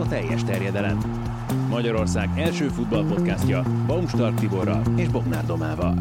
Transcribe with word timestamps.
a 0.00 0.08
teljes 0.08 0.44
terjedelem. 0.44 0.98
Magyarország 1.68 2.28
első 2.38 2.68
futballpodcastja 2.68 3.62
Baumstark 3.86 4.38
Tiborral 4.38 4.82
és 4.96 5.08
Bognár 5.08 5.46
Domával. 5.46 5.98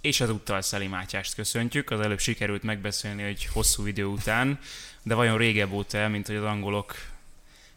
És 0.00 0.20
ezúttal 0.20 0.62
Szeli 0.62 0.86
Mátyást 0.86 1.34
köszöntjük. 1.34 1.90
Az 1.90 2.00
előbb 2.00 2.18
sikerült 2.18 2.62
megbeszélni, 2.62 3.22
hogy 3.22 3.46
hosszú 3.52 3.86
idő 3.86 4.04
után, 4.04 4.58
de 5.02 5.14
vajon 5.14 5.36
régebb 5.36 5.72
óta 5.72 6.08
mint 6.08 6.26
hogy 6.26 6.36
az 6.36 6.44
angolok 6.44 6.94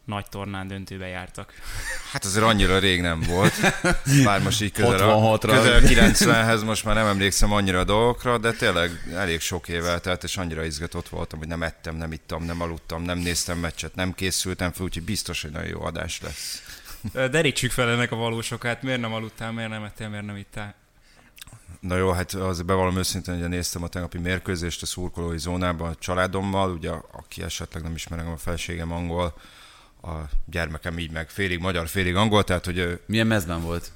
nagy 0.10 0.26
tornán 0.30 0.68
döntőbe 0.68 1.08
jártak. 1.08 1.54
Hát 2.12 2.26
azért 2.26 2.46
annyira 2.46 2.80
rég 2.80 3.02
nem 3.02 3.22
volt. 3.22 3.54
Már 4.24 4.42
most 4.42 4.62
így 4.62 4.72
közel, 4.72 4.98
66-ra. 5.00 5.40
közel 5.42 5.82
90-hez 5.82 6.66
most 6.66 6.86
már 6.86 6.96
nem 6.96 7.06
emlékszem 7.06 7.52
annyira 7.52 7.80
a 7.80 7.84
dolgokra, 7.84 8.38
de 8.38 8.52
tényleg 8.52 8.92
elég 9.16 9.40
sok 9.40 9.68
év 9.68 9.86
eltelt, 9.86 10.24
és 10.24 10.38
annyira 10.38 10.64
izgatott 10.64 11.10
voltam, 11.10 11.40
hogy 11.40 11.48
nem 11.48 11.64
ettem, 11.64 11.96
nem 11.96 12.12
ittam, 12.12 12.44
nem 12.44 12.62
aludtam, 12.62 13.02
nem 13.02 13.18
néztem 13.18 13.58
meccset, 13.58 13.96
nem 13.96 14.14
készültem 14.14 14.72
fel, 14.72 14.86
úgyhogy 14.86 15.04
biztos, 15.04 15.42
hogy 15.42 15.52
nagyon 15.52 15.70
jó 15.70 15.82
adás 15.82 16.22
lesz. 16.22 16.64
Derítsük 17.14 17.72
fel 17.72 17.90
ennek 17.90 18.12
a 18.12 18.16
valósokát. 18.16 18.82
Miért 18.82 19.02
nem 19.02 19.14
aludtál, 19.14 19.52
miért 19.52 19.70
nem 19.70 19.84
ettél, 19.84 20.10
miért 20.10 20.26
nem 20.26 20.36
ittál? 20.36 20.76
Na 21.80 21.96
jó, 21.96 22.12
hát 22.12 22.34
az 22.34 22.62
bevallom 22.62 22.98
őszintén, 22.98 23.40
hogy 23.40 23.50
néztem 23.50 23.84
a 23.84 23.88
tegnapi 23.88 24.18
mérkőzést 24.18 24.82
a 24.82 24.86
szurkolói 24.86 25.38
zónában 25.38 25.90
a 25.90 25.96
családommal, 25.96 26.72
ugye 26.72 26.92
aki 27.12 27.42
esetleg 27.44 27.84
nem 27.84 27.94
ismer 27.94 28.20
engem 28.20 28.34
a 28.34 28.38
felségem 28.38 28.92
angol, 28.92 29.34
a 30.02 30.10
gyermekem 30.46 31.00
így 31.00 31.12
meg 31.12 31.30
félig 31.30 31.60
magyar, 31.60 31.88
félig 31.88 32.16
angol, 32.16 32.44
tehát 32.44 32.66
hogy 32.66 33.02
Milyen 33.06 33.28
mezben 33.28 33.62
volt? 33.62 33.92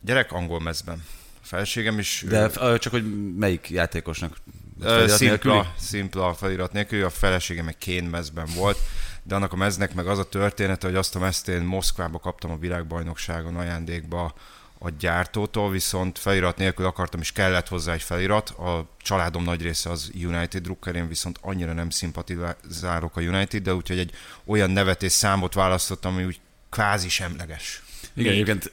gyerek 0.00 0.32
angol 0.32 0.60
mezben. 0.60 1.02
A 1.42 1.46
felségem 1.46 1.98
is 1.98 2.24
De 2.28 2.50
ő- 2.62 2.78
csak 2.78 2.92
hogy 2.92 3.34
melyik 3.36 3.70
játékosnak? 3.70 4.36
Felirat 4.80 5.20
nélküli? 5.20 5.52
Szimpla, 5.54 5.74
szimpla 5.78 6.34
felirat 6.34 6.72
nélkül, 6.72 7.04
a 7.04 7.10
feleségem 7.10 7.68
egy 7.68 7.78
kén 7.78 8.04
mezben 8.04 8.46
volt, 8.54 8.78
de 9.22 9.34
annak 9.34 9.52
a 9.52 9.56
meznek 9.56 9.94
meg 9.94 10.06
az 10.06 10.18
a 10.18 10.28
története, 10.28 10.86
hogy 10.86 10.96
azt 10.96 11.16
a 11.16 11.18
mezt 11.18 11.48
én 11.48 11.62
Moszkvába 11.62 12.18
kaptam 12.18 12.50
a 12.50 12.58
világbajnokságon 12.58 13.56
ajándékba 13.56 14.34
a 14.78 14.90
gyártótól, 14.98 15.70
viszont 15.70 16.18
felirat 16.18 16.56
nélkül 16.56 16.86
akartam, 16.86 17.20
és 17.20 17.32
kellett 17.32 17.68
hozzá 17.68 17.92
egy 17.92 18.02
felirat. 18.02 18.48
A 18.48 18.88
családom 19.02 19.44
nagy 19.44 19.62
része 19.62 19.90
az 19.90 20.10
United 20.24 20.62
drukker, 20.62 20.94
én 20.94 21.08
viszont 21.08 21.38
annyira 21.42 21.72
nem 21.72 21.90
szimpatizálok 21.90 23.16
a 23.16 23.20
United, 23.20 23.62
de 23.62 23.74
úgyhogy 23.74 23.98
egy 23.98 24.10
olyan 24.44 24.70
nevet 24.70 25.02
és 25.02 25.12
számot 25.12 25.54
választottam, 25.54 26.14
ami 26.14 26.24
úgy 26.24 26.40
kvázi 26.70 27.08
semleges. 27.08 27.82
Igen, 28.14 28.32
Még. 28.32 28.40
egyébként 28.40 28.72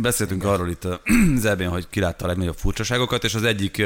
beszéltünk 0.00 0.44
arról 0.44 0.68
itt 0.68 0.84
az 0.84 1.44
EB-n, 1.52 1.68
hogy 1.68 1.86
kilátta 1.90 2.24
a 2.24 2.28
legnagyobb 2.28 2.56
furcsaságokat, 2.56 3.24
és 3.24 3.34
az 3.34 3.42
egyik 3.42 3.76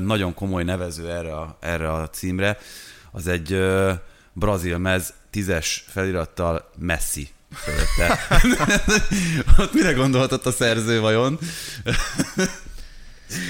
nagyon 0.00 0.34
komoly 0.34 0.64
nevező 0.64 1.10
erre 1.10 1.36
a, 1.36 1.58
erre 1.60 1.92
a 1.92 2.08
címre, 2.08 2.58
az 3.10 3.26
egy 3.26 3.60
brazil 4.32 4.78
mez 4.78 5.14
tízes 5.30 5.84
felirattal 5.88 6.70
Messi 6.78 7.28
fölötte. 7.54 8.26
Ott 9.62 9.72
mire 9.72 9.92
gondolhatott 9.92 10.46
a 10.46 10.52
szerző 10.52 11.00
vajon? 11.00 11.38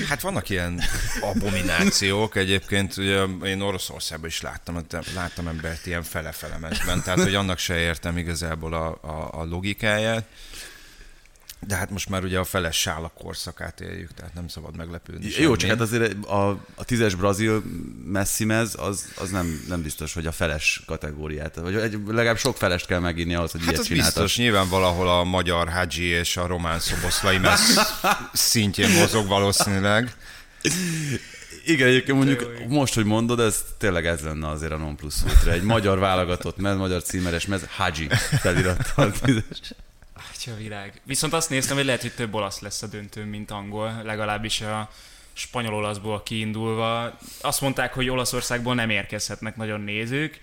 Hát 0.08 0.20
vannak 0.20 0.48
ilyen 0.48 0.80
abominációk 1.20 2.36
egyébként, 2.36 2.96
ugye 2.96 3.22
én 3.44 3.60
Oroszországban 3.60 4.28
is 4.28 4.40
láttam, 4.40 4.86
láttam 5.14 5.48
embert 5.48 5.86
ilyen 5.86 6.02
fele-fele 6.02 6.56
mezben, 6.58 7.02
tehát 7.02 7.22
hogy 7.22 7.34
annak 7.34 7.58
se 7.58 7.78
értem 7.78 8.18
igazából 8.18 8.74
a, 8.74 8.98
a, 9.00 9.40
a 9.40 9.44
logikáját. 9.44 10.26
De 11.66 11.74
hát 11.76 11.90
most 11.90 12.08
már 12.08 12.24
ugye 12.24 12.38
a 12.38 12.44
feles 12.44 12.80
sála 12.80 13.12
korszakát 13.18 13.80
éljük, 13.80 14.14
tehát 14.14 14.34
nem 14.34 14.48
szabad 14.48 14.76
meglepődni. 14.76 15.30
Jó, 15.38 15.50
csak 15.50 15.60
semmin. 15.60 15.76
hát 15.76 15.86
azért 15.86 16.24
a, 16.24 16.48
a 16.74 16.84
tízes 16.84 17.14
brazil 17.14 17.62
Messi 18.04 18.44
mez, 18.44 18.74
az, 18.78 19.08
az 19.20 19.30
nem, 19.30 19.64
nem 19.68 19.82
biztos, 19.82 20.14
hogy 20.14 20.26
a 20.26 20.32
feles 20.32 20.82
kategóriát, 20.86 21.56
vagy 21.56 21.74
egy, 21.74 21.98
legalább 22.06 22.38
sok 22.38 22.56
felest 22.56 22.86
kell 22.86 22.98
megírni 22.98 23.34
ahhoz, 23.34 23.50
hogy 23.50 23.60
Hát 23.60 23.68
ilyet 23.68 23.80
az 23.80 23.86
csináltak. 23.86 24.12
biztos, 24.14 24.36
nyilván 24.36 24.68
valahol 24.68 25.08
a 25.08 25.24
magyar 25.24 25.68
Hadzsi 25.68 26.04
és 26.04 26.36
a 26.36 26.46
román 26.46 26.80
szoboszlai 26.80 27.38
mez 27.38 27.60
szintjén 28.32 28.90
mozog 28.90 29.26
valószínűleg. 29.26 30.16
Igen, 31.66 31.88
egyébként 31.88 32.16
mondjuk 32.16 32.52
most, 32.68 32.94
hogy 32.94 33.04
mondod, 33.04 33.40
ez 33.40 33.64
tényleg 33.78 34.06
ez 34.06 34.20
lenne 34.20 34.48
azért 34.48 34.72
a 34.72 34.76
non 34.76 34.96
plus 34.96 35.14
ultra. 35.26 35.52
Egy 35.52 35.62
magyar 35.62 35.98
válogatott 35.98 36.56
mez, 36.56 36.76
magyar 36.76 37.02
címeres 37.02 37.46
mez, 37.46 37.62
Haji 37.76 38.08
felirattal. 38.40 39.12
Atya 40.46 40.56
világ. 40.56 41.00
Viszont 41.04 41.32
azt 41.32 41.50
néztem, 41.50 41.76
hogy 41.76 41.84
lehet, 41.84 42.00
hogy 42.00 42.14
több 42.14 42.34
olasz 42.34 42.60
lesz 42.60 42.82
a 42.82 42.86
döntőn, 42.86 43.26
mint 43.26 43.50
angol, 43.50 44.00
legalábbis 44.04 44.60
a 44.60 44.90
spanyol-olaszból 45.32 46.22
kiindulva. 46.22 47.18
Azt 47.40 47.60
mondták, 47.60 47.94
hogy 47.94 48.08
Olaszországból 48.08 48.74
nem 48.74 48.90
érkezhetnek 48.90 49.56
nagyon 49.56 49.80
nézők, 49.80 50.40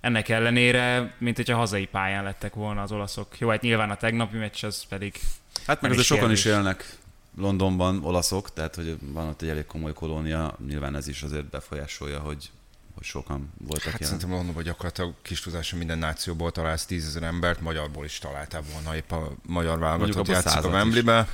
ennek 0.00 0.28
ellenére, 0.28 1.14
mint 1.18 1.36
hogyha 1.36 1.56
hazai 1.56 1.86
pályán 1.86 2.24
lettek 2.24 2.54
volna 2.54 2.82
az 2.82 2.92
olaszok. 2.92 3.38
Jó, 3.38 3.48
hát 3.48 3.60
nyilván 3.60 3.90
a 3.90 3.96
tegnapi 3.96 4.36
meccs 4.36 4.64
az 4.64 4.84
pedig 4.88 5.20
Hát 5.66 5.80
meg 5.80 5.90
azért 5.90 6.06
sokan 6.06 6.30
is 6.30 6.44
élnek 6.44 6.98
Londonban, 7.36 8.04
olaszok, 8.04 8.52
tehát 8.52 8.74
hogy 8.74 8.96
van 9.00 9.28
ott 9.28 9.42
egy 9.42 9.48
elég 9.48 9.66
komoly 9.66 9.92
kolónia, 9.92 10.56
nyilván 10.66 10.96
ez 10.96 11.08
is 11.08 11.22
azért 11.22 11.44
befolyásolja, 11.44 12.18
hogy, 12.18 12.50
hogy 12.94 13.04
sokan 13.04 13.52
voltak 13.58 13.90
Hát 13.92 14.00
jelen. 14.00 14.06
szerintem 14.08 14.28
mondom, 14.28 14.54
hogy 14.54 14.64
gyakorlatilag 14.64 15.14
kis 15.22 15.40
tudása 15.40 15.76
minden 15.76 15.98
nációból 15.98 16.50
találsz 16.52 16.86
tízezer 16.86 17.22
embert, 17.22 17.60
magyarból 17.60 18.04
is 18.04 18.18
találtál 18.18 18.62
volna, 18.72 18.96
épp 18.96 19.10
a 19.10 19.32
magyar 19.46 19.78
válogatott 19.78 20.28
játszik 20.28 20.64
a. 20.64 20.68
Wembleybe. 20.68 21.28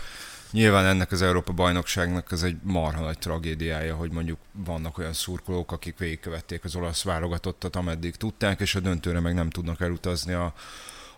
Nyilván 0.50 0.84
ennek 0.84 1.12
az 1.12 1.22
Európa 1.22 1.53
bajnokságnak 1.53 2.32
ez 2.32 2.43
egy 2.43 2.56
marha 2.62 3.00
nagy 3.00 3.19
tragédiája, 3.19 3.94
hogy 3.94 4.10
mondjuk 4.10 4.38
vannak 4.53 4.99
olyan 4.99 5.12
szurkolók, 5.12 5.72
akik 5.72 5.99
végigkövették 5.99 6.65
az 6.65 6.75
olasz 6.76 7.03
válogatottat, 7.03 7.76
ameddig 7.76 8.16
tudták, 8.16 8.60
és 8.60 8.75
a 8.75 8.81
döntőre 8.81 9.20
meg 9.20 9.34
nem 9.34 9.50
tudnak 9.50 9.81
elutazni 9.81 10.32
a, 10.32 10.54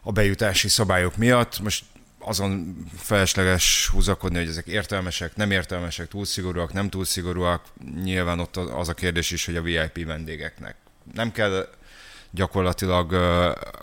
a 0.03 0.13
bejutási 0.13 0.69
szabályok 0.69 1.17
miatt. 1.17 1.61
Most 1.61 1.85
azon 2.25 2.77
felesleges 2.97 3.89
húzakodni, 3.93 4.39
hogy 4.39 4.49
ezek 4.49 4.67
értelmesek, 4.67 5.37
nem 5.37 5.51
értelmesek, 5.51 6.09
túl 6.09 6.25
szigorúak, 6.25 6.73
nem 6.73 6.89
túl 6.89 7.05
szigorúak. 7.05 7.63
Nyilván 8.03 8.39
ott 8.39 8.57
az 8.57 8.89
a 8.89 8.95
kérdés 8.95 9.31
is, 9.31 9.45
hogy 9.45 9.57
a 9.57 9.63
VIP 9.63 10.07
vendégeknek 10.07 10.77
nem 11.15 11.33
kell 11.33 11.69
gyakorlatilag 12.31 13.15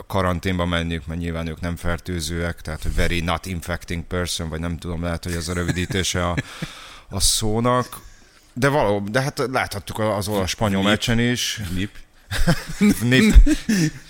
karanténba 0.07 0.65
menniük, 0.65 1.05
mert 1.05 1.19
nyilván 1.19 1.47
ők 1.47 1.59
nem 1.59 1.75
fertőzőek, 1.75 2.61
tehát 2.61 2.83
hogy 2.83 2.95
very 2.95 3.19
not 3.19 3.45
infecting 3.45 4.03
person, 4.03 4.49
vagy 4.49 4.59
nem 4.59 4.77
tudom, 4.77 5.03
lehet, 5.03 5.23
hogy 5.23 5.33
ez 5.33 5.47
a 5.47 5.53
rövidítése 5.53 6.27
a, 6.27 6.35
a 7.09 7.19
szónak. 7.19 7.99
De 8.53 8.67
való, 8.67 8.99
de 8.99 9.21
hát 9.21 9.41
láthattuk 9.51 9.99
az 9.99 10.27
olasz-spanyol 10.27 10.83
meccsen 10.83 11.19
is. 11.19 11.61
Nip. 11.73 11.91
Nip. 13.01 13.33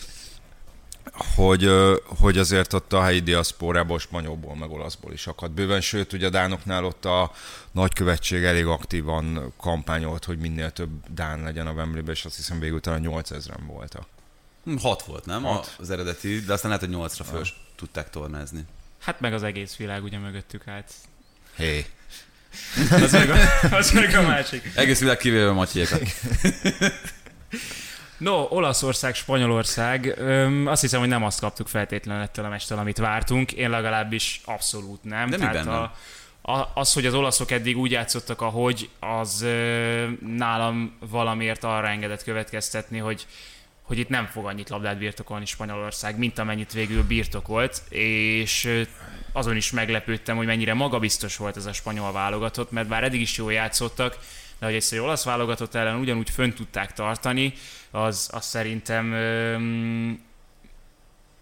hogy, 1.36 1.70
hogy 2.06 2.38
azért 2.38 2.74
ott 2.74 2.94
a 2.94 3.04
helyi 3.04 3.20
diaszpórából, 3.20 4.00
spanyolból, 4.00 4.56
meg 4.56 4.72
olaszból 4.72 5.14
is 5.14 5.28
akadt 5.28 5.52
bőven, 5.52 5.82
sőt, 5.82 6.14
ugye 6.14 6.28
a 6.28 6.30
Dánoknál 6.30 6.86
ott 6.86 7.06
a 7.06 7.32
nagykövetség 7.72 8.44
elég 8.44 8.66
aktívan 8.66 9.54
kampányolt, 9.58 10.26
hogy 10.26 10.38
minél 10.38 10.72
több 10.72 10.90
Dán 11.14 11.44
legyen 11.44 11.68
a 11.68 11.72
Wembleybe, 11.72 12.12
és 12.12 12.26
azt 12.26 12.36
hiszem 12.36 12.60
végül 12.60 12.80
talán 12.80 13.02
8000-en 13.06 13.60
voltak. 13.68 14.06
Hm, 14.64 14.76
Hat 14.76 15.04
volt, 15.04 15.26
nem? 15.26 15.44
Hat. 15.44 15.76
Az 15.80 15.90
eredeti, 15.90 16.40
de 16.40 16.54
aztán 16.54 16.72
lehet, 16.72 16.86
hogy 16.86 16.96
nyolcra 16.96 17.24
föl 17.24 17.46
tudták 17.76 18.10
tornázni. 18.10 18.66
Hát 19.02 19.20
meg 19.20 19.34
az 19.34 19.44
egész 19.44 19.76
világ 19.76 20.04
ugye 20.04 20.18
mögöttük 20.18 20.68
állt. 20.68 20.92
Hé, 21.56 21.66
hey. 21.66 21.86
Az 23.04 23.12
meg 23.12 23.30
a, 23.30 23.38
az 23.76 23.92
meg 23.92 24.16
a 24.16 24.22
másik. 24.22 24.72
Egész 24.76 25.00
világ 25.00 25.18
kivéve 25.18 25.52
Matyékat. 25.52 26.02
No, 28.20 28.48
Olaszország, 28.50 29.16
Spanyolország, 29.16 30.14
öm, 30.18 30.68
azt 30.68 30.82
hiszem, 30.82 31.00
hogy 31.00 31.10
nem 31.10 31.24
azt 31.24 31.40
kaptuk 31.40 31.68
feltétlenül 31.68 32.24
ettől 32.24 32.46
a 32.46 32.50
mestől, 32.50 32.78
amit 32.78 32.98
vártunk. 32.98 33.52
Én 33.52 33.70
legalábbis 33.70 34.42
abszolút 34.46 35.04
nem. 35.04 35.30
De 35.30 35.38
miben 35.38 35.68
a, 35.68 35.94
a, 36.42 36.72
az, 36.74 36.94
hogy 36.94 37.06
az 37.06 37.14
olaszok 37.14 37.52
eddig 37.52 37.78
úgy 37.78 37.92
játszottak, 37.92 38.42
ahogy, 38.42 38.90
az 39.00 39.42
ö, 39.42 40.08
nálam 40.38 40.98
valamiért 41.10 41.64
arra 41.64 41.88
engedett 41.88 42.24
következtetni, 42.24 42.98
hogy 42.98 43.26
hogy 43.90 43.98
itt 43.98 44.10
nem 44.10 44.26
fog 44.26 44.46
annyit 44.46 44.70
labdát 44.70 44.98
birtokolni 44.98 45.46
Spanyolország, 45.46 46.18
mint 46.18 46.40
amennyit 46.40 46.74
végül 46.74 47.04
birtokolt, 47.04 47.82
és 47.90 48.84
azon 49.34 49.56
is 49.56 49.72
meglepődtem, 49.72 50.38
hogy 50.38 50.46
mennyire 50.46 50.74
magabiztos 50.74 51.38
volt 51.38 51.58
ez 51.58 51.66
a 51.66 51.74
spanyol 51.74 52.12
válogatott, 52.12 52.72
mert 52.72 52.88
bár 52.88 53.04
eddig 53.04 53.22
is 53.22 53.38
jól 53.38 53.54
játszottak, 53.54 54.18
de 54.60 54.66
hogy 54.66 54.76
ezt 54.76 54.94
olasz 54.94 55.24
válogatott 55.24 55.76
ellen 55.76 56.00
ugyanúgy 56.00 56.30
fönn 56.30 56.52
tudták 56.52 56.94
tartani, 56.94 57.54
az, 57.92 58.30
az 58.32 58.46
szerintem 58.46 59.12
öm, 59.12 60.22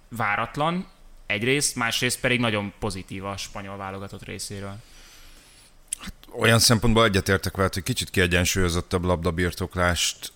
váratlan 0.09 0.87
egyrészt, 1.25 1.75
másrészt 1.75 2.19
pedig 2.19 2.39
nagyon 2.39 2.73
pozitív 2.79 3.25
a 3.25 3.37
spanyol 3.37 3.77
válogatott 3.77 4.23
részéről. 4.23 4.75
olyan 6.39 6.59
szempontból 6.59 7.05
egyetértek 7.05 7.55
veled, 7.55 7.73
hogy 7.73 7.83
kicsit 7.83 8.09
kiegyensúlyozottabb 8.09 9.03
labdabirtoklást 9.03 10.31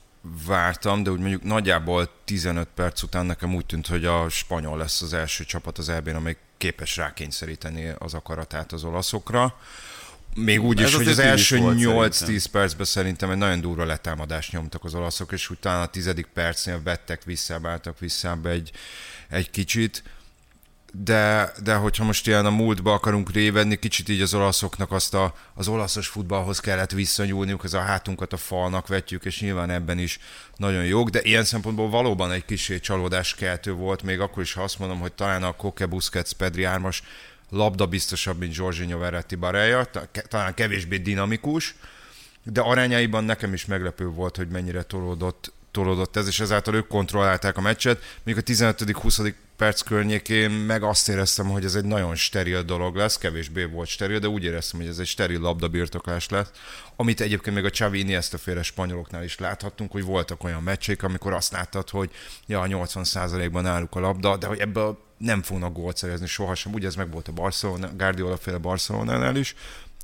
vártam, 0.45 1.03
de 1.03 1.11
úgy 1.11 1.19
mondjuk 1.19 1.43
nagyjából 1.43 2.09
15 2.25 2.67
perc 2.75 3.01
után 3.01 3.25
nekem 3.25 3.55
úgy 3.55 3.65
tűnt, 3.65 3.87
hogy 3.87 4.05
a 4.05 4.29
spanyol 4.29 4.77
lesz 4.77 5.01
az 5.01 5.13
első 5.13 5.43
csapat 5.43 5.77
az 5.77 5.89
EB-n, 5.89 6.15
amely 6.15 6.37
képes 6.57 6.97
rákényszeríteni 6.97 7.93
az 7.97 8.13
akaratát 8.13 8.71
az 8.71 8.83
olaszokra. 8.83 9.55
Még 10.35 10.63
úgy 10.63 10.81
Ez 10.81 10.87
is, 10.87 10.95
hogy 10.95 11.07
az 11.07 11.19
első 11.19 11.57
volt 11.57 11.77
8-10 11.77 12.11
szerintem. 12.11 12.51
percben 12.51 12.85
szerintem 12.85 13.29
egy 13.29 13.37
nagyon 13.37 13.61
durva 13.61 13.85
letámadást 13.85 14.51
nyomtak 14.51 14.83
az 14.83 14.93
olaszok, 14.93 15.31
és 15.31 15.49
utána 15.49 15.81
a 15.81 15.87
tizedik 15.87 16.25
percnél 16.25 16.81
vettek 16.83 17.23
vissza, 17.23 17.59
álltak 17.63 17.99
vissza 17.99 18.39
egy, 18.43 18.71
egy 19.29 19.49
kicsit. 19.49 20.03
De, 20.93 21.51
de 21.63 21.75
hogyha 21.75 22.03
most 22.03 22.27
ilyen 22.27 22.45
a 22.45 22.49
múltba 22.49 22.93
akarunk 22.93 23.31
révedni, 23.31 23.75
kicsit 23.75 24.09
így 24.09 24.21
az 24.21 24.33
olaszoknak 24.33 24.91
azt 24.91 25.13
a, 25.13 25.35
az 25.53 25.67
olaszos 25.67 26.07
futballhoz 26.07 26.59
kellett 26.59 26.91
visszanyúlniuk, 26.91 27.63
az 27.63 27.73
a 27.73 27.79
hátunkat 27.79 28.33
a 28.33 28.37
falnak 28.37 28.87
vetjük, 28.87 29.25
és 29.25 29.41
nyilván 29.41 29.69
ebben 29.69 29.97
is 29.97 30.19
nagyon 30.55 30.85
jók, 30.85 31.09
de 31.09 31.21
ilyen 31.21 31.43
szempontból 31.43 31.89
valóban 31.89 32.31
egy 32.31 32.45
kicsi 32.45 32.79
csalódás 32.79 33.35
keltő 33.35 33.73
volt, 33.73 34.03
még 34.03 34.19
akkor 34.19 34.43
is, 34.43 34.53
ha 34.53 34.63
azt 34.63 34.79
mondom, 34.79 34.99
hogy 34.99 35.13
talán 35.13 35.43
a 35.43 35.51
Koke 35.51 35.85
Busquets 35.85 36.31
Pedri 36.31 36.63
ármas 36.63 37.03
labda 37.51 37.85
biztosabb, 37.85 38.37
mint 38.39 38.55
Jorginho 38.55 38.97
Verratti 38.97 39.35
Barella, 39.35 39.85
ta- 39.85 40.09
talán 40.27 40.53
kevésbé 40.53 40.97
dinamikus, 40.97 41.75
de 42.43 42.61
arányaiban 42.61 43.23
nekem 43.23 43.53
is 43.53 43.65
meglepő 43.65 44.07
volt, 44.07 44.35
hogy 44.35 44.47
mennyire 44.47 44.83
tolódott, 44.83 45.51
tolódott 45.71 46.15
ez, 46.15 46.27
és 46.27 46.39
ezáltal 46.39 46.75
ők 46.75 46.87
kontrollálták 46.87 47.57
a 47.57 47.61
meccset. 47.61 48.03
Még 48.23 48.37
a 48.37 48.41
15.-20. 48.41 49.33
perc 49.57 49.81
környékén 49.81 50.51
meg 50.51 50.83
azt 50.83 51.09
éreztem, 51.09 51.49
hogy 51.49 51.65
ez 51.65 51.75
egy 51.75 51.85
nagyon 51.85 52.15
steril 52.15 52.63
dolog 52.63 52.95
lesz, 52.95 53.17
kevésbé 53.17 53.63
volt 53.63 53.87
steril, 53.87 54.19
de 54.19 54.27
úgy 54.27 54.43
éreztem, 54.43 54.79
hogy 54.79 54.89
ez 54.89 54.99
egy 54.99 55.07
steril 55.07 55.39
labdabirtoklás 55.39 56.29
lesz, 56.29 56.51
amit 56.95 57.21
egyébként 57.21 57.55
még 57.55 57.65
a 57.65 57.69
Xavi 57.69 57.99
Iniesta 57.99 58.37
féle 58.37 58.63
spanyoloknál 58.63 59.23
is 59.23 59.37
láthattunk, 59.37 59.91
hogy 59.91 60.03
voltak 60.03 60.43
olyan 60.43 60.63
meccsék, 60.63 61.03
amikor 61.03 61.33
azt 61.33 61.51
láttad, 61.51 61.89
hogy 61.89 62.09
ja, 62.45 62.65
80%-ban 62.67 63.65
álluk 63.65 63.95
a 63.95 63.99
labda, 63.99 64.37
de 64.37 64.47
hogy 64.47 64.59
ebből 64.59 65.09
nem 65.21 65.41
fognak 65.41 65.73
gólt 65.73 65.97
szerezni 65.97 66.27
sohasem. 66.27 66.73
Ugye 66.73 66.87
ez 66.87 66.95
meg 66.95 67.11
volt 67.11 67.27
a 67.27 67.31
Barcelona, 67.31 67.89
Guardiola 67.97 68.37
féle 68.37 68.57
Barcelonánál 68.57 69.35
is, 69.35 69.55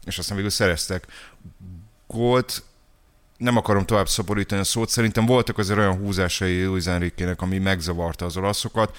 és 0.06 0.18
aztán 0.18 0.36
végül 0.36 0.52
szereztek 0.52 1.08
gólt, 2.08 2.64
nem 3.38 3.58
akarom 3.58 3.86
tovább 3.86 4.08
szaporítani 4.08 4.62
a 4.62 4.64
szót, 4.64 4.90
szerintem 4.90 5.26
voltak 5.26 5.58
azért 5.58 5.80
olyan 5.80 5.98
húzásai 5.98 6.64
Luis 6.64 6.86
Enrique-nek, 6.86 7.42
ami 7.42 7.58
megzavarta 7.58 8.26
az 8.26 8.38
olaszokat. 8.38 8.96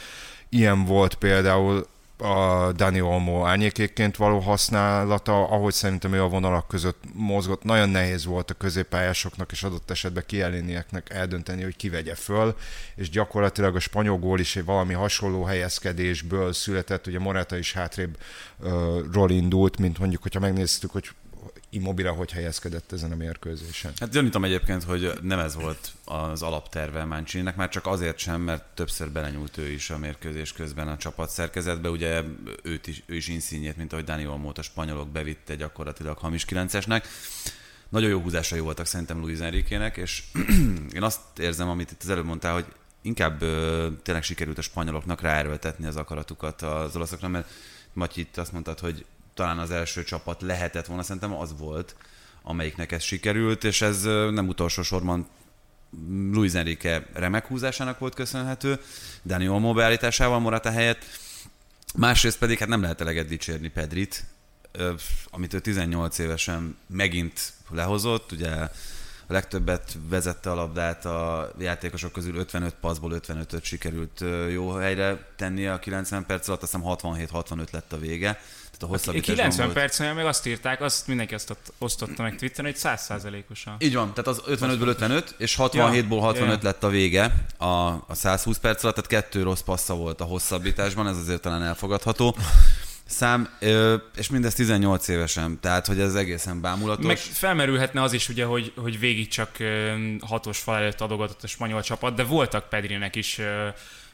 Ilyen 0.49 0.85
volt 0.85 1.15
például 1.15 1.87
a 2.19 2.73
Dani 2.73 3.01
Olmo 3.01 3.45
árnyékékként 3.45 4.17
való 4.17 4.39
használata, 4.39 5.49
ahogy 5.49 5.73
szerintem 5.73 6.13
ő 6.13 6.23
a 6.23 6.29
vonalak 6.29 6.69
között 6.69 7.03
mozgott. 7.13 7.63
Nagyon 7.63 7.89
nehéz 7.89 8.25
volt 8.25 8.51
a 8.51 8.55
középpályásoknak 8.55 9.53
és 9.53 9.63
adott 9.63 9.91
esetben 9.91 10.25
kiellénieknek 10.27 11.11
eldönteni, 11.11 11.63
hogy 11.63 11.77
ki 11.77 11.89
vegye 11.89 12.15
föl, 12.15 12.57
és 12.95 13.11
gyakorlatilag 13.11 13.77
a 13.77 13.81
spanyol 13.81 14.19
gól 14.19 14.41
is 14.41 14.57
egy 14.57 14.65
valami 14.65 14.95
hasonló 14.95 15.43
helyezkedésből 15.43 16.53
született, 16.53 17.07
ugye 17.07 17.19
Morata 17.19 17.57
is 17.57 17.73
hátrébb 17.73 18.19
uh, 18.59 18.71
ról 19.13 19.31
indult, 19.31 19.79
mint 19.79 19.99
mondjuk, 19.99 20.23
hogyha 20.23 20.41
megnéztük, 20.41 20.91
hogy 20.91 21.11
Immobile 21.71 22.09
hogy 22.09 22.33
helyezkedett 22.33 22.93
ezen 22.93 23.13
a 23.13 23.17
mérkőzésen. 23.17 23.93
Hát 24.01 24.11
gyanítom 24.11 24.45
egyébként, 24.45 24.83
hogy 24.83 25.13
nem 25.23 25.39
ez 25.39 25.55
volt 25.55 25.93
az 26.05 26.43
alapterve 26.43 27.05
Mancininek, 27.05 27.57
már 27.57 27.69
csak 27.69 27.87
azért 27.87 28.19
sem, 28.19 28.41
mert 28.41 28.65
többször 28.75 29.11
belenyúlt 29.11 29.57
ő 29.57 29.69
is 29.71 29.91
a 29.91 29.99
mérkőzés 29.99 30.53
közben 30.53 30.89
a 30.89 30.97
csapat 30.97 31.31
szerkezetbe. 31.31 31.91
Ugye 31.91 32.23
őt 32.63 32.87
is, 32.87 33.03
ő 33.07 33.15
is 33.15 33.29
inszínjét, 33.29 33.77
mint 33.77 33.93
ahogy 33.93 34.05
Dani 34.05 34.27
Olmót 34.27 34.59
a 34.59 34.63
spanyolok 34.63 35.09
bevitte 35.09 35.55
gyakorlatilag 35.55 36.19
hamis 36.19 36.45
9-esnek. 36.49 37.05
Nagyon 37.89 38.11
jó 38.11 38.21
húzásai 38.21 38.61
voltak 38.61 38.87
szerintem 38.87 39.21
Luis 39.21 39.39
Enrique-nek, 39.39 39.97
és 39.97 40.23
én 40.97 41.03
azt 41.03 41.21
érzem, 41.39 41.69
amit 41.69 41.91
itt 41.91 42.03
az 42.03 42.09
előbb 42.09 42.25
mondtál, 42.25 42.53
hogy 42.53 42.67
inkább 43.03 43.43
ö, 43.43 43.89
tényleg 44.03 44.23
sikerült 44.23 44.59
a 44.59 44.63
spanyoloknak 44.63 45.21
ráerőltetni 45.21 45.87
az 45.87 45.97
akaratukat 45.97 46.63
az 46.63 46.97
olaszokra, 46.97 47.29
mert 47.29 47.51
Matyi 47.93 48.21
itt 48.21 48.37
azt 48.37 48.53
mondtad, 48.53 48.79
hogy 48.79 49.05
talán 49.39 49.59
az 49.59 49.71
első 49.71 50.05
csapat 50.05 50.43
lehetett 50.43 50.87
volna, 50.87 51.03
szerintem 51.03 51.35
az 51.35 51.55
volt, 51.59 51.97
amelyiknek 52.43 52.93
ez 52.93 53.03
sikerült, 53.03 53.65
és 53.65 53.83
ez 53.83 54.03
nem 54.31 54.49
utolsó 54.49 54.83
sorban 54.83 55.29
Luis 56.33 56.53
Enrique 56.53 57.07
remek 57.13 57.47
húzásának 57.47 57.99
volt 57.99 58.15
köszönhető, 58.15 58.81
Dani 59.25 59.49
Olmo 59.49 59.73
beállításával 59.73 60.39
Morata 60.39 60.71
helyett, 60.71 61.05
másrészt 61.95 62.39
pedig 62.39 62.59
hát 62.59 62.69
nem 62.69 62.81
lehet 62.81 63.01
eleget 63.01 63.27
dicsérni 63.27 63.69
Pedrit, 63.69 64.25
amit 65.31 65.55
ő 65.55 65.61
18 65.61 66.19
évesen 66.19 66.77
megint 66.87 67.53
lehozott, 67.71 68.33
ugye 68.33 68.51
a 68.51 68.71
legtöbbet 69.33 69.97
vezette 70.09 70.51
a 70.51 70.55
labdát 70.55 71.05
a 71.05 71.51
játékosok 71.59 72.13
közül 72.13 72.37
55 72.37 72.75
passzból 72.81 73.21
55-öt 73.27 73.63
sikerült 73.63 74.25
jó 74.51 74.71
helyre 74.71 75.27
tenni 75.37 75.67
a 75.67 75.79
90 75.79 76.27
perc 76.27 76.49
alatt, 76.49 76.63
azt 76.63 76.73
hiszem 76.73 76.89
67-65 76.97 77.71
lett 77.71 77.93
a 77.93 77.99
vége. 77.99 78.41
Tehát 78.79 78.95
a 78.95 78.97
hosszabbításban 78.97 79.37
90 79.37 79.67
volt. 79.67 79.79
percnél 79.79 80.15
meg 80.15 80.27
azt 80.27 80.47
írták, 80.47 80.81
azt 80.81 81.07
mindenki 81.07 81.35
azt 81.35 81.51
ott- 81.51 81.73
osztotta 81.79 82.23
meg 82.23 82.37
Twitteren, 82.37 82.73
hogy 82.73 82.81
100%-osan. 82.81 83.77
Így 83.79 83.95
van, 83.95 84.15
tehát 84.15 84.27
az 84.27 84.43
55-ből 84.47 84.87
55, 84.87 85.35
és 85.39 85.57
67-ból 85.59 86.19
65 86.21 86.63
ja. 86.63 86.69
lett 86.69 86.85
a 86.85 86.89
vége 86.89 87.35
a, 87.57 87.67
a 87.67 88.15
120 88.15 88.59
perc 88.59 88.83
alatt, 88.83 88.95
tehát 88.95 89.11
kettő 89.11 89.43
rossz 89.43 89.61
passza 89.61 89.95
volt 89.95 90.21
a 90.21 90.25
hosszabbításban, 90.25 91.09
ez 91.09 91.17
azért 91.17 91.41
talán 91.41 91.63
elfogadható. 91.63 92.37
Szám, 93.07 93.49
és 94.17 94.29
mindez 94.31 94.55
18 94.55 95.09
évesen, 95.09 95.61
tehát 95.61 95.87
hogy 95.87 96.01
ez 96.01 96.15
egészen 96.15 96.61
bámulatos. 96.61 97.07
Meg 97.07 97.19
felmerülhetne 97.19 98.03
az 98.03 98.13
is 98.13 98.29
ugye, 98.29 98.45
hogy, 98.45 98.73
hogy 98.77 98.99
végig 98.99 99.29
csak 99.29 99.51
hatos 100.21 100.59
fal 100.59 100.77
előtt 100.77 101.01
adogatott 101.01 101.43
a 101.43 101.47
spanyol 101.47 101.83
csapat, 101.83 102.15
de 102.15 102.25
voltak 102.25 102.69
Pedrinek 102.69 103.17
is 103.17 103.41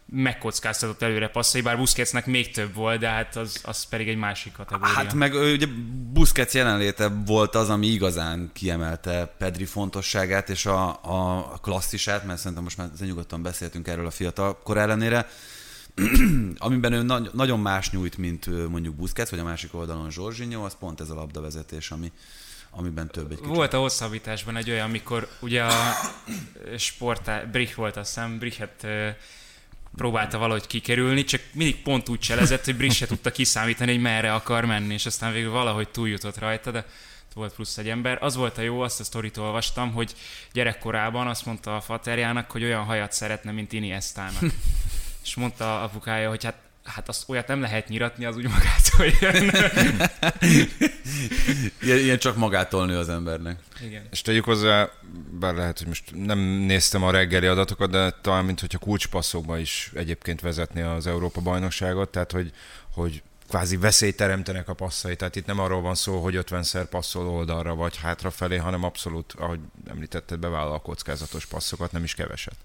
megkockáztatott 0.06 1.03
előre 1.03 1.29
passzai, 1.29 1.61
bár 1.61 1.77
Busquetsnek 1.77 2.27
még 2.27 2.51
több 2.51 2.75
volt, 2.75 3.01
de 3.01 3.09
hát 3.09 3.37
az, 3.37 3.61
az 3.65 3.85
pedig 3.85 4.09
egy 4.09 4.17
másik 4.17 4.53
kategória. 4.53 4.95
Hát 4.95 5.15
meg 5.15 5.35
ugye 5.35 5.67
Busquets 6.12 6.53
jelenléte 6.53 7.09
volt 7.27 7.55
az, 7.55 7.71
ami 7.71 7.87
igazán 7.87 8.51
kiemelte 8.53 9.35
Pedri 9.39 9.65
fontosságát 9.65 10.51
és 10.51 10.67
a, 10.67 10.89
a 11.03 11.59
klasszisát, 11.62 12.25
mert 12.25 12.39
szerintem 12.39 12.62
most 12.62 12.77
már 12.77 12.89
nyugodtan 13.01 13.43
beszéltünk 13.43 13.89
erről 13.89 14.06
a 14.06 14.11
fiatal 14.11 14.59
kor 14.59 14.79
ellenére, 14.79 15.29
amiben 16.59 16.93
ő 16.93 17.03
nagy, 17.03 17.31
nagyon 17.33 17.61
más 17.61 17.91
nyújt, 17.91 18.17
mint 18.17 18.69
mondjuk 18.69 18.95
Busquets, 18.95 19.31
vagy 19.31 19.39
a 19.39 19.45
másik 19.45 19.75
oldalon 19.75 20.09
Jorginho, 20.11 20.65
az 20.65 20.77
pont 20.79 21.01
ez 21.01 21.11
a 21.11 21.15
labdavezetés, 21.15 21.91
ami, 21.91 22.12
amiben 22.71 23.09
több 23.09 23.31
egy 23.31 23.39
kicsit. 23.39 23.55
Volt 23.55 23.73
a 23.73 23.79
hosszabbításban 23.79 24.56
egy 24.56 24.71
olyan, 24.71 24.89
amikor 24.89 25.29
ugye 25.41 25.62
a 25.62 25.73
sportá, 26.79 27.43
Brich 27.43 27.77
volt 27.77 27.97
azt 27.97 28.15
hiszem, 28.15 28.39
Brichet 28.39 28.87
próbálta 29.96 30.38
valahogy 30.38 30.67
kikerülni, 30.67 31.25
csak 31.25 31.41
mindig 31.52 31.82
pont 31.82 32.08
úgy 32.08 32.19
cselezett, 32.19 32.64
hogy 32.64 32.76
Brich 32.76 32.96
se 32.96 33.06
tudta 33.06 33.31
kiszámítani, 33.31 33.93
hogy 33.93 34.00
merre 34.00 34.35
akar 34.35 34.64
menni, 34.64 34.94
és 34.94 35.06
aztán 35.06 35.32
végül 35.32 35.50
valahogy 35.50 35.88
túljutott 35.88 36.38
rajta, 36.38 36.70
de 36.70 36.85
volt 37.35 37.55
plusz 37.55 37.79
egy 37.79 37.88
ember. 37.88 38.19
Az 38.20 38.35
volt 38.35 38.58
a 38.58 38.62
jó, 38.62 38.81
azt 38.81 39.00
a 39.00 39.05
sztorit 39.05 39.37
olvastam, 39.37 39.93
hogy 39.93 40.14
gyerekkorában 40.52 41.26
azt 41.26 41.46
mondta 41.46 41.76
a 41.76 41.81
faterjának, 41.81 42.50
hogy 42.50 42.64
olyan 42.64 42.85
hajat 42.85 43.12
szeretne, 43.12 43.50
mint 43.50 43.73
Iniestának. 43.73 44.43
és 45.24 45.34
mondta 45.34 45.82
apukája, 45.82 46.29
hogy 46.29 46.44
hát 46.44 46.64
Hát 46.84 47.08
azt 47.08 47.29
olyat 47.29 47.46
nem 47.46 47.60
lehet 47.60 47.88
nyiratni, 47.88 48.24
az 48.24 48.36
úgy 48.36 48.48
magától 48.48 49.06
jön. 49.20 49.50
Ilyen, 51.81 51.98
ilyen 51.98 52.19
csak 52.19 52.36
magától 52.36 52.86
nő 52.86 52.98
az 52.98 53.08
embernek. 53.08 53.58
Igen. 53.82 54.06
És 54.10 54.22
tegyük 54.22 54.44
hozzá, 54.44 54.91
bár 55.31 55.55
lehet, 55.55 55.79
hogy 55.79 55.86
most 55.86 56.10
nem 56.14 56.38
néztem 56.38 57.03
a 57.03 57.10
reggeli 57.10 57.46
adatokat, 57.46 57.91
de 57.91 58.10
talán 58.10 58.44
mint 58.44 58.60
hogyha 58.60 58.79
kulcspasszokban 58.79 59.58
is 59.58 59.91
egyébként 59.94 60.41
vezetni 60.41 60.81
az 60.81 61.06
Európa 61.06 61.41
bajnokságot, 61.41 62.08
tehát 62.08 62.32
hogy, 62.32 62.53
hogy 62.93 63.22
kvázi 63.48 63.76
veszélyt 63.76 64.17
teremtenek 64.17 64.69
a 64.69 64.74
passzai, 64.74 65.17
tehát 65.17 65.36
itt 65.36 65.46
nem 65.46 65.58
arról 65.58 65.81
van 65.81 65.94
szó, 65.94 66.22
hogy 66.22 66.38
50-szer 66.46 66.86
passzol 66.91 67.29
oldalra 67.29 67.74
vagy 67.74 67.96
hátrafelé, 67.96 68.56
hanem 68.56 68.82
abszolút, 68.82 69.32
ahogy 69.32 69.60
említetted, 69.86 70.38
bevállal 70.38 70.72
a 70.74 70.79
kockázatos 70.79 71.46
passzokat, 71.46 71.93
nem 71.93 72.05
is 72.05 72.14
keveset. 72.14 72.56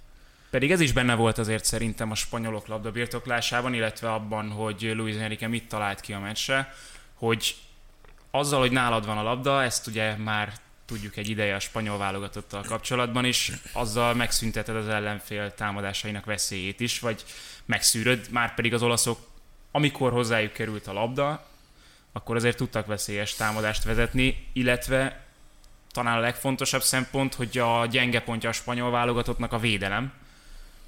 Pedig 0.50 0.72
ez 0.72 0.80
is 0.80 0.92
benne 0.92 1.16
volt 1.16 1.38
azért 1.38 1.66
szerintem 1.66 2.12
a 2.12 2.16
spanyolok 2.16 2.68
labda 2.68 2.92
birtoklásában, 2.92 3.74
illetve 3.74 4.14
abban, 4.14 4.50
hogy 4.50 4.92
Luis 4.96 5.16
Enrique 5.16 5.48
mit 5.48 5.68
talált 5.68 6.00
ki 6.02 6.14
a 6.14 6.20
meccsre, 6.20 6.74
hogy 7.14 7.56
azzal, 8.32 8.60
hogy 8.60 8.72
nálad 8.72 9.06
van 9.06 9.18
a 9.18 9.24
labda, 9.24 9.64
ezt 9.64 9.88
ugye 9.88 10.16
már 10.16 10.54
tudjuk 10.86 11.18
egy 11.18 11.30
ideje 11.30 11.56
a 11.56 11.60
spanyol 11.60 11.98
válogatottal 11.98 12.64
kapcsolatban 12.64 13.26
is, 13.26 13.52
azzal 13.74 14.14
megszünteted 14.14 14.76
az 14.76 14.88
ellenfél 14.88 15.54
támadásainak 15.54 16.26
veszélyét 16.26 16.80
is, 16.80 17.00
vagy 17.00 17.24
megszűröd, 17.66 18.28
már 18.32 18.54
pedig 18.54 18.74
az 18.74 18.82
olaszok, 18.82 19.20
amikor 19.72 20.12
hozzájuk 20.12 20.54
került 20.54 20.88
a 20.88 20.94
labda, 20.94 21.48
akkor 22.12 22.36
azért 22.36 22.58
tudtak 22.58 22.86
veszélyes 22.86 23.34
támadást 23.34 23.84
vezetni, 23.84 24.48
illetve 24.54 25.26
talán 25.92 26.18
a 26.18 26.20
legfontosabb 26.20 26.82
szempont, 26.82 27.34
hogy 27.34 27.58
a 27.58 27.86
gyenge 27.86 28.22
pontja 28.22 28.50
a 28.50 28.54
spanyol 28.54 28.92
válogatottnak 28.92 29.54
a 29.54 29.60
védelem, 29.60 30.14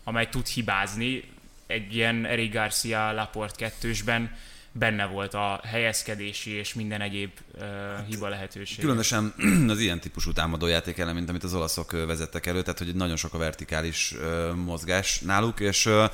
amely 0.04 0.30
tud 0.30 0.48
hibázni. 0.48 1.24
Egy 1.68 1.96
ilyen 1.96 2.26
Eric 2.26 2.54
Garcia 2.54 3.12
Laport 3.12 3.56
kettősben 3.56 4.38
benne 4.72 5.06
volt 5.06 5.34
a 5.34 5.62
helyezkedési 5.64 6.52
és 6.52 6.74
minden 6.74 7.02
egyéb 7.02 7.32
uh, 7.54 7.62
hiba 8.08 8.28
lehetőség. 8.28 8.80
Különösen 8.80 9.34
az 9.68 9.80
ilyen 9.80 10.00
típusú 10.00 10.32
támadójáték 10.32 10.98
ellen, 10.98 11.16
mint 11.16 11.30
amit 11.30 11.44
az 11.44 11.54
olaszok 11.54 11.92
vezettek 11.92 12.46
elő, 12.46 12.62
tehát 12.62 12.78
hogy 12.78 12.96
nagyon 12.96 13.16
sok 13.16 13.34
a 13.34 13.38
vertikális 13.38 14.14
ö, 14.20 14.52
mozgás 14.54 15.20
náluk, 15.20 15.60
és 15.60 15.86
ö, 15.86 16.06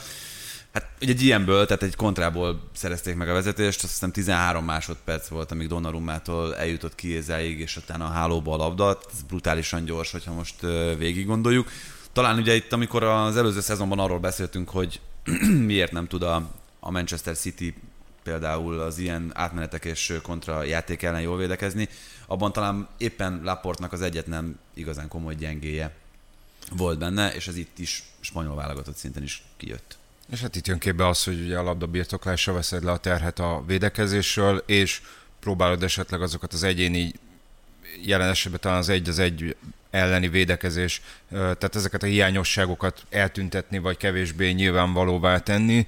Hát 0.73 0.89
ugye 1.01 1.11
egy 1.11 1.21
ilyenből, 1.21 1.65
tehát 1.65 1.83
egy 1.83 1.95
kontrából 1.95 2.69
szerezték 2.73 3.15
meg 3.15 3.29
a 3.29 3.33
vezetést, 3.33 3.83
azt 3.83 3.91
hiszem 3.91 4.11
13 4.11 4.65
másodperc 4.65 5.27
volt, 5.27 5.51
amíg 5.51 5.67
Donnarummától 5.67 6.55
eljutott 6.55 6.95
Kiézáig, 6.95 7.59
és 7.59 7.77
utána 7.77 8.05
a 8.05 8.11
hálóba 8.11 8.53
a 8.53 8.57
labda. 8.57 8.99
Ez 9.13 9.21
brutálisan 9.27 9.85
gyors, 9.85 10.11
hogyha 10.11 10.33
most 10.33 10.55
végig 10.97 11.25
gondoljuk. 11.25 11.69
Talán 12.17 12.37
ugye 12.37 12.55
itt, 12.55 12.73
amikor 12.73 13.03
az 13.03 13.37
előző 13.37 13.59
szezonban 13.59 13.99
arról 13.99 14.19
beszéltünk, 14.19 14.69
hogy 14.69 14.99
miért 15.71 15.91
nem 15.91 16.07
tud 16.07 16.23
a, 16.23 16.51
a 16.79 16.91
Manchester 16.91 17.37
City 17.37 17.73
például 18.23 18.79
az 18.79 18.97
ilyen 18.97 19.31
átmenetek 19.33 19.85
és 19.85 20.13
kontra 20.21 20.63
játék 20.63 21.03
ellen 21.03 21.21
jól 21.21 21.37
védekezni, 21.37 21.89
abban 22.25 22.53
talán 22.53 22.87
éppen 22.97 23.41
Laportnak 23.43 23.93
az 23.93 24.01
egyetlen 24.01 24.59
igazán 24.73 25.07
komoly 25.07 25.35
gyengéje 25.35 25.95
volt 26.71 26.99
benne, 26.99 27.35
és 27.35 27.47
ez 27.47 27.57
itt 27.57 27.79
is 27.79 28.03
spanyol 28.19 28.55
válogatott 28.55 28.95
szinten 28.95 29.23
is 29.23 29.43
kijött. 29.57 29.97
És 30.31 30.41
hát 30.41 30.55
itt 30.55 30.67
jön 30.67 30.79
képbe 30.79 31.07
az, 31.07 31.23
hogy 31.23 31.41
ugye 31.41 31.57
a 31.57 31.63
labda 31.63 31.87
birtoklásra 31.87 32.53
veszed 32.53 32.83
le 32.83 32.91
a 32.91 32.97
terhet 32.97 33.39
a 33.39 33.63
védekezésről, 33.67 34.63
és 34.65 35.01
próbálod 35.39 35.83
esetleg 35.83 36.21
azokat 36.21 36.53
az 36.53 36.63
egyéni 36.63 37.13
jelen 38.01 38.29
esetben 38.29 38.59
talán 38.59 38.77
az 38.77 38.89
egy 38.89 39.09
az 39.09 39.19
egy 39.19 39.55
elleni 39.97 40.27
védekezés, 40.27 41.01
tehát 41.29 41.75
ezeket 41.75 42.03
a 42.03 42.05
hiányosságokat 42.05 43.03
eltüntetni, 43.09 43.77
vagy 43.79 43.97
kevésbé 43.97 44.51
nyilvánvalóvá 44.51 45.37
tenni, 45.39 45.87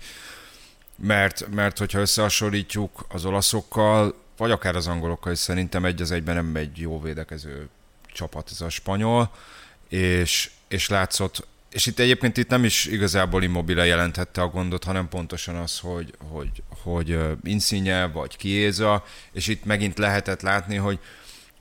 mert, 0.96 1.48
mert 1.54 1.78
hogyha 1.78 2.00
összehasonlítjuk 2.00 3.06
az 3.10 3.26
olaszokkal, 3.26 4.16
vagy 4.38 4.52
akár 4.52 4.76
az 4.76 4.88
angolokkal 4.88 5.32
is 5.32 5.40
szerintem 5.40 5.86
egy 5.86 6.02
az 6.02 6.12
egyben 6.12 6.36
nem 6.36 6.56
egy 6.56 6.78
jó 6.78 7.02
védekező 7.02 7.70
csapat 8.14 8.50
ez 8.52 8.62
a 8.62 8.70
spanyol, 8.70 9.32
és, 9.90 10.50
és 10.68 10.88
látszott, 10.88 11.48
és 11.70 11.86
itt 11.86 12.00
egyébként 12.00 12.38
itt 12.38 12.50
nem 12.50 12.64
is 12.64 12.86
igazából 12.86 13.44
immobile 13.44 13.86
jelenthette 13.86 14.42
a 14.42 14.48
gondot, 14.48 14.84
hanem 14.84 15.10
pontosan 15.10 15.56
az, 15.56 15.80
hogy, 15.80 16.14
hogy, 16.32 16.64
hogy 16.84 17.20
Insigne 17.44 18.08
vagy 18.08 18.38
Kiéza, 18.38 19.04
és 19.32 19.48
itt 19.48 19.66
megint 19.66 19.98
lehetett 19.98 20.42
látni, 20.42 20.76
hogy 20.76 21.00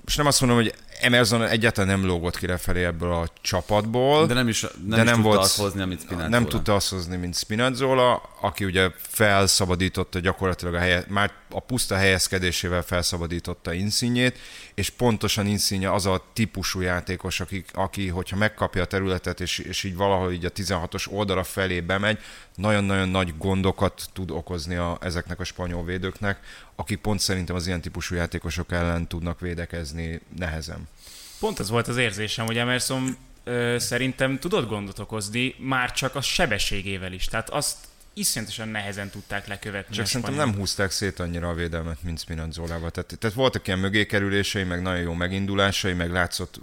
most 0.04 0.16
nem 0.16 0.26
azt 0.26 0.40
mondom, 0.40 0.58
hogy 0.58 0.74
Emerson 1.00 1.42
egyáltalán 1.42 1.98
nem 1.98 2.06
lógott 2.06 2.38
ki 2.38 2.46
felé 2.58 2.84
ebből 2.84 3.12
a 3.12 3.28
csapatból. 3.40 4.26
De 4.26 4.34
nem 4.34 4.48
is, 4.48 4.60
nem 4.60 4.70
de 4.88 4.96
is 4.96 5.04
nem 5.04 5.14
tudta 5.14 5.28
volt, 5.28 5.40
azt 5.40 5.58
hozni, 5.58 5.82
amit 5.82 6.00
Spinazzola. 6.00 6.28
Nem 6.28 6.46
tudta 6.46 6.74
azt 6.74 6.88
hozni, 6.88 7.16
mint 7.16 7.36
Spinazzola, 7.36 8.22
aki 8.40 8.64
ugye 8.64 8.90
felszabadította 8.96 10.18
gyakorlatilag 10.18 10.74
a 10.74 10.78
helye, 10.78 11.04
már 11.08 11.32
a 11.50 11.60
puszta 11.60 11.96
helyezkedésével 11.96 12.82
felszabadította 12.82 13.72
Insinyét, 13.72 14.38
és 14.74 14.90
pontosan 14.90 15.46
Insigne 15.46 15.92
az 15.92 16.06
a 16.06 16.24
típusú 16.32 16.80
játékos, 16.80 17.40
aki, 17.40 17.64
aki 17.72 18.08
hogyha 18.08 18.36
megkapja 18.36 18.82
a 18.82 18.86
területet, 18.86 19.40
és, 19.40 19.58
és 19.58 19.84
így 19.84 19.96
valahol 19.96 20.32
így 20.32 20.44
a 20.44 20.50
16-os 20.50 21.10
oldala 21.10 21.44
felé 21.44 21.80
bemegy, 21.80 22.18
nagyon-nagyon 22.54 23.08
nagy 23.08 23.34
gondokat 23.38 24.02
tud 24.12 24.30
okozni 24.30 24.74
a, 24.74 24.98
ezeknek 25.00 25.40
a 25.40 25.44
spanyol 25.44 25.84
védőknek, 25.84 26.40
akik 26.76 26.98
pont 26.98 27.20
szerintem 27.20 27.56
az 27.56 27.66
ilyen 27.66 27.80
típusú 27.80 28.14
játékosok 28.14 28.72
ellen 28.72 29.06
tudnak 29.06 29.40
védekezni 29.40 30.20
nehezen. 30.36 30.87
Pont 31.40 31.58
ez 31.58 31.70
volt 31.70 31.88
az 31.88 31.96
érzésem, 31.96 32.46
hogy 32.46 32.58
Emerson 32.58 33.16
ö, 33.44 33.76
szerintem 33.78 34.38
tudott 34.38 34.68
gondot 34.68 34.98
okozni, 34.98 35.54
már 35.58 35.92
csak 35.92 36.14
a 36.14 36.20
sebességével 36.20 37.12
is. 37.12 37.24
Tehát 37.24 37.50
azt 37.50 37.76
iszonyatosan 38.18 38.68
nehezen 38.68 39.10
tudták 39.10 39.46
lekövetni. 39.46 39.94
Csak 39.94 40.06
szerintem 40.06 40.34
nem 40.34 40.54
húzták 40.54 40.90
szét 40.90 41.18
annyira 41.18 41.48
a 41.48 41.54
védelmet, 41.54 42.02
mint 42.02 42.20
Spinazzolával. 42.20 42.90
Tehát, 42.90 43.18
tehát 43.18 43.36
voltak 43.36 43.66
ilyen 43.66 43.78
mögékerülései, 43.78 44.64
meg 44.64 44.82
nagyon 44.82 45.00
jó 45.00 45.12
megindulásai, 45.12 45.92
meg 45.92 46.10
látszott, 46.12 46.60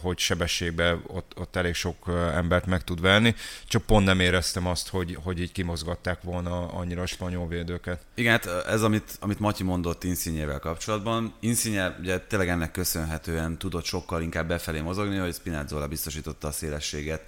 hogy 0.00 0.18
sebességben 0.18 1.02
ott, 1.06 1.32
ott 1.36 1.56
elég 1.56 1.74
sok 1.74 2.30
embert 2.34 2.66
meg 2.66 2.84
tud 2.84 3.00
venni, 3.00 3.34
csak 3.68 3.82
pont 3.82 4.04
nem 4.04 4.20
éreztem 4.20 4.66
azt, 4.66 4.88
hogy, 4.88 5.18
hogy 5.22 5.40
így 5.40 5.52
kimozgatták 5.52 6.22
volna 6.22 6.68
annyira 6.68 7.02
a 7.02 7.06
spanyol 7.06 7.48
védőket. 7.48 8.00
Igen, 8.14 8.32
hát 8.32 8.46
ez, 8.66 8.82
amit, 8.82 9.16
amit 9.20 9.38
Matyi 9.38 9.62
mondott 9.62 10.04
Insigne-vel 10.04 10.58
kapcsolatban. 10.58 11.34
Insigne 11.40 11.96
ugye 12.00 12.18
tényleg 12.18 12.48
ennek 12.48 12.70
köszönhetően 12.70 13.58
tudott 13.58 13.84
sokkal 13.84 14.22
inkább 14.22 14.48
befelé 14.48 14.80
mozogni, 14.80 15.16
hogy 15.16 15.34
Spinazzola 15.34 15.88
biztosította 15.88 16.48
a 16.48 16.52
szélességet 16.52 17.22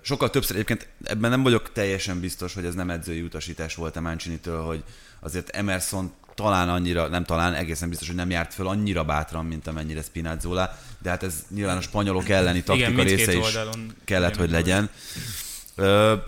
Sokkal 0.00 0.30
többször, 0.30 0.54
egyébként 0.54 0.88
ebben 1.04 1.30
nem 1.30 1.42
vagyok 1.42 1.72
teljesen 1.72 2.20
biztos, 2.20 2.54
hogy 2.54 2.64
ez 2.64 2.74
nem 2.74 2.90
edzői 2.90 3.20
utasítás 3.20 3.74
volt 3.74 3.96
a 3.96 4.00
Mancini-től, 4.00 4.62
hogy 4.62 4.82
azért 5.20 5.48
Emerson 5.48 6.12
talán 6.34 6.68
annyira, 6.68 7.08
nem 7.08 7.24
talán, 7.24 7.54
egészen 7.54 7.88
biztos, 7.88 8.06
hogy 8.06 8.16
nem 8.16 8.30
járt 8.30 8.54
föl 8.54 8.68
annyira 8.68 9.04
bátran, 9.04 9.44
mint 9.44 9.66
amennyire 9.66 10.02
Spinazzola, 10.02 10.78
de 10.98 11.10
hát 11.10 11.22
ez 11.22 11.34
nyilván 11.54 11.76
a 11.76 11.80
spanyolok 11.80 12.28
elleni 12.28 12.62
taktika 12.62 12.90
Igen, 12.90 13.04
része 13.04 13.32
is 13.32 13.58
kellett, 14.04 14.36
hogy 14.36 14.50
legyen. 14.50 14.90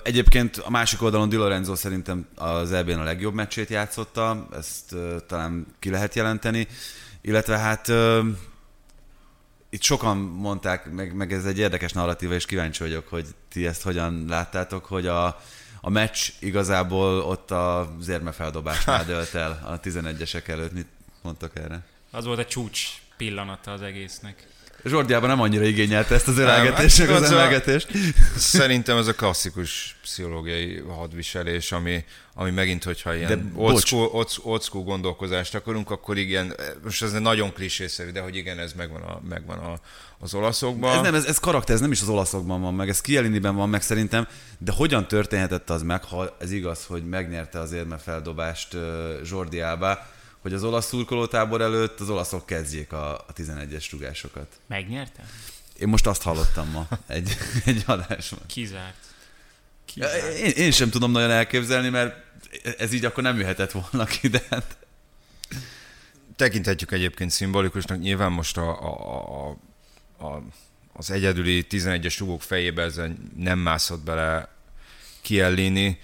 Egyébként 0.02 0.56
a 0.56 0.70
másik 0.70 1.02
oldalon 1.02 1.28
Di 1.28 1.36
Lorenzo 1.36 1.76
szerintem 1.76 2.26
az 2.34 2.72
eb 2.72 2.88
a 2.88 3.02
legjobb 3.02 3.34
meccsét 3.34 3.68
játszotta, 3.68 4.48
ezt 4.56 4.94
talán 5.26 5.66
ki 5.78 5.90
lehet 5.90 6.14
jelenteni, 6.14 6.66
illetve 7.20 7.58
hát 7.58 7.92
itt 9.70 9.82
sokan 9.82 10.16
mondták, 10.16 10.90
meg, 10.90 11.14
meg 11.14 11.32
ez 11.32 11.44
egy 11.44 11.58
érdekes 11.58 11.92
narratíva, 11.92 12.34
és 12.34 12.46
kíváncsi 12.46 12.82
vagyok, 12.82 13.08
hogy 13.08 13.26
ti 13.48 13.66
ezt 13.66 13.82
hogyan 13.82 14.24
láttátok, 14.28 14.84
hogy 14.84 15.06
a, 15.06 15.26
a 15.80 15.90
meccs 15.90 16.28
igazából 16.38 17.20
ott 17.20 17.50
az 17.50 18.08
érmefeldobásnál 18.08 19.04
dölt 19.14 19.34
el 19.34 19.60
a 19.64 19.80
11-esek 19.80 20.48
előtt. 20.48 20.72
Mit 20.72 20.86
mondtak 21.22 21.56
erre? 21.56 21.84
Az 22.10 22.24
volt 22.24 22.38
a 22.38 22.44
csúcs 22.44 22.88
pillanata 23.16 23.72
az 23.72 23.82
egésznek. 23.82 24.46
Zsordiában 24.84 25.28
nem 25.28 25.40
annyira 25.40 25.64
igényelte 25.64 26.14
ezt 26.14 26.28
az 26.28 26.38
ölelgetést, 26.38 26.98
meg 26.98 27.10
az 27.10 27.30
emelgetést. 27.30 27.88
Szerintem 28.36 28.96
ez 28.96 29.06
a 29.06 29.14
klasszikus 29.14 29.96
pszichológiai 30.02 30.82
hadviselés, 30.88 31.72
ami, 31.72 32.04
ami 32.34 32.50
megint, 32.50 32.84
hogyha 32.84 33.14
ilyen 33.14 33.52
old 33.54 33.84
school, 33.84 34.08
old, 34.12 34.28
old 34.42 34.62
school 34.62 34.84
gondolkozást 34.84 35.54
akarunk, 35.54 35.90
akkor 35.90 36.18
igen, 36.18 36.54
most 36.84 37.02
ez 37.02 37.12
nagyon 37.12 37.52
klisészerű, 37.52 38.10
de 38.10 38.20
hogy 38.20 38.36
igen, 38.36 38.58
ez 38.58 38.72
megvan, 38.72 39.02
a, 39.02 39.20
megvan 39.28 39.58
a, 39.58 39.80
az 40.18 40.34
olaszokban. 40.34 40.96
Ez 40.96 41.02
nem, 41.02 41.14
ez, 41.14 41.24
ez 41.24 41.38
karakter, 41.38 41.74
ez 41.74 41.80
nem 41.80 41.92
is 41.92 42.00
az 42.00 42.08
olaszokban 42.08 42.60
van 42.60 42.74
meg, 42.74 42.88
ez 42.88 43.00
Kieliniben 43.00 43.54
van 43.54 43.68
meg 43.68 43.82
szerintem, 43.82 44.26
de 44.58 44.72
hogyan 44.72 45.08
történhetett 45.08 45.70
az 45.70 45.82
meg, 45.82 46.04
ha 46.04 46.36
ez 46.40 46.52
igaz, 46.52 46.84
hogy 46.86 47.08
megnyerte 47.08 47.58
az 47.58 47.72
érmefeldobást 47.72 48.76
Jordi 49.24 49.60
Alba, 49.60 49.98
hogy 50.40 50.52
az 50.52 50.64
olasz 50.64 50.86
szurkolótábor 50.86 51.60
előtt 51.60 52.00
az 52.00 52.10
olaszok 52.10 52.46
kezdjék 52.46 52.92
a, 52.92 53.14
a 53.14 53.32
11-es 53.36 53.86
rugásokat. 53.90 54.60
Megnyerte? 54.66 55.24
Én 55.78 55.88
most 55.88 56.06
azt 56.06 56.22
hallottam 56.22 56.70
ma 56.70 56.88
egy, 57.06 57.36
egy 57.64 57.82
adásban. 57.86 58.40
Kizárt. 58.46 59.04
Kizárt. 59.84 60.38
Én, 60.38 60.50
én 60.50 60.70
sem 60.70 60.90
tudom 60.90 61.10
nagyon 61.10 61.30
elképzelni, 61.30 61.88
mert 61.88 62.16
ez 62.78 62.92
így 62.92 63.04
akkor 63.04 63.22
nem 63.22 63.38
jöhetett 63.38 63.70
volna 63.70 64.04
ki, 64.04 64.28
de 64.28 64.42
hát... 64.50 64.76
Tekinthetjük 66.36 66.92
egyébként 66.92 67.30
szimbolikusnak, 67.30 67.98
nyilván 67.98 68.32
most 68.32 68.56
a, 68.56 68.80
a, 68.82 69.48
a, 69.48 69.56
a, 70.26 70.42
az 70.92 71.10
egyedüli 71.10 71.66
11-es 71.70 72.16
rugók 72.18 72.42
fejébe 72.42 72.82
ezen 72.82 73.32
nem 73.36 73.58
mászott 73.58 74.00
bele 74.00 74.48
Kiellini. 75.20 76.00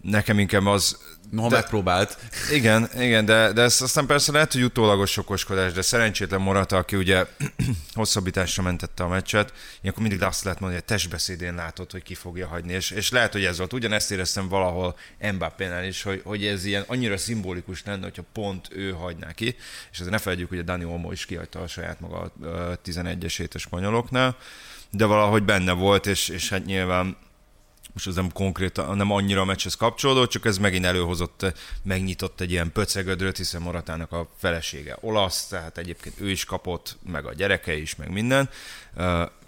Nekem 0.00 0.38
inkább 0.38 0.66
az 0.66 0.98
Noha 1.32 1.48
de, 1.48 1.54
megpróbált. 1.54 2.18
Igen, 2.50 2.88
igen, 2.98 3.24
de, 3.24 3.52
de 3.52 3.62
ez 3.62 3.80
aztán 3.80 4.06
persze 4.06 4.32
lehet, 4.32 4.52
hogy 4.52 4.62
utólagos 4.62 5.16
okoskodás, 5.16 5.72
de 5.72 5.82
szerencsétlen 5.82 6.40
Morata, 6.40 6.76
aki 6.76 6.96
ugye 6.96 7.26
hosszabbításra 7.94 8.62
mentette 8.62 9.02
a 9.02 9.08
meccset, 9.08 9.52
ilyenkor 9.80 10.02
mindig 10.02 10.22
azt 10.22 10.44
lehet 10.44 10.60
mondani, 10.60 10.80
hogy 10.82 10.90
a 10.90 10.94
testbeszédén 10.94 11.54
látod, 11.54 11.90
hogy 11.90 12.02
ki 12.02 12.14
fogja 12.14 12.46
hagyni, 12.46 12.72
és, 12.72 12.90
és 12.90 13.10
lehet, 13.10 13.32
hogy 13.32 13.44
ez 13.44 13.58
volt. 13.58 13.72
Ugyanezt 13.72 14.10
éreztem 14.10 14.48
valahol 14.48 14.96
Mbappé-nál 15.32 15.84
is, 15.84 16.02
hogy, 16.02 16.20
hogy 16.24 16.46
ez 16.46 16.64
ilyen 16.64 16.84
annyira 16.86 17.16
szimbolikus 17.16 17.82
lenne, 17.84 18.02
hogyha 18.02 18.24
pont 18.32 18.68
ő 18.72 18.90
hagyná 18.90 19.32
ki, 19.32 19.56
és 19.92 19.98
azért 19.98 20.10
ne 20.10 20.18
felejtjük, 20.18 20.48
hogy 20.48 20.58
a 20.58 20.62
Dani 20.62 20.84
Olmo 20.84 21.12
is 21.12 21.26
kihagyta 21.26 21.60
a 21.60 21.66
saját 21.66 22.00
maga 22.00 22.18
a 22.18 22.30
11-esét 22.84 23.54
a 23.54 23.58
spanyoloknál, 23.58 24.36
de 24.90 25.04
valahogy 25.04 25.42
benne 25.42 25.72
volt, 25.72 26.06
és, 26.06 26.28
és 26.28 26.48
hát 26.48 26.64
nyilván 26.64 27.16
most 27.92 28.06
ez 28.06 28.14
nem 28.14 28.32
konkrétan, 28.32 28.96
nem 28.96 29.10
annyira 29.10 29.40
a 29.40 29.44
meccshez 29.44 29.74
kapcsolódó, 29.74 30.26
csak 30.26 30.44
ez 30.44 30.58
megint 30.58 30.84
előhozott, 30.84 31.52
megnyitott 31.82 32.40
egy 32.40 32.50
ilyen 32.50 32.72
pöcegödröt, 32.72 33.36
hiszen 33.36 33.62
Moratának 33.62 34.12
a 34.12 34.28
felesége 34.38 34.96
olasz, 35.00 35.46
tehát 35.46 35.78
egyébként 35.78 36.20
ő 36.20 36.30
is 36.30 36.44
kapott, 36.44 36.96
meg 37.12 37.26
a 37.26 37.34
gyereke 37.34 37.76
is, 37.76 37.96
meg 37.96 38.10
minden. 38.10 38.50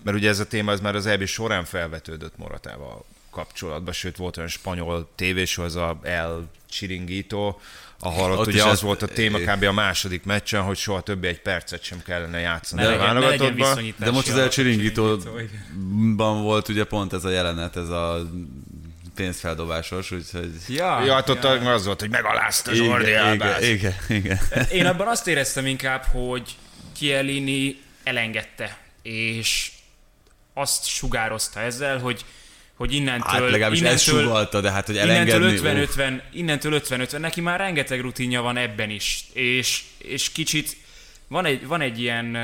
Mert 0.03 0.17
ugye 0.17 0.29
ez 0.29 0.39
a 0.39 0.47
téma 0.47 0.73
ez 0.73 0.81
már 0.81 0.95
az 0.95 1.07
EB 1.07 1.25
során 1.25 1.65
felvetődött 1.65 2.37
Moratával 2.37 3.05
kapcsolatban, 3.31 3.93
sőt 3.93 4.17
volt 4.17 4.37
olyan 4.37 4.49
spanyol 4.49 5.09
tévésor, 5.15 5.65
az 5.65 5.77
a 5.77 5.99
El 6.03 6.51
Chiringuito, 6.69 7.59
ahol 8.05 8.33
ott, 8.33 8.39
ott 8.39 8.47
ugye 8.47 8.65
az 8.65 8.81
volt 8.81 9.03
a 9.03 9.07
téma 9.07 9.39
kb. 9.39 9.63
a 9.63 9.73
második 9.73 10.25
meccsen, 10.25 10.63
hogy 10.63 10.77
soha 10.77 11.01
többé 11.01 11.29
egy 11.29 11.41
percet 11.41 11.83
sem 11.83 12.03
kellene 12.03 12.39
játszani 12.39 12.83
ne 12.83 12.89
a 12.93 12.99
válogatottban. 12.99 13.95
De 13.97 14.11
most 14.11 14.29
az 14.29 14.37
El 14.37 14.49
Chiringuito-ban 14.49 16.43
volt 16.43 16.69
ugye 16.69 16.85
pont 16.85 17.13
ez 17.13 17.25
a 17.25 17.31
jelenet, 17.31 17.77
ez 17.77 17.89
a 17.89 18.31
pénzfeldobásos, 19.15 20.11
úgyhogy... 20.11 20.51
Ja, 20.69 21.05
ja 21.05 21.15
hát 21.15 21.29
ott 21.29 21.43
ja. 21.43 21.73
az 21.73 21.85
volt, 21.85 22.01
hogy 22.01 22.11
megalázta 22.11 22.73
Jordi 22.73 23.09
igen, 23.09 23.63
igen, 23.63 23.95
igen, 24.09 24.39
Én 24.73 24.87
abban 24.87 25.07
azt 25.07 25.27
éreztem 25.27 25.67
inkább, 25.67 26.05
hogy 26.05 26.57
Kielini 26.93 27.81
elengedte, 28.05 28.79
és 29.03 29.71
azt 30.55 30.87
sugározta 30.87 31.61
ezzel, 31.61 31.99
hogy 31.99 32.25
hogy 32.77 32.95
innentől... 32.95 33.31
Hát 33.31 33.51
legalábbis 33.51 33.79
innentől, 33.79 33.99
ez 33.99 34.23
sugalta, 34.23 34.61
de 34.61 34.71
hát 34.71 34.87
hogy 34.87 34.97
elengedni... 34.97 35.53
Innentől 35.53 35.87
50-50, 35.87 36.21
innentől 36.33 36.81
50-50, 36.85 37.19
neki 37.19 37.41
már 37.41 37.59
rengeteg 37.59 38.01
rutinja 38.01 38.43
van 38.43 38.57
ebben 38.57 38.91
is, 38.91 39.25
és, 39.33 39.83
és 39.99 40.33
kicsit 40.33 40.77
van 41.29 41.45
egy, 41.45 41.67
van 41.67 41.81
egy 41.81 42.01
ilyen 42.01 42.39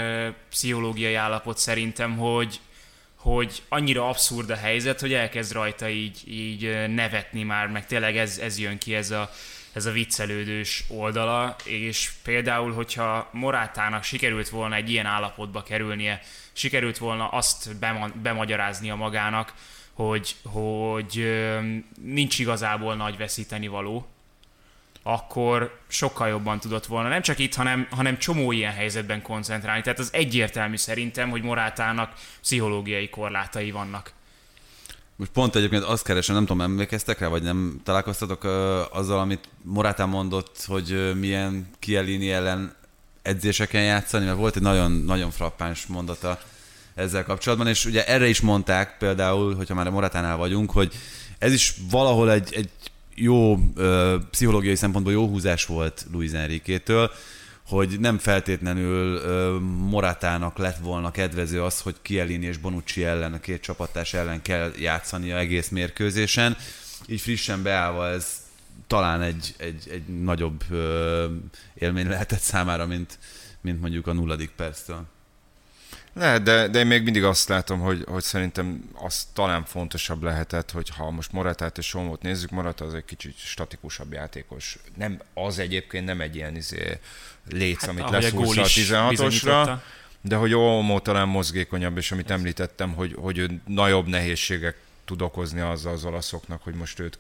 pszichológiai 0.51 1.15
állapot 1.15 1.59
szerintem, 1.59 2.17
hogy, 2.17 2.61
hogy 3.15 3.63
annyira 3.69 4.09
abszurd 4.09 4.51
a 4.51 4.57
helyzet, 4.57 5.01
hogy 5.01 5.13
elkezd 5.13 5.53
rajta 5.53 5.89
így, 5.89 6.23
így 6.27 6.89
nevetni 6.89 7.43
már, 7.43 7.67
meg 7.67 7.87
tényleg 7.87 8.17
ez, 8.17 8.39
ez 8.39 8.59
jön 8.59 8.79
ki, 8.79 8.95
ez 8.95 9.11
a, 9.11 9.31
ez 9.73 9.87
a 9.87 9.91
viccelődős 9.91 10.85
oldala, 10.89 11.57
és 11.65 12.11
például, 12.25 12.73
hogyha 12.73 13.29
Morátának 13.33 14.03
sikerült 14.03 14.49
volna 14.49 14.75
egy 14.75 14.91
ilyen 14.91 15.07
állapotba 15.07 15.63
kerülnie, 15.63 16.21
sikerült 16.53 16.99
volna 16.99 17.29
azt 17.29 17.77
bema- 17.79 18.17
bemagyaráznia 18.17 18.95
magának, 18.95 19.53
hogy, 20.07 20.37
hogy 20.45 21.25
nincs 22.03 22.39
igazából 22.39 22.95
nagy 22.95 23.17
veszíteni 23.17 23.67
való, 23.67 24.07
akkor 25.03 25.79
sokkal 25.89 26.29
jobban 26.29 26.61
tudott 26.61 26.87
volna 26.87 27.09
nem 27.09 27.23
csak 27.23 27.39
itt, 27.39 27.55
hanem, 27.55 27.87
hanem 27.91 28.19
csomó 28.19 28.53
ilyen 28.53 28.73
helyzetben 28.73 29.23
koncentrálni. 29.23 29.83
Tehát 29.83 29.99
az 29.99 30.09
egyértelmű 30.13 30.77
szerintem, 30.77 31.31
hogy 31.31 31.43
Morátának 31.43 32.13
pszichológiai 32.41 33.09
korlátai 33.09 33.71
vannak. 33.71 34.13
Most 35.17 35.31
pont 35.31 35.57
egyébként 35.57 35.83
azt 35.83 36.05
keresem, 36.05 36.35
nem 36.35 36.47
tudom, 36.47 36.63
emlékeztek 36.63 37.19
rá, 37.19 37.27
vagy 37.27 37.43
nem 37.43 37.81
találkoztatok 37.85 38.45
uh, 38.45 38.51
azzal, 38.97 39.19
amit 39.19 39.49
Morátán 39.63 40.09
mondott, 40.09 40.65
hogy 40.67 40.93
uh, 40.93 41.15
milyen 41.15 41.71
Kielini 41.79 42.31
ellen 42.31 42.75
edzéseken 43.23 43.83
játszani, 43.83 44.25
mert 44.25 44.37
volt 44.37 44.57
egy 44.57 44.63
nagyon, 44.63 44.93
nagyon 44.93 45.31
frappáns 45.31 45.87
mondata 45.87 46.39
ezzel 47.01 47.25
kapcsolatban, 47.25 47.67
és 47.67 47.85
ugye 47.85 48.07
erre 48.07 48.29
is 48.29 48.41
mondták 48.41 48.97
például, 48.99 49.55
hogyha 49.55 49.75
már 49.75 49.87
a 49.87 49.91
Moratánál 49.91 50.37
vagyunk, 50.37 50.71
hogy 50.71 50.93
ez 51.39 51.53
is 51.53 51.75
valahol 51.91 52.33
egy, 52.33 52.55
egy 52.55 52.71
jó 53.15 53.55
uh, 53.55 54.15
pszichológiai 54.31 54.75
szempontból 54.75 55.13
jó 55.13 55.27
húzás 55.27 55.67
volt 55.67 56.07
Luis 56.13 56.33
Enrique-től, 56.33 57.11
hogy 57.67 58.01
nem 58.01 58.19
feltétlenül 58.19 59.15
uh, 59.15 59.61
Moratának 59.89 60.59
lett 60.59 60.79
volna 60.79 61.11
kedvező 61.11 61.63
az, 61.63 61.81
hogy 61.81 61.97
Kielini 62.03 62.47
és 62.47 62.57
Bonucci 62.57 63.05
ellen, 63.05 63.33
a 63.33 63.41
két 63.41 63.61
csapatás 63.61 64.15
ellen 64.15 64.43
kell 64.43 64.73
játszania 64.79 65.39
egész 65.39 65.69
mérkőzésen. 65.69 66.57
Így 67.07 67.21
frissen 67.21 67.63
beállva 67.63 68.09
ez 68.09 68.27
talán 68.87 69.23
egy, 69.23 69.55
egy, 69.57 69.89
egy 69.91 70.23
nagyobb 70.23 70.65
uh, 70.71 71.25
élmény 71.75 72.09
lehetett 72.09 72.41
számára, 72.41 72.87
mint, 72.87 73.19
mint 73.61 73.81
mondjuk 73.81 74.07
a 74.07 74.13
nulladik 74.13 74.51
perctől. 74.51 75.07
Lehet, 76.21 76.43
de, 76.43 76.69
de 76.69 76.79
én 76.79 76.87
még 76.87 77.03
mindig 77.03 77.25
azt 77.25 77.49
látom, 77.49 77.81
hogy, 77.81 78.05
hogy 78.09 78.23
szerintem 78.23 78.91
az 78.95 79.27
talán 79.33 79.65
fontosabb 79.65 80.23
lehetett, 80.23 80.71
hogy 80.71 80.89
ha 80.97 81.11
most 81.11 81.33
Moratát 81.33 81.79
és 81.79 81.87
Somót 81.87 82.23
nézzük, 82.23 82.51
Morata 82.51 82.85
az 82.85 82.95
egy 82.95 83.05
kicsit 83.05 83.39
statikusabb 83.39 84.13
játékos. 84.13 84.79
Nem, 84.97 85.21
az 85.35 85.59
egyébként 85.59 86.05
nem 86.05 86.21
egy 86.21 86.37
ilyen 86.37 86.57
izé, 86.57 86.99
léc, 87.51 87.81
hát, 87.81 87.91
amit 87.91 88.11
leszúrsz 88.11 88.57
a 88.57 88.63
16-osra, 88.63 89.77
de 90.21 90.37
hogy 90.37 90.55
Olmó 90.55 90.99
talán 90.99 91.29
mozgékonyabb, 91.29 91.97
és 91.97 92.13
amit 92.13 92.31
említettem, 92.31 92.93
hogy, 92.93 93.15
hogy 93.19 93.39
ő 93.39 93.61
nagyobb 93.67 94.07
nehézségek 94.07 94.77
tud 95.05 95.23
okozni 95.23 95.61
azzal 95.61 95.93
az 95.93 96.05
olaszoknak, 96.05 96.63
hogy 96.63 96.75
most 96.75 96.99
őt 96.99 97.19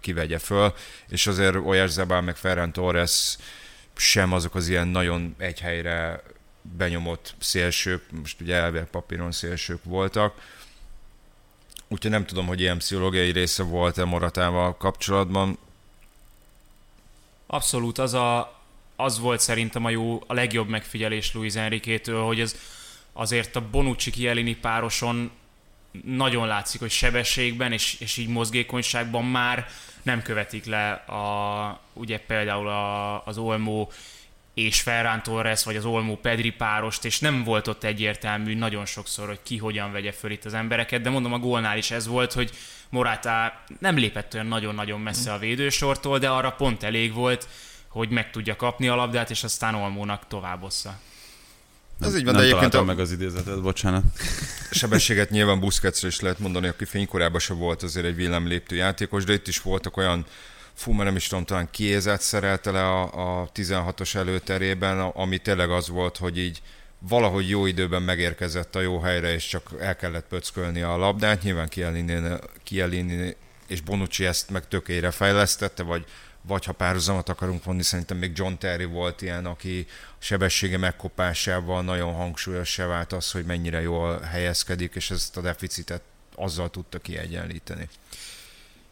kivegye 0.00 0.38
föl, 0.38 0.74
és 1.08 1.26
azért 1.26 1.56
Oyarzabal 1.64 2.20
meg 2.20 2.36
Ferran 2.36 2.72
Torres 2.72 3.36
sem 3.96 4.32
azok 4.32 4.54
az 4.54 4.68
ilyen 4.68 4.88
nagyon 4.88 5.34
egy 5.38 5.60
helyre 5.60 6.22
benyomott 6.62 7.34
szélsők, 7.38 8.10
most 8.10 8.40
ugye 8.40 8.54
elvileg 8.54 8.86
papíron 8.86 9.32
szélsők 9.32 9.84
voltak, 9.84 10.40
úgyhogy 11.88 12.10
nem 12.10 12.26
tudom, 12.26 12.46
hogy 12.46 12.60
ilyen 12.60 12.78
pszichológiai 12.78 13.30
része 13.30 13.62
volt-e 13.62 14.04
Moratával 14.04 14.76
kapcsolatban. 14.76 15.58
Abszolút, 17.46 17.98
az, 17.98 18.14
a, 18.14 18.60
az 18.96 19.18
volt 19.18 19.40
szerintem 19.40 19.84
a 19.84 19.90
jó, 19.90 20.22
a 20.26 20.34
legjobb 20.34 20.68
megfigyelés 20.68 21.34
Luis 21.34 21.54
Enrique-től, 21.54 22.24
hogy 22.24 22.40
ez 22.40 22.56
azért 23.12 23.56
a 23.56 23.68
Bonucci 23.70 24.10
Kielini 24.10 24.56
pároson 24.56 25.30
nagyon 26.04 26.46
látszik, 26.46 26.80
hogy 26.80 26.90
sebességben 26.90 27.72
és, 27.72 28.00
és 28.00 28.16
így 28.16 28.28
mozgékonyságban 28.28 29.24
már 29.24 29.66
nem 30.02 30.22
követik 30.22 30.64
le 30.64 30.90
a, 30.92 31.80
ugye 31.92 32.18
például 32.18 32.68
a, 32.68 33.26
az 33.26 33.38
Olmo 33.38 33.88
és 34.54 34.80
Ferran 34.80 35.22
Torres, 35.22 35.64
vagy 35.64 35.76
az 35.76 35.84
Olmó 35.84 36.16
Pedri 36.16 36.50
párost, 36.50 37.04
és 37.04 37.18
nem 37.18 37.44
volt 37.44 37.68
ott 37.68 37.84
egyértelmű 37.84 38.54
nagyon 38.54 38.86
sokszor, 38.86 39.26
hogy 39.26 39.40
ki 39.42 39.56
hogyan 39.56 39.92
vegye 39.92 40.12
föl 40.12 40.30
itt 40.30 40.44
az 40.44 40.54
embereket, 40.54 41.00
de 41.00 41.10
mondom 41.10 41.32
a 41.32 41.38
gólnál 41.38 41.76
is 41.78 41.90
ez 41.90 42.06
volt, 42.06 42.32
hogy 42.32 42.50
Morata 42.88 43.52
nem 43.78 43.96
lépett 43.96 44.34
olyan 44.34 44.46
nagyon-nagyon 44.46 45.00
messze 45.00 45.32
a 45.32 45.38
védősortól, 45.38 46.18
de 46.18 46.28
arra 46.28 46.50
pont 46.50 46.82
elég 46.82 47.12
volt, 47.12 47.48
hogy 47.88 48.08
meg 48.08 48.30
tudja 48.30 48.56
kapni 48.56 48.88
a 48.88 48.94
labdát, 48.94 49.30
és 49.30 49.44
aztán 49.44 49.74
Olmónak 49.74 50.26
továbbossza. 50.28 50.98
Ez 52.00 52.16
így 52.16 52.24
van, 52.24 52.34
nem 52.34 52.42
de 52.42 52.48
egyébként 52.48 52.74
a... 52.74 52.82
meg 52.82 52.98
az 52.98 53.12
idézetet, 53.12 53.62
bocsánat. 53.62 54.04
Sebességet 54.70 55.30
nyilván 55.30 55.60
Busquetsre 55.60 56.08
is 56.08 56.20
lehet 56.20 56.38
mondani, 56.38 56.66
aki 56.66 56.84
fénykorában 56.84 57.40
se 57.40 57.54
volt 57.54 57.82
azért 57.82 58.06
egy 58.06 58.14
villámléptő 58.14 58.76
játékos, 58.76 59.24
de 59.24 59.32
itt 59.32 59.48
is 59.48 59.60
voltak 59.60 59.96
olyan 59.96 60.26
fú, 60.82 60.92
már 60.92 61.06
nem 61.06 61.16
is 61.16 61.26
tudom, 61.26 61.44
talán 61.44 61.68
kiézet 61.70 62.20
szerelte 62.20 62.70
le 62.70 62.82
a, 62.82 63.40
a 63.40 63.50
16-os 63.54 64.14
előterében, 64.14 65.00
ami 65.00 65.38
tényleg 65.38 65.70
az 65.70 65.88
volt, 65.88 66.16
hogy 66.16 66.38
így 66.38 66.62
valahogy 66.98 67.48
jó 67.48 67.66
időben 67.66 68.02
megérkezett 68.02 68.76
a 68.76 68.80
jó 68.80 69.00
helyre, 69.00 69.32
és 69.32 69.46
csak 69.46 69.70
el 69.80 69.96
kellett 69.96 70.26
pöckölni 70.26 70.80
a 70.80 70.96
labdát. 70.96 71.42
Nyilván 71.42 71.68
Kielini 72.62 73.36
és 73.66 73.80
Bonucci 73.80 74.24
ezt 74.24 74.50
meg 74.50 74.68
tökére 74.68 75.10
fejlesztette, 75.10 75.82
vagy, 75.82 76.04
vagy 76.42 76.64
ha 76.64 76.72
párhuzamot 76.72 77.28
akarunk 77.28 77.64
vonni, 77.64 77.82
szerintem 77.82 78.16
még 78.16 78.32
John 78.34 78.54
Terry 78.58 78.84
volt 78.84 79.22
ilyen, 79.22 79.46
aki 79.46 79.86
sebessége 80.18 80.78
megkopásával 80.78 81.82
nagyon 81.82 82.14
hangsúlyos 82.14 82.76
vált 82.76 83.12
az, 83.12 83.30
hogy 83.30 83.44
mennyire 83.44 83.80
jól 83.80 84.20
helyezkedik, 84.20 84.94
és 84.94 85.10
ezt 85.10 85.36
a 85.36 85.40
deficitet 85.40 86.02
azzal 86.34 86.70
tudta 86.70 86.98
kiegyenlíteni. 86.98 87.88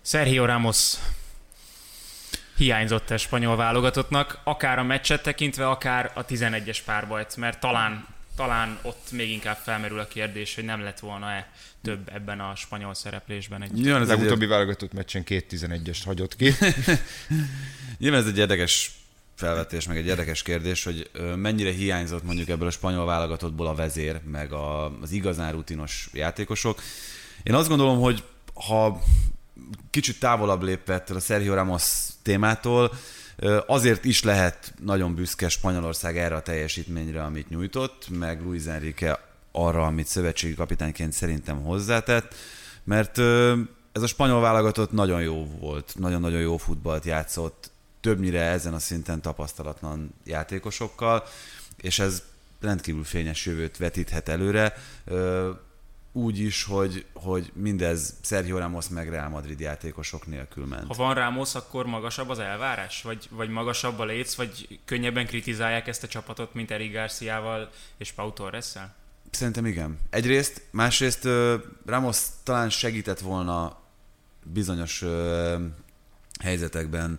Sergio 0.03 0.45
Ramos 0.45 0.95
hiányzott 2.61 3.11
a 3.11 3.17
spanyol 3.17 3.57
válogatottnak, 3.57 4.41
akár 4.45 4.79
a 4.79 4.83
meccset 4.83 5.23
tekintve, 5.23 5.69
akár 5.69 6.11
a 6.15 6.25
11-es 6.25 6.79
párbajt, 6.85 7.37
mert 7.37 7.61
talán, 7.61 8.07
talán 8.37 8.79
ott 8.83 9.09
még 9.13 9.31
inkább 9.31 9.57
felmerül 9.57 9.99
a 9.99 10.07
kérdés, 10.07 10.55
hogy 10.55 10.65
nem 10.65 10.83
lett 10.83 10.99
volna-e 10.99 11.53
több 11.83 12.11
ebben 12.15 12.41
a 12.41 12.55
spanyol 12.55 12.95
szereplésben. 12.95 13.63
Egy... 13.63 13.73
Nyilván 13.73 14.01
az 14.01 14.09
legutóbbi 14.09 14.47
válogatott 14.47 14.93
meccsen 14.93 15.25
két 15.25 15.47
11-est 15.51 16.01
hagyott 16.05 16.37
ki. 16.37 16.53
Nyilván 17.99 18.21
ez 18.21 18.27
egy 18.27 18.39
érdekes 18.39 18.91
felvetés, 19.35 19.87
meg 19.87 19.97
egy 19.97 20.07
érdekes 20.07 20.43
kérdés, 20.43 20.85
hogy 20.85 21.11
mennyire 21.37 21.73
hiányzott 21.73 22.25
mondjuk 22.25 22.49
ebből 22.49 22.67
a 22.67 22.71
spanyol 22.71 23.05
válogatottból 23.05 23.67
a 23.67 23.75
vezér, 23.75 24.21
meg 24.25 24.53
a, 24.53 24.85
az 25.01 25.11
igazán 25.11 25.53
rutinos 25.53 26.09
játékosok. 26.13 26.83
Én 27.43 27.55
azt 27.55 27.69
gondolom, 27.69 28.01
hogy 28.01 28.23
ha 28.55 29.03
kicsit 29.91 30.21
távolabb 30.21 30.63
lépve 30.63 30.95
ettől 30.95 31.17
a 31.17 31.21
Sergio 31.21 31.55
Ramos 31.55 32.09
témától, 32.23 32.93
azért 33.67 34.05
is 34.05 34.23
lehet 34.23 34.75
nagyon 34.83 35.15
büszke 35.15 35.49
Spanyolország 35.49 36.19
erre 36.19 36.35
a 36.35 36.43
teljesítményre, 36.43 37.23
amit 37.23 37.49
nyújtott, 37.49 38.09
meg 38.09 38.43
Luis 38.43 38.65
Enrique 38.65 39.19
arra, 39.53 39.85
amit 39.87 40.07
szövetségi 40.07 40.55
kapitányként 40.55 41.13
szerintem 41.13 41.63
hozzátett, 41.63 42.35
mert 42.85 43.19
ez 43.93 44.03
a 44.03 44.07
spanyol 44.07 44.41
válogatott 44.41 44.93
nagyon 44.93 45.23
jó 45.23 45.47
volt, 45.61 45.95
nagyon-nagyon 45.99 46.41
jó 46.41 46.57
futballt 46.57 47.05
játszott, 47.05 47.71
többnyire 48.01 48.43
ezen 48.43 48.75
a 48.75 48.79
szinten 48.79 49.21
tapasztalatlan 49.21 50.15
játékosokkal, 50.25 51.25
és 51.77 51.99
ez 51.99 52.23
rendkívül 52.61 53.05
fényes 53.05 53.47
jövőt 53.47 53.77
vetíthet 53.77 54.29
előre 54.29 54.75
úgy 56.13 56.39
is, 56.39 56.65
hogy, 56.65 57.07
hogy 57.13 57.51
mindez 57.55 58.15
Sergio 58.23 58.59
Ramos 58.59 58.89
meg 58.89 59.09
Real 59.09 59.29
Madrid 59.29 59.61
játékosok 59.61 60.27
nélkül 60.27 60.67
ment. 60.67 60.87
Ha 60.87 60.95
van 60.95 61.15
Ramos, 61.15 61.55
akkor 61.55 61.87
magasabb 61.87 62.29
az 62.29 62.39
elvárás? 62.39 63.03
Vagy, 63.03 63.29
vagy 63.31 63.49
magasabb 63.49 63.99
a 63.99 64.05
léc, 64.05 64.35
vagy 64.35 64.81
könnyebben 64.85 65.27
kritizálják 65.27 65.87
ezt 65.87 66.03
a 66.03 66.09
csapatot, 66.09 66.55
mint 66.55 66.71
Eric 66.71 66.93
Garciával 66.93 67.71
és 67.97 68.13
Pau 68.13 68.33
torres? 68.33 68.73
Szerintem 69.31 69.67
igen. 69.67 69.99
Egyrészt, 70.11 70.63
másrészt 70.71 71.29
Ramos 71.87 72.19
talán 72.43 72.71
segített 72.71 73.21
volna 73.21 73.79
bizonyos 74.45 75.05
helyzetekben 76.41 77.19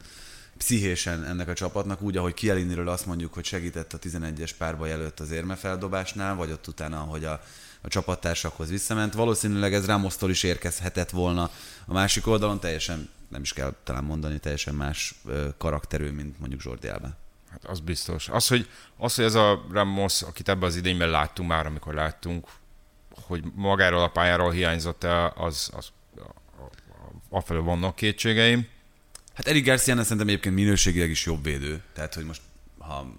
pszichésen 0.58 1.24
ennek 1.24 1.48
a 1.48 1.54
csapatnak, 1.54 2.02
úgy, 2.02 2.18
ahogy 2.18 2.34
Kieliniről 2.34 2.88
azt 2.88 3.06
mondjuk, 3.06 3.34
hogy 3.34 3.46
segített 3.46 3.94
a 3.94 4.00
11-es 4.00 4.52
párba 4.58 4.88
előtt 4.88 5.20
az 5.20 5.32
érmefeldobásnál, 5.32 6.36
vagy 6.36 6.52
ott 6.52 6.68
utána, 6.68 6.98
hogy 6.98 7.26
a 7.26 7.42
a 7.82 7.88
csapattársakhoz 7.88 8.70
visszament. 8.70 9.14
Valószínűleg 9.14 9.74
ez 9.74 9.86
Ramosztól 9.86 10.30
is 10.30 10.44
érkezhetett 10.44 11.10
volna 11.10 11.50
a 11.86 11.94
másik 11.94 12.28
oldalon, 12.28 12.60
teljesen 12.60 13.10
nem 13.28 13.42
is 13.42 13.54
kell 13.54 13.76
talán 13.84 14.04
mondani, 14.04 14.40
teljesen 14.40 14.76
más 14.76 15.16
karakterű, 15.58 16.10
mint 16.10 16.40
mondjuk 16.40 16.64
Jordi 16.64 16.88
Alba. 16.88 17.10
Hát 17.50 17.66
az 17.66 17.80
biztos. 17.80 18.30
Az, 18.30 18.48
hogy, 18.48 18.70
az, 18.98 19.16
hogy 19.16 19.26
ez 19.26 19.36
a 19.36 19.66
Ramos, 19.72 20.22
akit 20.22 20.50
ebben 20.50 20.70
az 20.70 20.76
idényben 20.76 21.10
láttunk 21.10 21.50
már, 21.50 21.66
amikor 21.66 21.94
láttunk, 21.94 22.48
hogy 23.22 23.44
magáról 23.56 24.04
a 24.04 24.08
pályáról 24.08 24.52
hiányzott 24.52 25.04
el, 25.04 25.34
az, 25.36 25.70
az 25.74 25.92
afelől 27.30 27.64
vannak 27.64 27.96
kétségeim. 27.96 28.68
Hát 29.34 29.48
Eric 29.48 29.66
Garcia 29.66 30.04
szerintem 30.04 30.28
egyébként 30.28 30.56
minőségileg 30.56 31.10
is 31.10 31.26
jobb 31.26 31.44
védő. 31.44 31.82
Tehát, 31.94 32.14
hogy 32.14 32.26
most 32.26 32.42
ha 32.78 33.14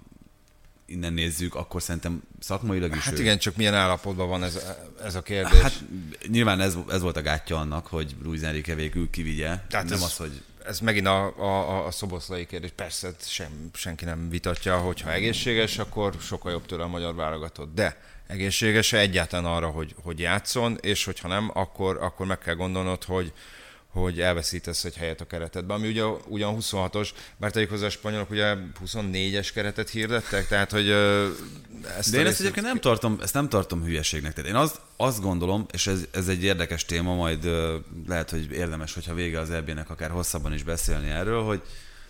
innen 0.86 1.12
nézzük, 1.12 1.54
akkor 1.54 1.82
szerintem 1.82 2.22
szakmailag 2.40 2.96
is 2.96 3.02
Hát 3.04 3.18
ő. 3.18 3.20
igen, 3.20 3.38
csak 3.38 3.56
milyen 3.56 3.74
állapotban 3.74 4.28
van 4.28 4.42
ez, 4.44 4.60
ez 5.04 5.14
a 5.14 5.22
kérdés. 5.22 5.60
Hát 5.60 5.80
nyilván 6.28 6.60
ez, 6.60 6.76
ez 6.88 7.00
volt 7.00 7.16
a 7.16 7.22
gátja 7.22 7.58
annak, 7.58 7.86
hogy 7.86 8.14
Luis 8.22 8.40
Enrique 8.40 8.74
végül 8.74 9.10
kivigye. 9.10 9.58
Tehát 9.68 9.84
nem 9.88 9.94
ez- 9.94 10.02
az, 10.02 10.16
hogy 10.16 10.42
ez 10.66 10.80
megint 10.80 11.06
a, 11.06 11.38
a, 11.38 11.86
a 11.86 11.90
szoboszlai 11.90 12.46
kérdés. 12.46 12.70
Persze 12.76 13.10
sem, 13.20 13.70
senki 13.74 14.04
nem 14.04 14.28
vitatja, 14.30 14.78
hogyha 14.78 15.12
egészséges, 15.12 15.78
akkor 15.78 16.14
sokkal 16.20 16.52
jobb 16.52 16.66
tőle 16.66 16.82
a 16.82 16.88
magyar 16.88 17.14
válogatott. 17.14 17.74
De 17.74 18.00
egészséges 18.26 18.92
egyáltalán 18.92 19.44
arra, 19.52 19.66
hogy, 19.68 19.94
hogy 20.02 20.18
játszon, 20.18 20.78
és 20.80 21.04
hogyha 21.04 21.28
nem, 21.28 21.50
akkor, 21.54 21.96
akkor 22.00 22.26
meg 22.26 22.38
kell 22.38 22.54
gondolnod, 22.54 23.04
hogy, 23.04 23.32
hogy 23.92 24.20
elveszítesz 24.20 24.84
egy 24.84 24.96
helyet 24.96 25.20
a 25.20 25.26
keretedben, 25.26 25.76
ami 25.76 25.88
ugye 25.88 26.04
ugyan 26.04 26.56
26-os, 26.60 27.08
bár 27.36 27.50
tegyük 27.50 27.70
hozzá 27.70 27.86
a 27.86 27.90
spanyolok 27.90 28.30
ugye 28.30 28.54
24-es 28.84 29.48
keretet 29.54 29.90
hirdettek, 29.90 30.48
tehát 30.48 30.70
hogy 30.70 30.90
ezt 31.98 32.10
De 32.10 32.18
én 32.18 32.26
ezt 32.26 32.40
egyébként 32.40 32.66
nem 32.66 32.78
tartom, 32.78 33.18
ezt 33.22 33.34
nem 33.34 33.48
tartom 33.48 33.84
hülyeségnek. 33.84 34.32
Tehát 34.32 34.50
én 34.50 34.56
azt, 34.56 34.80
azt 34.96 35.20
gondolom, 35.20 35.66
és 35.72 35.86
ez, 35.86 36.04
ez 36.12 36.28
egy 36.28 36.42
érdekes 36.42 36.84
téma, 36.84 37.14
majd 37.14 37.50
lehet, 38.06 38.30
hogy 38.30 38.50
érdemes, 38.52 38.94
hogyha 38.94 39.14
vége 39.14 39.40
az 39.40 39.50
EB-nek 39.50 39.90
akár 39.90 40.10
hosszabban 40.10 40.52
is 40.52 40.62
beszélni 40.62 41.10
erről, 41.10 41.42
hogy 41.42 41.62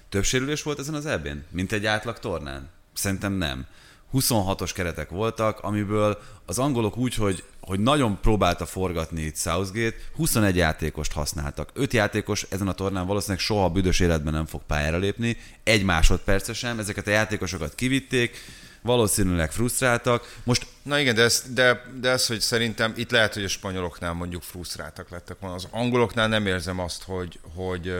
több 0.08 0.24
sérülés 0.24 0.62
volt 0.62 0.78
ezen 0.78 0.94
az 0.94 1.06
EB-n, 1.06 1.44
mint 1.50 1.72
egy 1.72 1.86
átlag 1.86 2.18
tornán? 2.18 2.70
Szerintem 2.92 3.32
nem. 3.32 3.66
26-os 4.12 4.70
keretek 4.74 5.10
voltak, 5.10 5.60
amiből 5.60 6.18
az 6.46 6.58
angolok 6.58 6.96
úgy, 6.96 7.14
hogy, 7.14 7.44
hogy 7.60 7.80
nagyon 7.80 8.18
próbálta 8.20 8.66
forgatni 8.66 9.22
itt 9.22 9.36
Southgate, 9.36 9.96
21 10.16 10.56
játékost 10.56 11.12
használtak. 11.12 11.70
5 11.74 11.92
játékos 11.92 12.46
ezen 12.48 12.68
a 12.68 12.72
tornán 12.72 13.06
valószínűleg 13.06 13.40
soha 13.40 13.68
büdös 13.68 14.00
életben 14.00 14.32
nem 14.32 14.46
fog 14.46 14.60
pályára 14.66 14.98
lépni, 14.98 15.36
egy 15.62 15.84
másodperce 15.84 16.52
sem, 16.52 16.78
ezeket 16.78 17.06
a 17.06 17.10
játékosokat 17.10 17.74
kivitték, 17.74 18.36
valószínűleg 18.82 19.52
frusztráltak. 19.52 20.36
Most 20.44 20.66
Na 20.82 20.98
igen, 20.98 21.14
de 21.14 21.22
ez, 21.22 21.44
de, 21.54 21.82
de 22.00 22.10
ez, 22.10 22.26
hogy 22.26 22.40
szerintem 22.40 22.92
itt 22.96 23.10
lehet, 23.10 23.34
hogy 23.34 23.44
a 23.44 23.48
spanyoloknál 23.48 24.12
mondjuk 24.12 24.42
frusztráltak 24.42 25.10
lettek 25.10 25.36
volna. 25.40 25.56
Az 25.56 25.68
angoloknál 25.70 26.28
nem 26.28 26.46
érzem 26.46 26.78
azt, 26.78 27.02
hogy, 27.02 27.38
hogy 27.54 27.94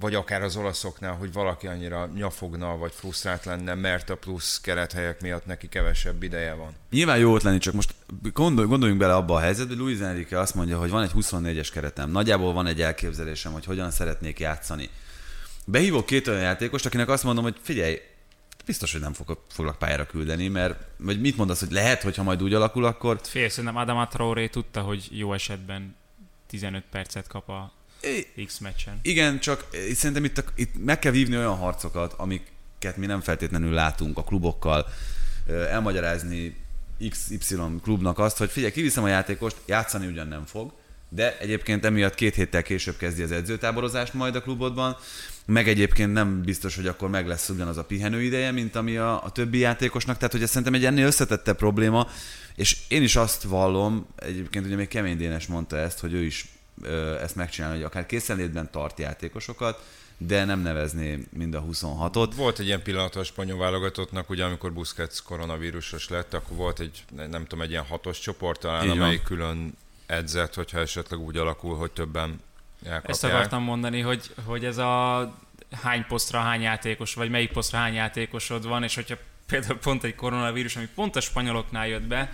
vagy 0.00 0.14
akár 0.14 0.42
az 0.42 0.56
olaszoknál, 0.56 1.14
hogy 1.14 1.32
valaki 1.32 1.66
annyira 1.66 2.10
nyafogna, 2.14 2.76
vagy 2.76 2.92
frusztrált 2.92 3.44
lenne, 3.44 3.74
mert 3.74 4.10
a 4.10 4.16
plusz 4.16 4.60
kerethelyek 4.60 5.20
miatt 5.20 5.46
neki 5.46 5.68
kevesebb 5.68 6.22
ideje 6.22 6.54
van. 6.54 6.72
Nyilván 6.90 7.18
jó 7.18 7.28
ötlet 7.28 7.42
lenni, 7.42 7.58
csak 7.58 7.74
most 7.74 7.94
gondol, 8.32 8.66
gondoljunk 8.66 9.00
bele 9.00 9.14
abba 9.14 9.34
a 9.34 9.40
helyzetbe, 9.40 9.74
hogy 9.74 9.82
Luis 9.82 9.98
Enrique 9.98 10.40
azt 10.40 10.54
mondja, 10.54 10.78
hogy 10.78 10.90
van 10.90 11.02
egy 11.02 11.10
24-es 11.14 11.68
keretem, 11.72 12.10
nagyjából 12.10 12.52
van 12.52 12.66
egy 12.66 12.80
elképzelésem, 12.80 13.52
hogy 13.52 13.64
hogyan 13.64 13.90
szeretnék 13.90 14.38
játszani. 14.38 14.88
Behívok 15.66 16.06
két 16.06 16.28
olyan 16.28 16.40
játékost, 16.40 16.86
akinek 16.86 17.08
azt 17.08 17.24
mondom, 17.24 17.44
hogy 17.44 17.56
figyelj, 17.62 18.00
biztos, 18.66 18.92
hogy 18.92 19.00
nem 19.00 19.12
fog, 19.12 19.38
foglak 19.48 19.78
pályára 19.78 20.06
küldeni, 20.06 20.48
mert 20.48 20.84
vagy 20.96 21.20
mit 21.20 21.36
mondasz, 21.36 21.60
hogy 21.60 21.72
lehet, 21.72 22.02
hogyha 22.02 22.22
majd 22.22 22.42
úgy 22.42 22.54
alakul, 22.54 22.84
akkor 22.84 23.20
Fél, 23.22 23.48
szerintem 23.48 23.76
Adama 23.76 24.08
Traoré 24.08 24.48
tudta, 24.48 24.80
hogy 24.80 25.08
jó 25.10 25.32
esetben 25.32 25.96
15 26.46 26.84
percet 26.90 27.26
kap 27.26 27.48
a 27.48 27.72
X 28.46 28.58
meccsen. 28.58 28.98
Igen, 29.02 29.40
csak 29.40 29.66
szerintem 29.94 30.24
itt, 30.24 30.38
a, 30.38 30.44
itt 30.54 30.84
meg 30.84 30.98
kell 30.98 31.12
vívni 31.12 31.36
olyan 31.36 31.56
harcokat, 31.56 32.12
amiket 32.12 32.96
mi 32.96 33.06
nem 33.06 33.20
feltétlenül 33.20 33.72
látunk 33.72 34.18
a 34.18 34.24
klubokkal, 34.24 34.86
elmagyarázni 35.70 36.56
XY 37.08 37.56
klubnak 37.82 38.18
azt, 38.18 38.36
hogy 38.36 38.50
figyelj, 38.50 38.72
kiviszem 38.72 39.04
a 39.04 39.08
játékost, 39.08 39.56
játszani 39.66 40.06
ugyan 40.06 40.28
nem 40.28 40.44
fog, 40.44 40.72
de 41.08 41.38
egyébként 41.38 41.84
emiatt 41.84 42.14
két 42.14 42.34
héttel 42.34 42.62
később 42.62 42.96
kezdi 42.96 43.22
az 43.22 43.32
edzőtáborozást 43.32 44.14
majd 44.14 44.34
a 44.34 44.42
klubodban, 44.42 44.96
meg 45.46 45.68
egyébként 45.68 46.12
nem 46.12 46.42
biztos, 46.42 46.76
hogy 46.76 46.86
akkor 46.86 47.08
meg 47.08 47.26
lesz 47.26 47.48
ugyanaz 47.48 47.76
a 47.76 47.84
pihenő 47.84 48.22
ideje, 48.22 48.50
mint 48.50 48.76
ami 48.76 48.96
a, 48.96 49.24
a 49.24 49.30
többi 49.30 49.58
játékosnak, 49.58 50.16
tehát 50.16 50.32
hogy 50.32 50.42
ez 50.42 50.48
szerintem 50.48 50.74
egy 50.74 50.84
ennél 50.84 51.06
összetettebb 51.06 51.56
probléma, 51.56 52.08
és 52.54 52.76
én 52.88 53.02
is 53.02 53.16
azt 53.16 53.42
vallom, 53.42 54.06
egyébként 54.16 54.66
ugye 54.66 54.76
még 54.76 54.88
Kemény 54.88 55.16
Dénes 55.16 55.46
mondta 55.46 55.76
ezt, 55.76 55.98
hogy 55.98 56.12
ő 56.12 56.24
is 56.24 56.48
ezt 57.20 57.36
megcsinálni, 57.36 57.76
hogy 57.76 57.84
akár 57.84 58.06
készenlétben 58.06 58.70
tart 58.70 58.98
játékosokat, 58.98 59.84
de 60.18 60.44
nem 60.44 60.60
nevezné 60.60 61.26
mind 61.32 61.54
a 61.54 61.62
26-ot. 61.62 62.32
Volt 62.36 62.58
egy 62.58 62.66
ilyen 62.66 62.82
pillanat 62.82 63.16
a 63.16 63.24
spanyol 63.24 63.58
válogatottnak, 63.58 64.30
ugye 64.30 64.44
amikor 64.44 64.72
Busquets 64.72 65.22
koronavírusos 65.22 66.08
lett, 66.08 66.34
akkor 66.34 66.56
volt 66.56 66.80
egy, 66.80 67.04
nem 67.30 67.42
tudom, 67.42 67.60
egy 67.60 67.70
ilyen 67.70 67.84
hatos 67.84 68.18
csoport 68.18 68.60
talán, 68.60 68.82
Így 68.82 68.88
van. 68.88 68.98
amelyik 68.98 69.22
külön 69.22 69.76
edzett, 70.06 70.54
hogyha 70.54 70.78
esetleg 70.78 71.20
úgy 71.20 71.36
alakul, 71.36 71.76
hogy 71.76 71.90
többen 71.90 72.40
elkapják. 72.84 73.08
Ezt 73.08 73.24
akartam 73.24 73.62
mondani, 73.62 74.00
hogy, 74.00 74.30
hogy 74.44 74.64
ez 74.64 74.78
a 74.78 75.34
hány 75.82 76.04
posztra 76.08 76.40
hány 76.40 76.60
játékos, 76.60 77.14
vagy 77.14 77.30
melyik 77.30 77.52
posztra 77.52 77.78
hány 77.78 77.94
játékosod 77.94 78.66
van, 78.66 78.82
és 78.82 78.94
hogyha 78.94 79.16
például 79.46 79.78
pont 79.78 80.04
egy 80.04 80.14
koronavírus, 80.14 80.76
ami 80.76 80.88
pont 80.94 81.16
a 81.16 81.20
spanyoloknál 81.20 81.88
jött 81.88 82.06
be, 82.06 82.32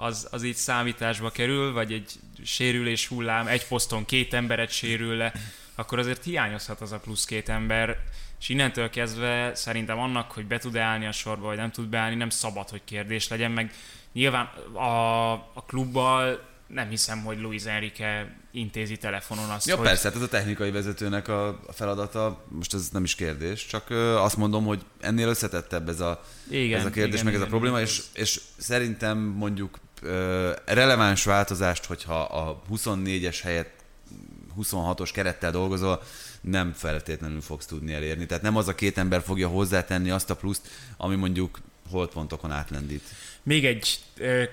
az, 0.00 0.28
az 0.30 0.42
így 0.42 0.56
számításba 0.56 1.30
kerül, 1.30 1.72
vagy 1.72 1.92
egy 1.92 2.12
sérülés 2.44 3.06
hullám, 3.06 3.46
egy 3.46 3.66
poszton 3.66 4.04
két 4.04 4.34
emberet 4.34 4.70
sérül 4.70 5.16
le, 5.16 5.32
akkor 5.74 5.98
azért 5.98 6.24
hiányozhat 6.24 6.80
az 6.80 6.92
a 6.92 6.98
plusz 6.98 7.24
két 7.24 7.48
ember, 7.48 7.98
és 8.40 8.48
innentől 8.48 8.90
kezdve 8.90 9.54
szerintem 9.54 9.98
annak, 9.98 10.30
hogy 10.32 10.46
be 10.46 10.58
tud 10.58 10.76
állni 10.76 11.06
a 11.06 11.12
sorba, 11.12 11.46
vagy 11.46 11.56
nem 11.56 11.70
tud 11.70 11.88
beállni, 11.88 12.16
nem 12.16 12.30
szabad, 12.30 12.68
hogy 12.68 12.80
kérdés 12.84 13.28
legyen, 13.28 13.50
meg 13.50 13.72
nyilván 14.12 14.44
a, 14.72 15.32
a 15.32 15.64
klubbal 15.66 16.48
nem 16.66 16.88
hiszem, 16.88 17.24
hogy 17.24 17.40
Luis 17.40 17.64
Enrique 17.64 18.38
intézi 18.52 18.96
telefonon 18.96 19.50
azt, 19.50 19.66
Ja, 19.66 19.76
hogy 19.76 19.86
persze, 19.86 20.08
hát 20.08 20.16
ez 20.16 20.22
a 20.22 20.28
technikai 20.28 20.70
vezetőnek 20.70 21.28
a 21.28 21.60
feladata, 21.72 22.44
most 22.48 22.74
ez 22.74 22.88
nem 22.92 23.04
is 23.04 23.14
kérdés, 23.14 23.66
csak 23.66 23.90
azt 24.16 24.36
mondom, 24.36 24.64
hogy 24.64 24.84
ennél 25.00 25.28
összetettebb 25.28 25.88
ez 25.88 26.00
a, 26.00 26.24
Igen, 26.50 26.78
ez 26.78 26.84
a 26.84 26.90
kérdés, 26.90 27.12
igen, 27.12 27.24
meg 27.24 27.34
ez 27.34 27.40
a 27.40 27.46
probléma, 27.46 27.76
igen. 27.76 27.88
és, 27.88 28.02
és 28.12 28.40
szerintem 28.56 29.18
mondjuk 29.18 29.78
releváns 30.64 31.24
változást, 31.24 31.84
hogyha 31.84 32.20
a 32.20 32.62
24-es 32.72 33.38
helyett 33.42 33.78
26-os 34.60 35.10
kerettel 35.12 35.50
dolgozol, 35.50 36.02
nem 36.40 36.72
feltétlenül 36.72 37.40
fogsz 37.40 37.66
tudni 37.66 37.92
elérni. 37.92 38.26
Tehát 38.26 38.42
nem 38.42 38.56
az 38.56 38.68
a 38.68 38.74
két 38.74 38.98
ember 38.98 39.22
fogja 39.22 39.48
hozzátenni 39.48 40.10
azt 40.10 40.30
a 40.30 40.36
pluszt, 40.36 40.68
ami 40.96 41.16
mondjuk 41.16 41.58
holdpontokon 41.90 42.50
átlendít. 42.50 43.02
Még 43.42 43.66
egy 43.66 43.98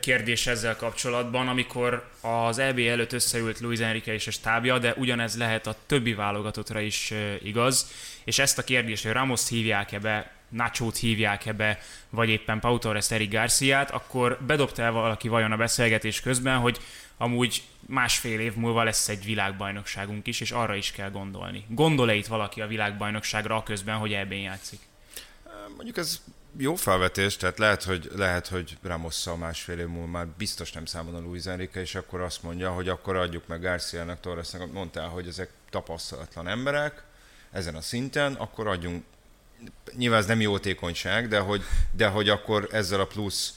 kérdés 0.01 0.47
ezzel 0.47 0.75
kapcsolatban, 0.75 1.47
amikor 1.47 2.10
az 2.21 2.57
EB 2.57 2.79
előtt 2.79 3.13
összeült 3.13 3.60
Luis 3.60 3.79
Enrique 3.79 4.13
és 4.13 4.27
a 4.27 4.31
stábja, 4.31 4.79
de 4.79 4.93
ugyanez 4.97 5.38
lehet 5.38 5.67
a 5.67 5.75
többi 5.86 6.13
válogatottra 6.13 6.79
is 6.79 7.13
igaz, 7.43 7.88
és 8.23 8.39
ezt 8.39 8.57
a 8.57 8.63
kérdést, 8.63 9.03
hogy 9.03 9.12
Ramos 9.12 9.49
hívják-e 9.49 9.99
be, 9.99 10.37
Nacho-t 10.49 10.97
hívják-e 10.97 11.53
be, 11.53 11.79
vagy 12.10 12.29
éppen 12.29 12.60
Pau 12.60 12.77
Torres, 12.77 13.12
Eric 13.12 13.31
Garciát, 13.31 13.91
akkor 13.91 14.38
bedobta 14.45 14.81
el 14.81 14.91
valaki 14.91 15.27
vajon 15.27 15.51
a 15.51 15.57
beszélgetés 15.57 16.21
közben, 16.21 16.57
hogy 16.57 16.79
amúgy 17.17 17.63
másfél 17.79 18.39
év 18.39 18.55
múlva 18.55 18.83
lesz 18.83 19.10
egy 19.10 19.25
világbajnokságunk 19.25 20.27
is, 20.27 20.41
és 20.41 20.51
arra 20.51 20.75
is 20.75 20.91
kell 20.91 21.12
gondolni. 21.12 21.65
Gondol-e 21.69 22.13
itt 22.13 22.27
valaki 22.27 22.62
a 22.62 22.67
világbajnokságra 22.67 23.55
a 23.55 23.63
közben, 23.63 23.95
hogy 23.95 24.13
EB-n 24.13 24.33
játszik? 24.33 24.79
Mondjuk 25.75 25.97
ez 25.97 26.21
jó 26.57 26.75
felvetés, 26.75 27.38
tehát 27.38 27.57
lehet, 27.57 27.83
hogy, 27.83 28.10
lehet, 28.15 28.47
hogy 28.47 28.77
Ramosszal 28.81 29.38
másfél 29.38 29.79
év 29.79 29.88
múlva 29.88 30.07
már 30.07 30.27
biztos 30.27 30.71
nem 30.71 30.86
számol 30.86 31.15
a 31.15 31.19
Luis 31.19 31.45
Enrique, 31.45 31.81
és 31.81 31.95
akkor 31.95 32.21
azt 32.21 32.43
mondja, 32.43 32.71
hogy 32.71 32.89
akkor 32.89 33.15
adjuk 33.15 33.47
meg 33.47 33.62
Garciának, 33.62 34.19
Torresnek, 34.19 34.71
mondtál, 34.71 35.07
hogy 35.07 35.27
ezek 35.27 35.49
tapasztalatlan 35.69 36.47
emberek 36.47 37.03
ezen 37.51 37.75
a 37.75 37.81
szinten, 37.81 38.33
akkor 38.33 38.67
adjunk, 38.67 39.03
nyilván 39.95 40.19
ez 40.19 40.25
nem 40.25 40.41
jótékonyság, 40.41 41.27
de 41.27 41.39
hogy, 41.39 41.63
de 41.91 42.07
hogy 42.07 42.29
akkor 42.29 42.67
ezzel 42.71 42.99
a 42.99 43.07
plusz 43.07 43.53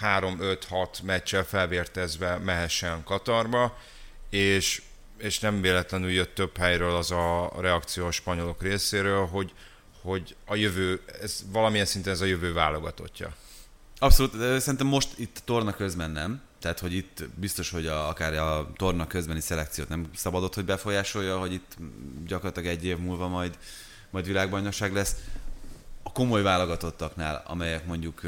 3-5-6 0.00 1.02
meccsel 1.02 1.44
felvértezve 1.44 2.38
mehessen 2.38 3.02
Katarba, 3.04 3.78
és, 4.30 4.82
és 5.18 5.38
nem 5.38 5.60
véletlenül 5.60 6.10
jött 6.10 6.34
több 6.34 6.56
helyről 6.56 6.96
az 6.96 7.10
a 7.10 7.52
reakció 7.60 8.06
a 8.06 8.10
spanyolok 8.10 8.62
részéről, 8.62 9.26
hogy, 9.26 9.52
hogy 10.02 10.36
a 10.44 10.54
jövő, 10.54 11.00
ez 11.22 11.44
valamilyen 11.52 11.86
szinten 11.86 12.12
ez 12.12 12.20
a 12.20 12.24
jövő 12.24 12.52
válogatottja. 12.52 13.34
Abszolút, 13.98 14.32
szerintem 14.60 14.86
most 14.86 15.08
itt 15.16 15.42
torna 15.44 15.72
közben 15.72 16.10
nem. 16.10 16.42
Tehát, 16.60 16.78
hogy 16.78 16.92
itt 16.92 17.28
biztos, 17.34 17.70
hogy 17.70 17.86
a, 17.86 18.08
akár 18.08 18.34
a 18.34 18.72
torna 18.76 19.06
közbeni 19.06 19.40
szelekciót 19.40 19.88
nem 19.88 20.10
szabadott, 20.14 20.54
hogy 20.54 20.64
befolyásolja, 20.64 21.38
hogy 21.38 21.52
itt 21.52 21.76
gyakorlatilag 22.26 22.68
egy 22.68 22.84
év 22.84 22.98
múlva 22.98 23.28
majd, 23.28 23.58
majd 24.14 24.26
világbajnokság 24.26 24.92
lesz. 24.92 25.16
A 26.02 26.12
komoly 26.12 26.42
válogatottaknál, 26.42 27.42
amelyek 27.46 27.86
mondjuk 27.86 28.20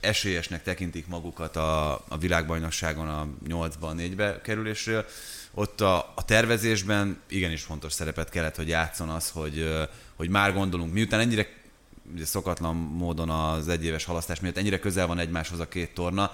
esélyesnek 0.00 0.62
tekintik 0.62 1.06
magukat 1.06 1.56
a, 1.56 1.92
a 1.92 2.18
világbajnokságon 2.18 3.08
a 3.08 3.26
8-ban, 3.48 3.94
4-be 3.96 4.40
kerülésről, 4.40 5.04
ott 5.54 5.80
a, 5.80 6.12
a 6.14 6.24
tervezésben 6.24 7.20
igenis 7.28 7.62
fontos 7.62 7.92
szerepet 7.92 8.28
kellett, 8.28 8.56
hogy 8.56 8.68
játszon 8.68 9.08
az, 9.08 9.30
hogy, 9.30 9.86
hogy 10.16 10.28
már 10.28 10.52
gondolunk, 10.52 10.92
miután 10.92 11.20
ennyire 11.20 11.48
ugye 12.14 12.24
szokatlan 12.24 12.76
módon 12.76 13.30
az 13.30 13.68
egyéves 13.68 14.04
halasztás 14.04 14.40
miatt 14.40 14.56
ennyire 14.56 14.78
közel 14.78 15.06
van 15.06 15.18
egymáshoz 15.18 15.60
a 15.60 15.68
két 15.68 15.94
torna, 15.94 16.32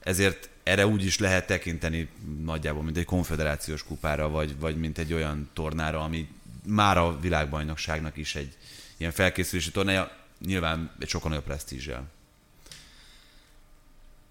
ezért 0.00 0.48
erre 0.62 0.86
úgy 0.86 1.04
is 1.04 1.18
lehet 1.18 1.46
tekinteni 1.46 2.08
nagyjából, 2.44 2.82
mint 2.82 2.96
egy 2.96 3.04
konfederációs 3.04 3.84
kupára, 3.84 4.28
vagy, 4.28 4.58
vagy 4.58 4.76
mint 4.76 4.98
egy 4.98 5.12
olyan 5.12 5.48
tornára, 5.52 6.00
ami 6.00 6.28
már 6.66 6.98
a 6.98 7.18
világbajnokságnak 7.20 8.16
is 8.16 8.34
egy 8.34 8.56
ilyen 8.96 9.12
felkészülési 9.12 9.70
tornája, 9.70 10.10
nyilván 10.46 10.90
egy 10.98 11.08
sokkal 11.08 11.28
nagyobb 11.28 11.44
presztízsel. 11.44 12.04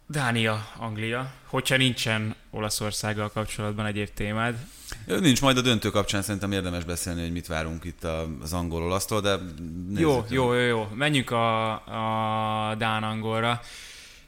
Dánia, 0.08 0.68
Anglia. 0.78 1.34
Hogyha 1.46 1.78
nincsen 1.78 2.36
Olaszországgal 2.50 3.30
kapcsolatban 3.32 3.86
egyéb 3.86 4.10
témád. 4.14 4.56
Nincs, 5.06 5.42
majd 5.42 5.58
a 5.58 5.62
döntő 5.62 5.90
kapcsán 5.90 6.22
szerintem 6.22 6.52
érdemes 6.52 6.84
beszélni, 6.84 7.22
hogy 7.22 7.32
mit 7.32 7.48
várunk 7.48 7.84
itt 7.84 8.04
az 8.42 8.54
angol-olasztól, 8.54 9.22
de 9.22 9.40
jó, 9.98 10.26
jó, 10.30 10.54
jó, 10.54 10.62
jó. 10.62 10.88
Menjünk 10.94 11.32
a, 11.32 11.72
a 12.72 12.76
Dán-angolra. 12.76 13.62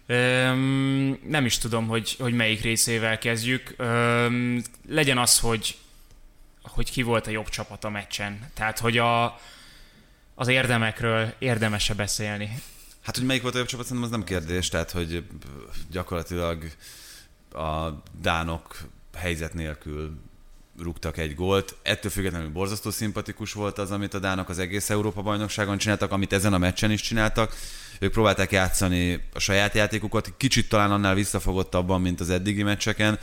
Öm, 0.06 1.20
nem 1.28 1.46
is 1.46 1.58
tudom, 1.58 1.88
hogy, 1.88 2.16
hogy 2.20 2.34
melyik 2.34 2.62
részével 2.62 3.18
kezdjük. 3.18 3.74
Öm, 3.78 4.64
legyen 4.90 5.18
az, 5.18 5.40
hogy, 5.40 5.78
hogy 6.68 6.92
ki 6.92 7.02
volt 7.02 7.28
a 7.28 7.30
jobb 7.30 7.50
csapat 7.50 7.84
a 7.84 7.90
meccsen. 7.90 8.52
Tehát, 8.54 8.80
hogy 8.80 8.98
a, 8.98 9.40
az 10.36 10.48
érdemekről 10.48 11.34
érdemese 11.40 11.94
beszélni. 11.94 12.62
Hát, 13.02 13.16
hogy 13.18 13.26
melyik 13.26 13.42
volt 13.42 13.56
a 13.56 13.58
jobb 13.58 13.68
csapat, 13.68 13.86
szerintem 13.86 14.12
az 14.12 14.18
nem 14.18 14.28
kérdés, 14.28 14.68
tehát, 14.68 14.92
hogy 14.92 15.24
gyakorlatilag 15.92 16.72
a 17.54 17.90
dánok 18.22 18.78
helyzet 19.16 19.54
nélkül 19.54 20.20
rúgtak 20.82 21.18
egy 21.18 21.36
gólt. 21.36 21.76
Ettől 21.82 22.12
függetlenül 22.12 22.50
borzasztó 22.50 22.90
szimpatikus 22.90 23.54
volt 23.54 23.78
az, 23.78 23.92
amit 23.92 24.14
a 24.14 24.20
dánok 24.20 24.50
az 24.50 24.60
egész 24.60 24.90
Európa 24.90 25.22
bajnokságon 25.22 25.78
csináltak, 25.78 26.12
amit 26.12 26.34
ezen 26.34 26.54
a 26.54 26.58
meccsen 26.58 26.92
is 26.92 27.02
csináltak. 27.02 27.56
Ők 28.00 28.12
próbálták 28.12 28.52
játszani 28.52 29.24
a 29.34 29.40
saját 29.40 29.74
játékukat, 29.74 30.34
kicsit 30.38 30.70
talán 30.70 30.92
annál 30.92 31.16
visszafogottabban, 31.16 32.02
mint 32.02 32.20
az 32.20 32.30
eddigi 32.30 32.64
meccseken. 32.64 33.20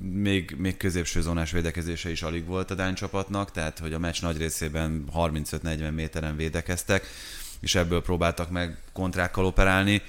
Még, 0.00 0.54
még 0.58 0.76
középső 0.76 1.20
zónás 1.20 1.50
védekezése 1.50 2.10
is 2.10 2.22
alig 2.22 2.44
volt 2.44 2.70
a 2.70 2.74
Dán 2.74 2.94
csapatnak, 2.94 3.50
tehát 3.50 3.78
hogy 3.78 3.92
a 3.92 3.98
meccs 3.98 4.22
nagy 4.22 4.36
részében 4.36 5.04
35-40 5.14 5.94
méteren 5.94 6.36
védekeztek 6.36 7.06
és 7.64 7.74
ebből 7.74 8.02
próbáltak 8.02 8.50
meg 8.50 8.76
kontrákkal 8.92 9.44
operálni. 9.44 10.02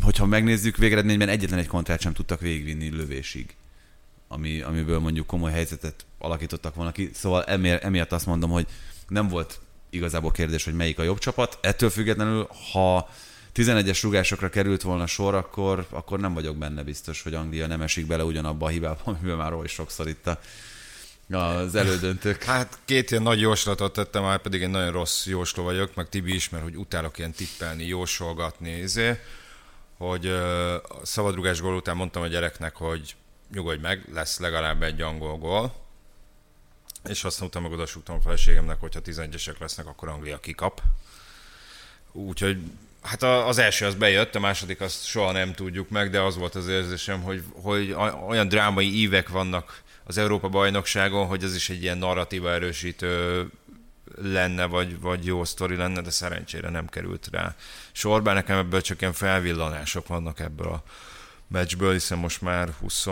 Hogyha 0.00 0.26
megnézzük, 0.26 0.76
végeredményben 0.76 1.28
egyetlen 1.28 1.58
egy 1.58 1.66
kontrát 1.66 2.00
sem 2.00 2.12
tudtak 2.12 2.40
végigvinni 2.40 2.90
lövésig, 2.90 3.54
ami, 4.28 4.60
amiből 4.60 4.98
mondjuk 4.98 5.26
komoly 5.26 5.52
helyzetet 5.52 6.06
alakítottak 6.18 6.74
volna 6.74 6.92
ki. 6.92 7.10
Szóval 7.14 7.44
emiatt 7.44 8.12
azt 8.12 8.26
mondom, 8.26 8.50
hogy 8.50 8.66
nem 9.08 9.28
volt 9.28 9.60
igazából 9.90 10.30
kérdés, 10.30 10.64
hogy 10.64 10.74
melyik 10.74 10.98
a 10.98 11.02
jobb 11.02 11.18
csapat. 11.18 11.58
Ettől 11.62 11.90
függetlenül, 11.90 12.48
ha 12.72 13.08
11-es 13.54 13.98
rugásokra 14.02 14.48
került 14.48 14.82
volna 14.82 15.06
sor, 15.06 15.34
akkor, 15.34 15.86
akkor 15.90 16.20
nem 16.20 16.34
vagyok 16.34 16.56
benne 16.56 16.82
biztos, 16.82 17.22
hogy 17.22 17.34
Anglia 17.34 17.66
nem 17.66 17.82
esik 17.82 18.06
bele 18.06 18.24
ugyanabba 18.24 18.66
a 18.66 18.68
hibába, 18.68 19.00
amiben 19.04 19.36
már 19.36 19.52
oly 19.52 19.66
sokszor 19.66 20.08
itt 20.08 20.26
a 20.26 20.40
az 21.30 21.74
elődöntők. 21.74 22.42
Hát 22.42 22.78
két 22.84 23.10
ilyen 23.10 23.22
nagy 23.22 23.40
jóslatot 23.40 23.92
tettem, 23.92 24.22
már 24.22 24.38
pedig 24.38 24.62
egy 24.62 24.70
nagyon 24.70 24.92
rossz 24.92 25.26
jósló 25.26 25.62
vagyok, 25.62 25.94
meg 25.94 26.08
Tibi 26.08 26.34
is, 26.34 26.48
mert 26.48 26.64
hogy 26.64 26.76
utálok 26.76 27.18
ilyen 27.18 27.32
tippelni, 27.32 27.86
jósolgatni, 27.86 28.70
izé, 28.70 29.18
hogy 29.96 30.26
uh, 30.26 30.74
szabadrugás 31.02 31.60
gól 31.60 31.76
után 31.76 31.96
mondtam 31.96 32.22
a 32.22 32.26
gyereknek, 32.26 32.76
hogy 32.76 33.14
nyugodj 33.52 33.80
meg, 33.80 34.04
lesz 34.12 34.38
legalább 34.38 34.82
egy 34.82 35.00
angol 35.00 35.38
gól, 35.38 35.74
és 37.08 37.24
aztán 37.24 37.46
utána 37.46 37.68
meg 37.68 37.78
odasúgtam 37.78 38.16
a 38.16 38.20
feleségemnek, 38.20 38.80
hogyha 38.80 39.00
11-esek 39.04 39.58
lesznek, 39.58 39.86
akkor 39.86 40.08
Anglia 40.08 40.38
kikap. 40.38 40.82
Úgyhogy 42.12 42.58
Hát 43.02 43.22
az 43.22 43.58
első 43.58 43.86
az 43.86 43.94
bejött, 43.94 44.34
a 44.34 44.40
második 44.40 44.80
azt 44.80 45.04
soha 45.04 45.32
nem 45.32 45.52
tudjuk 45.52 45.88
meg, 45.88 46.10
de 46.10 46.20
az 46.20 46.36
volt 46.36 46.54
az 46.54 46.68
érzésem, 46.68 47.22
hogy, 47.22 47.42
hogy 47.52 47.96
olyan 48.28 48.48
drámai 48.48 49.00
ívek 49.00 49.28
vannak 49.28 49.82
az 50.04 50.18
Európa 50.18 50.48
bajnokságon, 50.48 51.26
hogy 51.26 51.42
ez 51.42 51.54
is 51.54 51.70
egy 51.70 51.82
ilyen 51.82 51.98
narratíva 51.98 52.50
erősítő 52.50 53.46
lenne, 54.16 54.64
vagy, 54.64 55.00
vagy 55.00 55.24
jó 55.24 55.44
sztori 55.44 55.76
lenne, 55.76 56.00
de 56.00 56.10
szerencsére 56.10 56.70
nem 56.70 56.86
került 56.86 57.28
rá 57.32 57.56
sorba. 57.92 58.32
Nekem 58.32 58.58
ebből 58.58 58.80
csak 58.80 59.00
ilyen 59.00 59.12
felvillanások 59.12 60.06
vannak 60.06 60.40
ebből 60.40 60.68
a 60.68 60.82
meccsből, 61.48 61.92
hiszen 61.92 62.18
most 62.18 62.40
már 62.40 62.68
20, 62.80 63.06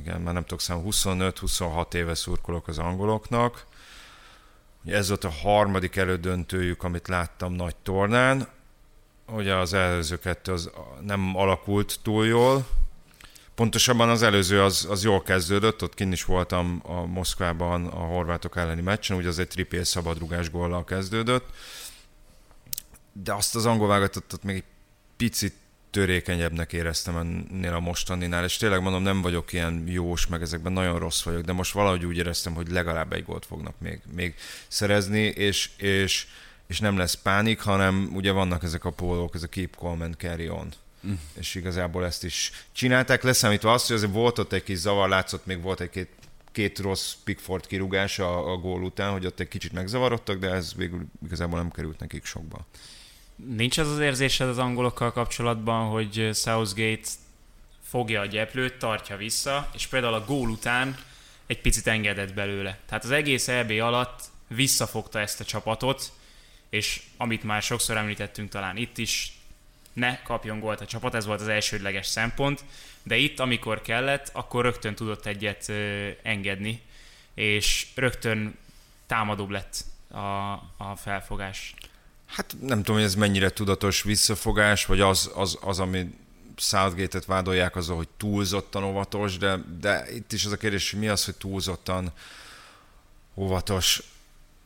igen, 0.00 0.20
már 0.20 0.34
nem 0.34 0.42
tudok 0.42 0.60
szám, 0.60 0.82
25-26 0.84 1.94
éve 1.94 2.14
szurkolok 2.14 2.68
az 2.68 2.78
angoloknak. 2.78 3.66
Ez 4.84 5.08
volt 5.08 5.24
a 5.24 5.30
harmadik 5.30 5.96
elődöntőjük, 5.96 6.82
amit 6.82 7.08
láttam 7.08 7.52
nagy 7.52 7.76
tornán. 7.76 8.48
Ugye 9.26 9.54
az 9.54 9.72
előző 9.72 10.18
kettő 10.18 10.52
az 10.52 10.70
nem 11.00 11.36
alakult 11.36 11.98
túl 12.02 12.26
jól, 12.26 12.66
Pontosabban 13.54 14.08
az 14.08 14.22
előző 14.22 14.62
az, 14.62 14.86
az 14.90 15.04
jól 15.04 15.22
kezdődött, 15.22 15.82
ott 15.82 15.94
kinn 15.94 16.12
is 16.12 16.24
voltam 16.24 16.80
a 16.82 17.06
Moszkvában 17.06 17.86
a 17.86 17.98
horvátok 17.98 18.56
elleni 18.56 18.80
meccsen, 18.80 19.16
ugye 19.16 19.28
az 19.28 19.38
egy 19.38 19.48
tripél 19.48 19.84
szabadrugás 19.84 20.50
góllal 20.50 20.84
kezdődött, 20.84 21.46
de 23.12 23.32
azt 23.32 23.54
az 23.54 23.66
angol 23.66 23.88
vágatottat 23.88 24.42
még 24.42 24.56
egy 24.56 24.64
picit 25.16 25.54
törékenyebbnek 25.94 26.72
éreztem 26.72 27.16
ennél 27.16 27.72
a 27.72 27.80
mostaninál, 27.80 28.44
és 28.44 28.56
tényleg 28.56 28.82
mondom, 28.82 29.02
nem 29.02 29.22
vagyok 29.22 29.52
ilyen 29.52 29.84
jós, 29.86 30.26
meg 30.26 30.42
ezekben 30.42 30.72
nagyon 30.72 30.98
rossz 30.98 31.22
vagyok, 31.22 31.42
de 31.42 31.52
most 31.52 31.72
valahogy 31.72 32.04
úgy 32.04 32.16
éreztem, 32.16 32.54
hogy 32.54 32.70
legalább 32.70 33.12
egy 33.12 33.24
gólt 33.24 33.46
fognak 33.46 33.74
még, 33.78 34.00
még 34.14 34.34
szerezni, 34.68 35.20
és, 35.20 35.70
és, 35.76 36.26
és 36.66 36.80
nem 36.80 36.96
lesz 36.96 37.14
pánik, 37.14 37.60
hanem 37.60 38.10
ugye 38.14 38.32
vannak 38.32 38.62
ezek 38.62 38.84
a 38.84 38.90
pólók, 38.90 39.34
ez 39.34 39.42
a 39.42 39.46
keep 39.46 39.76
calm 39.76 40.00
and 40.00 40.14
carry 40.14 40.48
on 40.48 40.74
Mm. 41.06 41.12
És 41.34 41.54
igazából 41.54 42.04
ezt 42.04 42.24
is 42.24 42.52
csinálták, 42.72 43.22
leszámítva 43.22 43.72
azt, 43.72 43.86
hogy 43.86 43.96
azért 43.96 44.12
volt 44.12 44.38
ott 44.38 44.52
egy 44.52 44.62
kis 44.62 44.78
zavar, 44.78 45.08
látszott, 45.08 45.46
még 45.46 45.62
volt 45.62 45.80
egy 45.80 46.08
két, 46.52 46.78
rossz 46.78 47.12
Pickford 47.24 47.66
kirúgás 47.66 48.18
a, 48.18 48.52
a 48.52 48.56
gól 48.56 48.82
után, 48.82 49.12
hogy 49.12 49.26
ott 49.26 49.40
egy 49.40 49.48
kicsit 49.48 49.72
megzavarodtak, 49.72 50.38
de 50.38 50.50
ez 50.50 50.74
végül 50.74 51.04
igazából 51.24 51.58
nem 51.58 51.70
került 51.70 52.00
nekik 52.00 52.24
sokba. 52.24 52.66
Nincs 53.36 53.78
az 53.78 53.88
az 53.90 53.98
érzésed 53.98 54.48
az 54.48 54.58
angolokkal 54.58 55.12
kapcsolatban, 55.12 55.88
hogy 55.88 56.30
Southgate 56.34 57.08
fogja 57.82 58.20
a 58.20 58.26
gyeplőt, 58.26 58.78
tartja 58.78 59.16
vissza, 59.16 59.70
és 59.74 59.86
például 59.86 60.14
a 60.14 60.24
gól 60.24 60.48
után 60.48 60.96
egy 61.46 61.60
picit 61.60 61.86
engedett 61.86 62.34
belőle. 62.34 62.78
Tehát 62.86 63.04
az 63.04 63.10
egész 63.10 63.48
EB 63.48 63.70
alatt 63.70 64.22
visszafogta 64.48 65.20
ezt 65.20 65.40
a 65.40 65.44
csapatot, 65.44 66.12
és 66.70 67.02
amit 67.16 67.42
már 67.42 67.62
sokszor 67.62 67.96
említettünk 67.96 68.50
talán 68.50 68.76
itt 68.76 68.98
is, 68.98 69.38
ne 69.92 70.22
kapjon 70.22 70.60
gólt 70.60 70.80
a 70.80 70.86
csapat, 70.86 71.14
ez 71.14 71.26
volt 71.26 71.40
az 71.40 71.48
elsődleges 71.48 72.06
szempont, 72.06 72.64
de 73.02 73.16
itt, 73.16 73.40
amikor 73.40 73.82
kellett, 73.82 74.30
akkor 74.32 74.64
rögtön 74.64 74.94
tudott 74.94 75.26
egyet 75.26 75.68
ö, 75.68 76.08
engedni, 76.22 76.82
és 77.34 77.86
rögtön 77.94 78.58
támadóbb 79.06 79.50
lett 79.50 79.84
a, 80.10 80.52
a 80.76 80.96
felfogás. 80.96 81.74
Hát 82.26 82.56
nem 82.60 82.78
tudom, 82.78 82.96
hogy 82.96 83.04
ez 83.04 83.14
mennyire 83.14 83.50
tudatos 83.50 84.02
visszafogás, 84.02 84.86
vagy 84.86 85.00
az, 85.00 85.30
az, 85.34 85.58
az 85.60 85.78
ami 85.78 86.14
Southgate-et 86.56 87.24
vádolják 87.24 87.76
azzal, 87.76 87.96
hogy 87.96 88.08
túlzottan 88.16 88.84
óvatos, 88.84 89.38
de, 89.38 89.64
de 89.80 90.12
itt 90.14 90.32
is 90.32 90.44
az 90.44 90.52
a 90.52 90.56
kérdés, 90.56 90.90
hogy 90.90 91.00
mi 91.00 91.08
az, 91.08 91.24
hogy 91.24 91.34
túlzottan 91.34 92.12
óvatos 93.34 94.02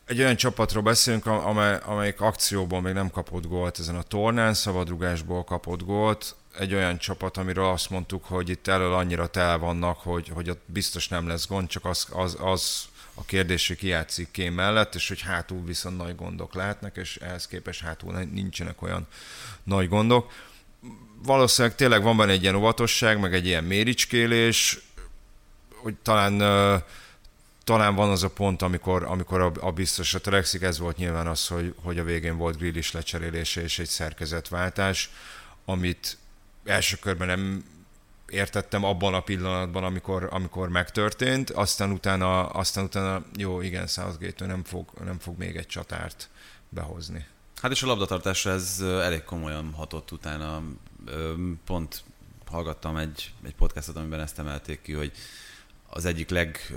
egy 0.08 0.18
olyan 0.18 0.36
csapatról 0.36 0.82
beszélünk, 0.82 1.26
amely, 1.26 1.78
amelyik 1.84 2.20
akcióból 2.20 2.80
még 2.80 2.94
nem 2.94 3.10
kapott 3.10 3.46
gólt 3.46 3.78
ezen 3.78 3.96
a 3.96 4.02
tornán, 4.02 4.54
szabadrugásból 4.54 5.44
kapott 5.44 5.82
gólt. 5.82 6.34
Egy 6.58 6.74
olyan 6.74 6.98
csapat, 6.98 7.36
amiről 7.36 7.64
azt 7.64 7.90
mondtuk, 7.90 8.24
hogy 8.24 8.48
itt 8.48 8.66
elől 8.66 8.92
annyira 8.92 9.26
tel 9.26 9.58
vannak, 9.58 9.98
hogy, 9.98 10.28
hogy 10.28 10.50
ott 10.50 10.62
biztos 10.66 11.08
nem 11.08 11.28
lesz 11.28 11.46
gond, 11.46 11.68
csak 11.68 11.84
az, 11.84 12.06
az, 12.10 12.36
az 12.40 12.84
a 13.18 13.24
kérdés, 13.26 13.68
hogy 13.68 13.76
ki 13.76 13.86
játszik 13.86 14.30
Kén 14.30 14.52
mellett, 14.52 14.94
és 14.94 15.08
hogy 15.08 15.20
hátul 15.20 15.64
viszont 15.64 15.96
nagy 15.96 16.16
gondok 16.16 16.54
lehetnek, 16.54 16.96
és 16.96 17.16
ehhez 17.16 17.46
képest 17.46 17.80
hátul 17.80 18.12
nincsenek 18.12 18.82
olyan 18.82 19.06
nagy 19.62 19.88
gondok. 19.88 20.32
Valószínűleg 21.22 21.76
tényleg 21.76 22.02
van 22.02 22.16
benne 22.16 22.32
egy 22.32 22.42
ilyen 22.42 22.54
óvatosság, 22.54 23.20
meg 23.20 23.34
egy 23.34 23.46
ilyen 23.46 23.64
méricskélés, 23.64 24.78
hogy 25.82 25.94
talán 25.94 26.42
talán 27.64 27.94
van 27.94 28.10
az 28.10 28.22
a 28.22 28.30
pont, 28.30 28.62
amikor, 28.62 29.02
amikor 29.02 29.40
a, 29.40 29.52
a 29.60 29.72
biztosra 29.72 30.18
törekszik, 30.18 30.62
ez 30.62 30.78
volt 30.78 30.96
nyilván 30.96 31.26
az, 31.26 31.46
hogy, 31.46 31.74
hogy 31.82 31.98
a 31.98 32.04
végén 32.04 32.36
volt 32.36 32.56
Grillis 32.56 32.92
lecserélése 32.92 33.62
és 33.62 33.78
egy 33.78 33.88
szerkezetváltás, 33.88 35.10
amit 35.64 36.18
első 36.64 36.96
körben 36.96 37.26
nem 37.26 37.64
értettem 38.30 38.84
abban 38.84 39.14
a 39.14 39.20
pillanatban, 39.20 39.84
amikor, 39.84 40.28
amikor 40.30 40.68
megtörtént, 40.68 41.50
aztán 41.50 41.90
utána, 41.90 42.46
aztán 42.46 42.84
utána 42.84 43.24
jó, 43.36 43.60
igen, 43.60 43.86
Southgate 43.86 44.46
nem 44.46 44.64
fog, 44.64 44.90
nem 45.04 45.18
fog 45.18 45.38
még 45.38 45.56
egy 45.56 45.66
csatárt 45.66 46.28
behozni. 46.68 47.26
Hát 47.62 47.70
és 47.70 47.82
a 47.82 47.86
labdatartásra 47.86 48.50
ez 48.50 48.80
elég 48.80 49.22
komolyan 49.22 49.72
hatott 49.72 50.10
utána. 50.12 50.62
Pont 51.64 52.02
hallgattam 52.46 52.96
egy, 52.96 53.32
egy 53.44 53.54
podcastot, 53.54 53.96
amiben 53.96 54.20
ezt 54.20 54.38
emelték 54.38 54.82
ki, 54.82 54.92
hogy 54.92 55.12
az 55.88 56.04
egyik 56.04 56.30
leg 56.30 56.74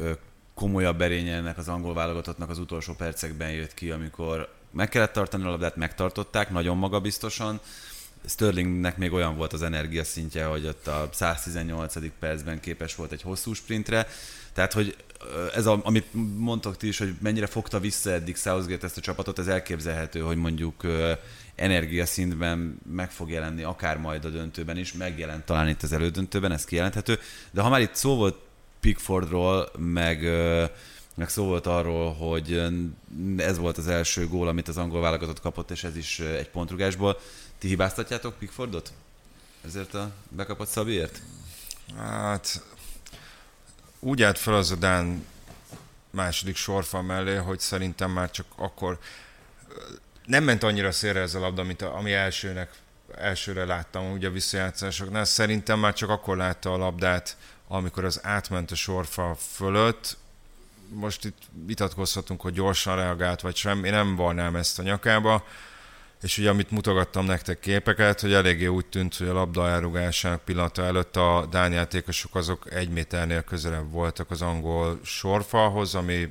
komolyabb 0.54 1.02
erénye 1.02 1.36
ennek 1.36 1.58
az 1.58 1.68
angol 1.68 1.94
válogatottnak 1.94 2.50
az 2.50 2.58
utolsó 2.60 2.94
percekben 2.94 3.52
jött 3.52 3.74
ki, 3.74 3.92
amikor 3.92 4.54
meg 4.72 4.90
kellett 4.90 5.14
tartani 5.14 5.44
a 5.44 5.50
labdát, 5.50 5.76
megtartották, 5.76 6.50
nagyon 6.50 6.78
magabiztosan, 6.78 7.60
Sterlingnek 8.26 8.98
még 8.98 9.14
olyan 9.14 9.36
volt 9.36 9.54
az 9.54 9.62
energia 9.62 10.04
szintje, 10.04 10.46
hogy 10.46 10.66
ott 10.66 10.88
a 10.88 11.10
118. 11.14 11.94
percben 12.20 12.60
képes 12.60 12.96
volt 12.96 13.12
egy 13.12 13.22
hosszú 13.22 13.54
sprintre, 13.54 14.08
tehát, 14.54 14.74
hogy 14.74 14.96
ez, 15.54 15.66
a, 15.66 15.80
amit 15.84 16.06
mondtok 16.38 16.78
ti 16.78 16.88
is, 16.88 16.98
hogy 16.98 17.14
mennyire 17.22 17.46
fogta 17.46 17.80
vissza 17.80 18.12
eddig 18.12 18.38
Southgate 18.38 18.86
ezt 18.86 18.98
a 18.98 19.02
csapatot, 19.02 19.40
ez 19.40 19.48
elképzelhető, 19.48 20.20
hogy 20.20 20.38
mondjuk 20.38 20.86
energiaszintben 21.56 22.80
meg 22.92 23.12
fog 23.12 23.30
jelenni, 23.30 23.64
akár 23.64 23.98
majd 23.98 24.26
a 24.26 24.30
döntőben 24.30 24.78
is, 24.78 24.94
megjelent 24.94 25.46
talán 25.46 25.68
itt 25.68 25.84
az 25.84 25.92
elődöntőben, 25.92 26.52
ez 26.52 26.66
kijelenthető. 26.66 27.20
De 27.52 27.62
ha 27.62 27.70
már 27.70 27.82
itt 27.82 27.96
szó 27.96 28.16
volt 28.16 28.36
Pickfordról, 28.80 29.72
meg, 29.78 30.22
meg 31.16 31.30
szó 31.30 31.46
volt 31.46 31.68
arról, 31.68 32.14
hogy 32.14 32.64
ez 33.38 33.58
volt 33.58 33.78
az 33.78 33.88
első 33.88 34.28
gól, 34.28 34.48
amit 34.48 34.68
az 34.68 34.78
angol 34.78 35.02
válogatott 35.02 35.40
kapott, 35.40 35.72
és 35.72 35.84
ez 35.84 35.98
is 35.98 36.20
egy 36.20 36.50
pontrugásból. 36.50 37.20
Ti 37.62 37.68
hibáztatjátok 37.68 38.38
Pickfordot? 38.38 38.94
Ezért 39.66 39.94
a 39.94 40.12
bekapott 40.30 40.68
Szabiért? 40.68 41.22
Hát 41.98 42.64
úgy 44.00 44.24
állt 44.24 44.38
fel 44.38 44.54
az 44.54 44.72
a 44.72 44.76
Dán 44.76 45.26
második 46.10 46.56
sorfa 46.56 47.02
mellé, 47.02 47.36
hogy 47.36 47.60
szerintem 47.60 48.12
már 48.12 48.32
csak 48.32 48.46
akkor 48.56 49.00
nem 50.26 50.44
ment 50.44 50.64
annyira 50.64 50.92
szélre 50.92 51.20
ez 51.20 51.36
a 51.36 51.40
labda, 51.40 51.64
mint 51.64 51.82
a, 51.82 51.96
ami 51.96 52.14
elsőnek, 52.14 52.80
elsőre 53.16 53.66
láttam 53.66 54.12
ugye 54.12 54.28
a 54.28 54.32
visszajátszásoknál. 54.32 55.26
Szerintem 55.26 55.80
már 55.80 55.94
csak 55.94 56.10
akkor 56.10 56.38
látta 56.38 56.74
a 56.74 56.78
labdát, 56.78 57.38
amikor 57.68 58.06
az 58.06 58.20
átment 58.24 58.72
a 58.72 58.76
sorfa 58.76 59.36
fölött. 59.36 60.18
Most 60.88 61.26
itt 61.26 61.42
vitatkozhatunk, 61.66 62.42
hogy 62.42 62.54
gyorsan 62.54 62.96
reagált, 62.96 63.42
vagy 63.42 63.56
sem. 63.56 63.84
Én 63.84 63.92
nem 63.92 64.16
varnám 64.16 64.56
ezt 64.56 64.80
a 64.80 64.84
nyakába 64.84 65.46
és 66.22 66.38
ugye 66.38 66.50
amit 66.50 66.72
mutogattam 66.72 67.26
nektek 67.26 67.60
képeket, 67.60 68.22
hogy 68.22 68.34
eléggé 68.34 68.66
úgy 68.66 68.86
tűnt, 68.86 69.16
hogy 69.16 69.28
a 69.28 69.34
labda 69.34 69.68
elrugásának 69.68 70.44
pillanata 70.44 70.84
előtt 70.84 71.16
a 71.16 71.48
Dán 71.50 71.72
játékosok 71.72 72.36
azok 72.36 72.74
egy 72.74 72.90
méternél 72.90 73.42
közelebb 73.42 73.92
voltak 73.92 74.32
az 74.32 74.42
angol 74.42 75.00
sorfalhoz, 75.04 75.96
ami 75.96 76.30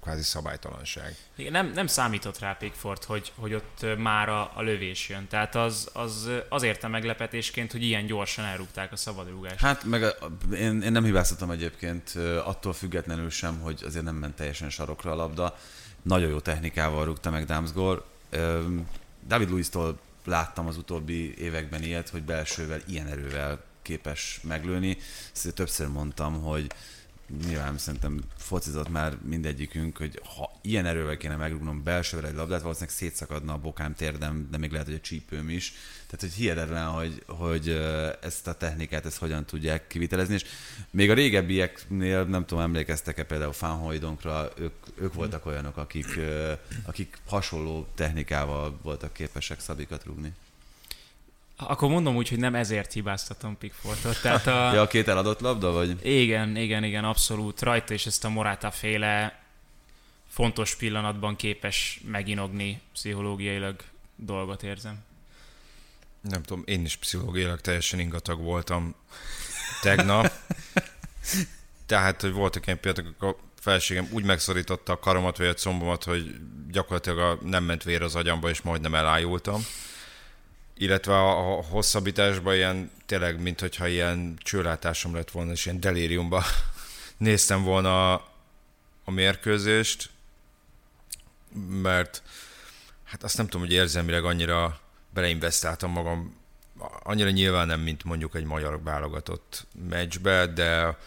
kvázi 0.00 0.22
szabálytalanság. 0.22 1.16
Igen, 1.36 1.52
nem, 1.52 1.72
nem 1.74 1.86
számított 1.86 2.38
rá 2.38 2.52
Pickford, 2.52 3.04
hogy, 3.04 3.32
hogy 3.34 3.54
ott 3.54 3.86
már 3.98 4.28
a, 4.28 4.52
a 4.54 4.62
lövés 4.62 5.08
jön. 5.08 5.26
Tehát 5.28 5.54
az, 5.54 5.90
az 5.92 6.30
azért 6.48 6.84
a 6.84 6.88
meglepetésként, 6.88 7.72
hogy 7.72 7.82
ilyen 7.82 8.06
gyorsan 8.06 8.44
elrúgták 8.44 8.92
a 8.92 8.96
szabadrúgást. 8.96 9.60
Hát 9.60 9.84
meg 9.84 10.02
a, 10.02 10.14
én, 10.54 10.82
én 10.82 10.92
nem 10.92 11.04
hibáztatom 11.04 11.50
egyébként 11.50 12.10
attól 12.44 12.72
függetlenül 12.72 13.30
sem, 13.30 13.60
hogy 13.60 13.82
azért 13.86 14.04
nem 14.04 14.14
ment 14.14 14.36
teljesen 14.36 14.70
sarokra 14.70 15.12
a 15.12 15.14
labda. 15.14 15.56
Nagyon 16.02 16.30
jó 16.30 16.40
technikával 16.40 17.04
rúgta 17.04 17.30
meg 17.30 17.44
Damsgore 17.44 18.00
David 19.26 19.50
Luiz-tól 19.50 19.98
láttam 20.24 20.66
az 20.66 20.76
utóbbi 20.76 21.34
években 21.38 21.82
ilyet, 21.82 22.08
hogy 22.08 22.22
belsővel 22.22 22.80
ilyen 22.86 23.06
erővel 23.06 23.64
képes 23.82 24.40
meglőni. 24.42 24.96
Ezt 25.34 25.54
többször 25.54 25.88
mondtam, 25.88 26.42
hogy 26.42 26.72
nyilván 27.46 27.78
szerintem 27.78 28.20
focizott 28.36 28.88
már 28.88 29.16
mindegyikünk, 29.22 29.96
hogy 29.96 30.20
ha 30.36 30.58
ilyen 30.62 30.86
erővel 30.86 31.16
kéne 31.16 31.36
megrúgnom 31.36 31.82
belsővel 31.82 32.26
egy 32.26 32.34
labdát, 32.34 32.62
valószínűleg 32.62 32.94
szétszakadna 32.94 33.52
a 33.52 33.58
bokám 33.58 33.94
térdem, 33.94 34.48
de 34.50 34.58
még 34.58 34.70
lehet, 34.70 34.86
hogy 34.86 34.96
a 34.96 35.00
csípőm 35.00 35.48
is. 35.48 35.72
Tehát, 36.10 36.20
hogy 36.20 36.32
hihetetlen, 36.32 36.86
hogy, 36.86 37.22
hogy 37.26 37.68
ezt 38.20 38.46
a 38.46 38.54
technikát, 38.54 39.06
ezt 39.06 39.18
hogyan 39.18 39.44
tudják 39.44 39.86
kivitelezni, 39.86 40.34
és 40.34 40.44
még 40.90 41.10
a 41.10 41.14
régebbieknél, 41.14 42.24
nem 42.24 42.46
tudom, 42.46 42.62
emlékeztek-e 42.62 43.24
például 43.24 43.52
Fanhoidonkra, 43.52 44.48
ők, 44.56 44.72
ők 44.94 45.14
voltak 45.14 45.46
olyanok, 45.46 45.76
akik, 45.76 46.06
akik 46.84 47.18
hasonló 47.26 47.86
technikával 47.94 48.78
voltak 48.82 49.12
képesek 49.12 49.60
szabikat 49.60 50.04
rúgni. 50.04 50.32
Akkor 51.56 51.88
mondom 51.88 52.16
úgy, 52.16 52.28
hogy 52.28 52.38
nem 52.38 52.54
ezért 52.54 52.92
hibáztatom 52.92 53.58
Pickfordot. 53.58 54.20
Tehát 54.22 54.46
a... 54.46 54.72
ja, 54.74 54.80
a 54.80 54.86
két 54.86 55.08
eladott 55.08 55.40
labda, 55.40 55.70
vagy? 55.70 56.06
Igen, 56.06 56.56
igen, 56.56 56.84
igen, 56.84 57.04
abszolút. 57.04 57.62
Rajta 57.62 57.92
és 57.92 58.06
ezt 58.06 58.24
a 58.24 58.28
Morata 58.28 58.70
féle 58.70 59.42
fontos 60.28 60.76
pillanatban 60.76 61.36
képes 61.36 62.00
meginogni 62.04 62.80
pszichológiailag 62.92 63.76
dolgot 64.16 64.62
érzem. 64.62 65.08
Nem 66.20 66.42
tudom, 66.42 66.62
én 66.66 66.84
is 66.84 66.96
pszichológiailag 66.96 67.60
teljesen 67.60 67.98
ingatag 67.98 68.40
voltam 68.42 68.94
tegnap. 69.82 70.32
Tehát, 71.86 72.20
hogy 72.20 72.32
voltak 72.32 72.66
ilyen 72.66 72.80
pillanatok, 72.80 73.22
a 73.22 73.36
felségem 73.60 74.08
úgy 74.10 74.24
megszorította 74.24 74.92
a 74.92 74.98
karomat 74.98 75.36
vagy 75.36 75.46
a 75.46 75.54
combomat, 75.54 76.04
hogy 76.04 76.34
gyakorlatilag 76.70 77.42
nem 77.42 77.64
ment 77.64 77.82
vér 77.82 78.02
az 78.02 78.14
agyamba, 78.14 78.48
és 78.48 78.60
majdnem 78.60 78.94
elájultam 78.94 79.62
illetve 80.80 81.14
a, 81.14 81.58
a 81.58 81.62
hosszabbításban 81.62 82.54
ilyen 82.54 82.90
tényleg, 83.06 83.40
mint 83.40 83.60
hogyha 83.60 83.86
ilyen 83.86 84.38
csőlátásom 84.38 85.14
lett 85.14 85.30
volna, 85.30 85.52
és 85.52 85.66
ilyen 85.66 85.80
delíriumba 85.80 86.44
néztem 87.16 87.62
volna 87.62 88.12
a, 88.12 88.32
a 89.04 89.10
mérkőzést, 89.10 90.10
mert 91.70 92.22
hát 93.04 93.22
azt 93.22 93.36
nem 93.36 93.46
tudom, 93.46 93.66
hogy 93.66 93.74
érzelmileg 93.74 94.24
annyira 94.24 94.80
beleinvestáltam 95.10 95.90
magam, 95.90 96.38
annyira 97.02 97.30
nyilván 97.30 97.66
nem, 97.66 97.80
mint 97.80 98.04
mondjuk 98.04 98.34
egy 98.34 98.44
magyar 98.44 98.82
válogatott 98.82 99.66
meccsbe, 99.88 100.46
de, 100.46 100.98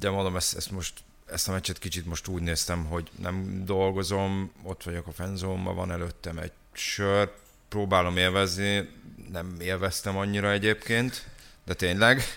de 0.00 0.10
mondom, 0.10 0.36
ezt, 0.36 0.56
ezt 0.56 0.70
most 0.70 0.92
ezt 1.26 1.48
a 1.48 1.52
meccset 1.52 1.78
kicsit 1.78 2.06
most 2.06 2.28
úgy 2.28 2.42
néztem, 2.42 2.84
hogy 2.84 3.10
nem 3.18 3.64
dolgozom, 3.64 4.52
ott 4.62 4.82
vagyok 4.82 5.06
a 5.06 5.12
fenzómban, 5.12 5.74
van 5.74 5.92
előttem 5.92 6.38
egy 6.38 6.52
sör, 6.72 7.32
próbálom 7.68 8.16
élvezni, 8.16 8.88
nem 9.32 9.56
élveztem 9.60 10.16
annyira 10.16 10.50
egyébként, 10.50 11.28
de 11.64 11.74
tényleg. 11.74 12.22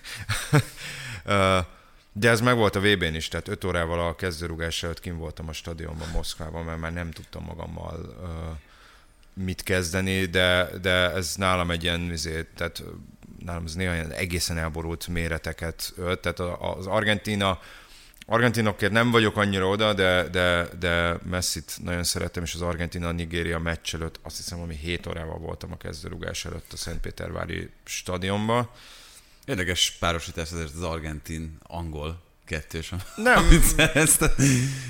De 2.12 2.29
ez 2.29 2.41
meg 2.41 2.55
volt 2.55 2.75
a 2.75 2.79
VB-n 2.79 3.15
is, 3.15 3.27
tehát 3.27 3.47
5 3.47 3.63
órával 3.63 4.07
a 4.07 4.15
kezdőrugás 4.15 4.83
előtt 4.83 4.99
kim 4.99 5.17
voltam 5.17 5.47
a 5.47 5.53
stadionban 5.53 6.10
Moszkvában, 6.10 6.63
mert 6.63 6.79
már 6.79 6.93
nem 6.93 7.12
tudtam 7.12 7.43
magammal 7.43 8.15
mit 9.38 9.63
kezdeni, 9.63 10.26
de, 10.26 10.69
de 10.82 11.12
ez 11.12 11.36
nálam 11.36 11.71
egy 11.71 11.84
ilyen, 11.84 12.12
izé, 12.12 12.47
tehát 12.56 12.84
nálam 13.39 13.65
ez 13.65 13.73
néha 13.76 13.93
ilyen 13.93 14.12
egészen 14.12 14.58
elborult 14.58 15.08
méreteket 15.08 15.93
ölt, 15.97 16.19
tehát 16.19 16.39
az 16.60 16.88
Argentina 16.88 17.60
Argentinokért 18.30 18.91
nem 18.91 19.12
vagyok 19.12 19.38
annyira 19.38 19.67
oda, 19.67 19.93
de, 19.93 20.23
de, 20.23 20.67
de 20.80 21.17
Messit 21.23 21.78
nagyon 21.84 22.04
szeretem, 22.04 22.43
és 22.43 22.54
az 22.54 22.62
Argentina-Nigéria 22.62 23.60
meccs 23.60 23.93
előtt 23.93 24.19
azt 24.23 24.38
hiszem, 24.38 24.60
ami 24.60 24.76
7 24.76 25.08
órával 25.08 25.38
voltam 25.38 25.71
a 25.71 25.78
kezdőrugás 25.78 26.45
előtt 26.45 26.73
a 26.73 26.78
Szentpétervári 26.78 27.69
stadionban. 27.84 28.69
Érdekes 29.45 29.91
párosítás 30.00 30.52
azért 30.52 30.73
az 30.73 30.82
argentin-angol 30.82 32.21
kettős. 32.47 32.91
Nem. 33.15 33.47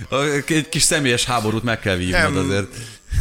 Egy 0.47 0.69
kis 0.69 0.81
személyes 0.81 1.25
háborút 1.25 1.63
meg 1.63 1.79
kell 1.79 1.95
vívnod 1.95 2.33
nem. 2.33 2.37
azért 2.37 2.75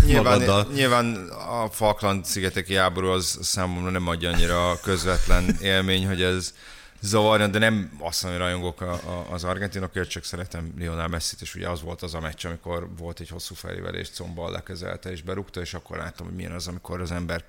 nyilván, 0.06 0.32
magaddal. 0.32 0.72
Nyilván 0.74 1.28
a 1.28 1.68
Falkland 1.70 2.24
szigeteki 2.24 2.74
háború 2.74 3.08
az 3.08 3.38
számomra 3.42 3.90
nem 3.90 4.08
adja 4.08 4.30
annyira 4.30 4.78
közvetlen 4.82 5.56
élmény, 5.62 6.06
hogy 6.06 6.22
ez 6.22 6.54
zavarjon, 7.00 7.50
de 7.50 7.58
nem 7.58 7.90
azt 7.98 8.22
mondom, 8.22 8.40
hogy 8.40 8.50
rajongok 8.50 8.80
a, 8.80 8.92
a, 8.92 9.26
az 9.30 9.44
argentinokért, 9.44 10.08
csak 10.08 10.24
szeretem 10.24 10.72
Lionel 10.78 11.08
Messi-t, 11.08 11.40
és 11.40 11.54
ugye 11.54 11.68
az 11.68 11.82
volt 11.82 12.02
az 12.02 12.14
a 12.14 12.20
meccs, 12.20 12.46
amikor 12.46 12.88
volt 12.98 13.20
egy 13.20 13.28
hosszú 13.28 13.54
felévelés, 13.54 14.10
combal 14.10 14.50
lekezelte 14.50 15.10
és 15.10 15.22
berúgta, 15.22 15.60
és 15.60 15.74
akkor 15.74 15.96
láttam, 15.96 16.26
hogy 16.26 16.36
milyen 16.36 16.52
az, 16.52 16.68
amikor 16.68 17.00
az 17.00 17.10
ember 17.10 17.44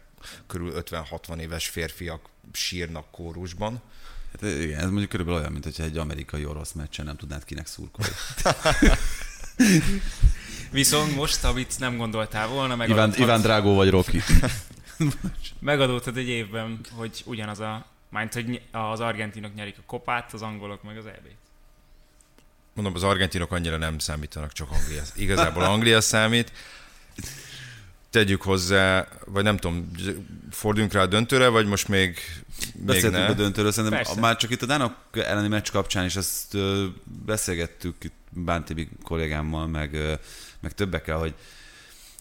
körül 0.47 0.73
50-60 0.76 1.39
éves 1.39 1.67
férfiak 1.67 2.30
sírnak 2.52 3.12
kórusban. 3.12 3.82
Hát 4.32 4.52
igen, 4.52 4.80
ez 4.80 4.90
mondjuk 4.90 5.10
körülbelül 5.10 5.40
olyan, 5.40 5.52
mint 5.52 5.63
hogyha 5.63 5.84
egy 5.84 5.98
amerikai 5.98 6.46
orosz 6.46 6.72
meccsen 6.72 7.06
nem 7.06 7.16
tudnád 7.16 7.44
kinek 7.44 7.68
szurkolni. 7.68 8.12
Viszont 10.72 11.16
most, 11.16 11.44
amit 11.44 11.80
nem 11.80 11.98
gondoltál 11.98 12.48
volna, 12.48 12.76
meg 12.76 12.90
Iván, 12.90 13.13
Iván 13.18 13.42
Drágó 13.42 13.76
vagy 13.76 13.90
Rocky. 13.90 14.22
Megadódtad 15.60 16.18
egy 16.18 16.28
évben, 16.28 16.80
hogy 16.92 17.24
ugyanaz 17.26 17.60
a 17.60 17.86
Mányt, 18.10 18.34
hogy 18.34 18.62
az 18.72 19.00
argentinok 19.00 19.56
nyerik 19.56 19.78
a 19.78 19.82
kopát, 19.86 20.34
az 20.34 20.42
angolok 20.42 20.84
meg 20.84 20.98
az 20.98 21.06
eb 21.06 21.28
Mondom, 22.74 22.94
az 22.96 23.04
argentinok 23.04 23.52
annyira 23.52 23.78
nem 23.78 24.00
számítanak, 24.00 24.52
csak 24.54 24.72
Anglia. 24.72 25.02
Igazából 25.16 25.63
Anglia 25.63 26.02
számít. 26.02 26.52
Tegyük 28.10 28.41
hozzá, 28.41 29.08
vagy 29.26 29.44
nem 29.44 29.58
tudom, 29.58 29.92
forduljunk 30.52 30.94
rá 30.94 31.02
a 31.02 31.06
döntőre, 31.06 31.48
vagy 31.48 31.65
most 31.65 31.88
még, 31.88 32.17
még 32.86 33.04
ne? 33.04 33.25
a 33.25 33.34
döntőről, 33.34 33.71
szerintem 33.71 34.00
Persze. 34.00 34.19
már 34.19 34.38
csak 34.38 34.52
itt 34.52 34.62
a 34.62 34.65
Dánok 34.65 34.96
elleni 35.12 35.48
meccs 35.48 35.71
kapcsán 35.71 36.06
is 36.06 36.15
ezt 36.15 36.58
beszélgettük 37.25 38.04
itt 38.04 38.15
Bántibi 38.29 38.90
kollégámmal, 39.04 39.67
meg, 39.67 39.98
meg 40.60 40.73
többekkel, 40.73 41.17
hogy 41.17 41.34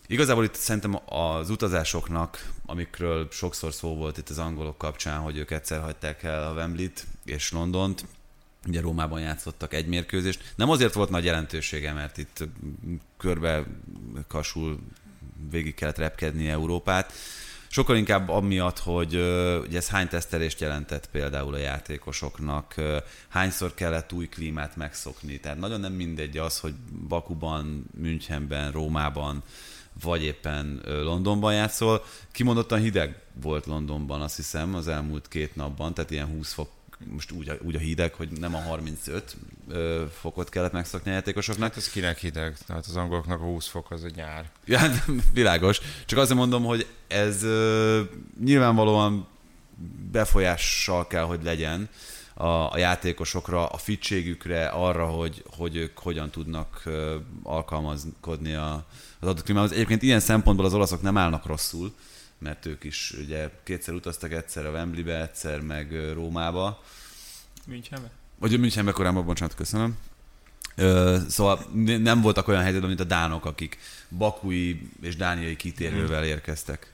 Igazából 0.09 0.45
itt 0.45 0.55
szerintem 0.55 1.01
az 1.07 1.51
utazásoknak, 1.51 2.53
amikről 2.67 3.29
sokszor 3.31 3.73
szó 3.73 3.95
volt 3.95 4.19
itt 4.19 4.29
az 4.29 4.39
angolok 4.39 4.79
kapcsán, 4.79 5.21
hogy 5.21 5.37
ők 5.37 5.51
egyszer 5.51 5.81
hagyták 5.81 6.23
el 6.23 6.47
a 6.47 6.53
Wembley-t 6.53 7.07
és 7.25 7.53
Londont, 7.53 8.05
ugye 8.67 8.81
Rómában 8.81 9.21
játszottak 9.21 9.75
egy 9.75 9.87
mérkőzést. 9.87 10.53
Nem 10.57 10.71
azért 10.71 10.95
volt 10.95 11.11
nagy 11.11 11.25
jelentősége, 11.25 11.93
mert 11.93 12.19
itt 12.19 12.49
körbe 13.17 13.65
kasul 14.29 14.79
végig 15.51 15.75
kellett 15.75 15.99
repkedni 15.99 16.49
Európát, 16.49 17.13
sokkal 17.69 17.97
inkább 17.97 18.29
amiatt, 18.29 18.79
hogy 18.79 19.15
ugye 19.67 19.77
ez 19.77 19.89
hány 19.89 20.09
tesztelést 20.09 20.61
jelentett 20.61 21.11
például 21.11 21.55
a 21.55 21.59
játékosoknak, 21.59 22.75
hányszor 23.29 23.75
kellett 23.75 24.13
új 24.13 24.29
klímát 24.29 24.77
megszokni. 24.77 25.41
Tehát 25.41 25.59
nagyon 25.59 25.81
nem 25.81 25.93
mindegy 25.93 26.39
az, 26.39 26.59
hogy 26.59 26.75
Bakuban, 27.09 27.85
Münchenben, 28.01 28.73
Rómában, 28.73 29.43
vagy 30.03 30.23
éppen 30.23 30.81
Londonban 30.85 31.55
játszol. 31.55 32.05
Kimondottan 32.33 32.81
hideg 32.81 33.21
volt 33.43 33.67
Londonban, 33.67 34.21
azt 34.21 34.37
hiszem, 34.37 34.75
az 34.75 34.89
elmúlt 34.89 35.29
két 35.29 35.57
napban, 35.57 35.95
tehát 35.95 36.11
ilyen 36.11 36.27
20 36.27 36.53
fok 36.53 36.69
most 37.05 37.31
úgy, 37.31 37.59
úgy 37.63 37.75
a 37.75 37.79
hideg, 37.79 38.15
hogy 38.15 38.29
nem 38.31 38.55
a 38.55 38.59
35 38.59 39.37
ö, 39.69 40.05
fokot 40.21 40.49
kellett 40.49 40.73
megszokni 40.73 41.11
a 41.11 41.15
játékosoknak. 41.15 41.69
Hát 41.69 41.77
ez 41.77 41.91
kinek 41.91 42.19
hideg? 42.19 42.57
Tehát 42.67 42.87
az 42.87 42.97
angoloknak 42.97 43.41
a 43.41 43.45
20 43.45 43.67
fok 43.67 43.91
az 43.91 44.05
egy 44.05 44.15
nyár. 44.15 44.51
Ja, 44.65 44.79
hát 44.79 45.05
világos. 45.33 45.81
Csak 46.07 46.19
azért 46.19 46.39
mondom, 46.39 46.65
hogy 46.65 46.87
ez 47.09 47.43
ö, 47.43 48.03
nyilvánvalóan 48.45 49.27
befolyással 50.11 51.07
kell, 51.07 51.25
hogy 51.25 51.43
legyen 51.43 51.89
a, 52.35 52.73
a 52.73 52.79
játékosokra, 52.79 53.67
a 53.67 53.77
fitségükre, 53.77 54.67
arra, 54.67 55.07
hogy, 55.07 55.43
hogy 55.57 55.77
ők 55.77 55.99
hogyan 55.99 56.31
tudnak 56.31 56.83
ö, 56.85 57.17
alkalmazkodni 57.43 58.55
a, 58.55 58.87
az 59.21 59.29
adott 59.29 59.43
klímához. 59.43 59.73
Egyébként 59.73 60.03
ilyen 60.03 60.21
szempontból 60.21 60.67
az 60.67 60.75
olaszok 60.75 61.03
nem 61.03 61.17
állnak 61.17 61.47
rosszul, 61.47 61.95
mert 62.39 62.67
ők 62.67 62.85
is 62.85 63.15
ugye 63.19 63.51
kétszer 63.63 63.95
utaztak, 63.95 64.33
egyszer 64.33 64.67
a 64.67 64.71
Wembleybe, 64.71 65.23
egyszer 65.23 65.61
meg 65.61 66.13
Rómába. 66.13 66.83
Münchenbe? 67.67 68.11
Vagy 68.39 68.55
a 68.55 68.59
Münchenbe 68.59 68.93
korábban, 68.93 69.25
bocsánat, 69.25 69.55
köszönöm. 69.55 69.99
Ö, 70.75 71.19
szóval 71.29 71.67
nem 71.99 72.21
voltak 72.21 72.49
olyan 72.49 72.63
helyzetben, 72.63 72.89
mint 72.89 73.01
a 73.01 73.05
dánok, 73.05 73.45
akik 73.45 73.79
bakui 74.09 74.91
és 75.03 75.17
dániai 75.17 75.57
kitérővel 75.57 76.25
érkeztek. 76.25 76.93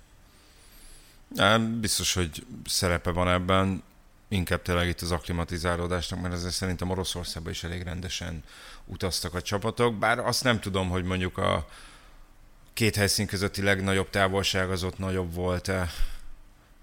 Nem, 1.34 1.80
biztos, 1.80 2.14
hogy 2.14 2.46
szerepe 2.66 3.10
van 3.10 3.28
ebben, 3.28 3.82
inkább 4.28 4.62
tényleg 4.62 4.88
itt 4.88 5.00
az 5.00 5.10
aklimatizálódásnak, 5.10 6.20
mert 6.20 6.34
ezzel 6.34 6.50
szerintem 6.50 6.90
Oroszországban 6.90 7.52
is 7.52 7.64
elég 7.64 7.82
rendesen 7.82 8.42
utaztak 8.84 9.34
a 9.34 9.42
csapatok, 9.42 9.98
bár 9.98 10.18
azt 10.18 10.44
nem 10.44 10.60
tudom, 10.60 10.88
hogy 10.88 11.04
mondjuk 11.04 11.38
a, 11.38 11.68
két 12.74 12.96
helyszín 12.96 13.26
közötti 13.26 13.62
legnagyobb 13.62 14.10
távolság 14.10 14.70
az 14.70 14.84
ott 14.84 14.98
nagyobb 14.98 15.34
volt-e, 15.34 15.90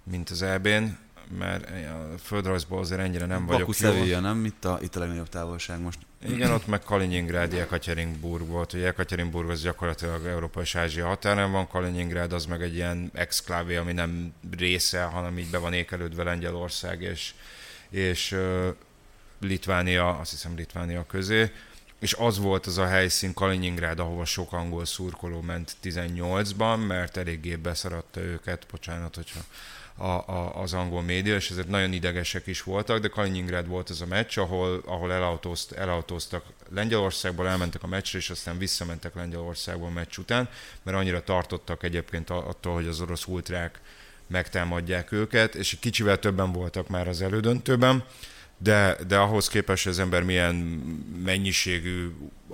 mint 0.03 0.29
az 0.29 0.41
EB-n, 0.41 0.97
mert 1.37 1.69
a 1.69 2.17
földrajzból 2.23 2.79
azért 2.79 3.01
ennyire 3.01 3.25
nem 3.25 3.45
Baku 3.45 3.51
vagyok 3.51 3.73
Sevilla, 3.73 4.19
nem? 4.19 4.45
Itt 4.45 4.65
a, 4.65 4.79
itt 4.81 4.95
a 4.95 4.99
legnagyobb 4.99 5.29
távolság 5.29 5.79
most. 5.79 5.99
Igen, 6.27 6.51
ott 6.51 6.67
meg 6.67 6.81
Kaliningrád, 6.81 7.53
Ekaterinburg 7.53 8.47
volt. 8.47 8.73
Ugye 8.73 8.87
Ekaterinburg 8.87 9.49
az 9.49 9.61
gyakorlatilag 9.61 10.25
Európa 10.25 10.61
és 10.61 10.75
Ázsia 10.75 11.07
határán 11.07 11.51
van, 11.51 11.67
Kaliningrád 11.67 12.33
az 12.33 12.45
meg 12.45 12.61
egy 12.61 12.75
ilyen 12.75 13.11
exklávé, 13.13 13.75
ami 13.75 13.93
nem 13.93 14.33
része, 14.57 15.03
hanem 15.03 15.37
így 15.37 15.49
be 15.49 15.57
van 15.57 15.73
ékelődve 15.73 16.23
Lengyelország 16.23 17.01
és, 17.01 17.33
és 17.89 18.31
uh, 18.31 18.67
Litvánia, 19.39 20.17
azt 20.17 20.31
hiszem 20.31 20.55
Litvánia 20.55 21.05
közé 21.05 21.51
és 21.99 22.13
az 22.13 22.37
volt 22.37 22.65
az 22.65 22.77
a 22.77 22.87
helyszín 22.87 23.33
Kaliningrád, 23.33 23.99
ahova 23.99 24.25
sok 24.25 24.53
angol 24.53 24.85
szurkoló 24.85 25.41
ment 25.41 25.75
18-ban, 25.83 26.87
mert 26.87 27.17
eléggé 27.17 27.55
beszaratta 27.55 28.19
őket, 28.19 28.65
bocsánat, 28.71 29.15
hogyha 29.15 29.39
a, 29.95 30.31
a, 30.31 30.61
az 30.61 30.73
angol 30.73 31.01
média, 31.01 31.35
és 31.35 31.49
ezért 31.49 31.67
nagyon 31.67 31.93
idegesek 31.93 32.47
is 32.47 32.63
voltak, 32.63 32.99
de 32.99 33.07
Kaliningrád 33.07 33.67
volt 33.67 33.89
az 33.89 34.01
a 34.01 34.05
meccs, 34.05 34.37
ahol, 34.37 34.83
ahol 34.85 35.13
elautózt, 35.13 35.71
elautóztak 35.71 36.45
Lengyelországból, 36.69 37.47
elmentek 37.47 37.83
a 37.83 37.87
meccsre, 37.87 38.17
és 38.17 38.29
aztán 38.29 38.57
visszamentek 38.57 39.15
Lengyelországból 39.15 39.87
a 39.87 39.91
meccs 39.91 40.17
után, 40.17 40.49
mert 40.83 40.97
annyira 40.97 41.23
tartottak 41.23 41.83
egyébként 41.83 42.29
attól, 42.29 42.73
hogy 42.73 42.87
az 42.87 43.01
orosz 43.01 43.25
ultrák 43.25 43.79
megtámadják 44.27 45.11
őket, 45.11 45.55
és 45.55 45.77
kicsivel 45.79 46.19
többen 46.19 46.51
voltak 46.51 46.87
már 46.87 47.07
az 47.07 47.21
elődöntőben, 47.21 48.03
de, 48.61 48.97
de 49.07 49.17
ahhoz 49.17 49.47
képest, 49.47 49.83
hogy 49.83 49.91
az 49.91 49.99
ember 49.99 50.23
milyen 50.23 50.55
mennyiségű 51.23 52.11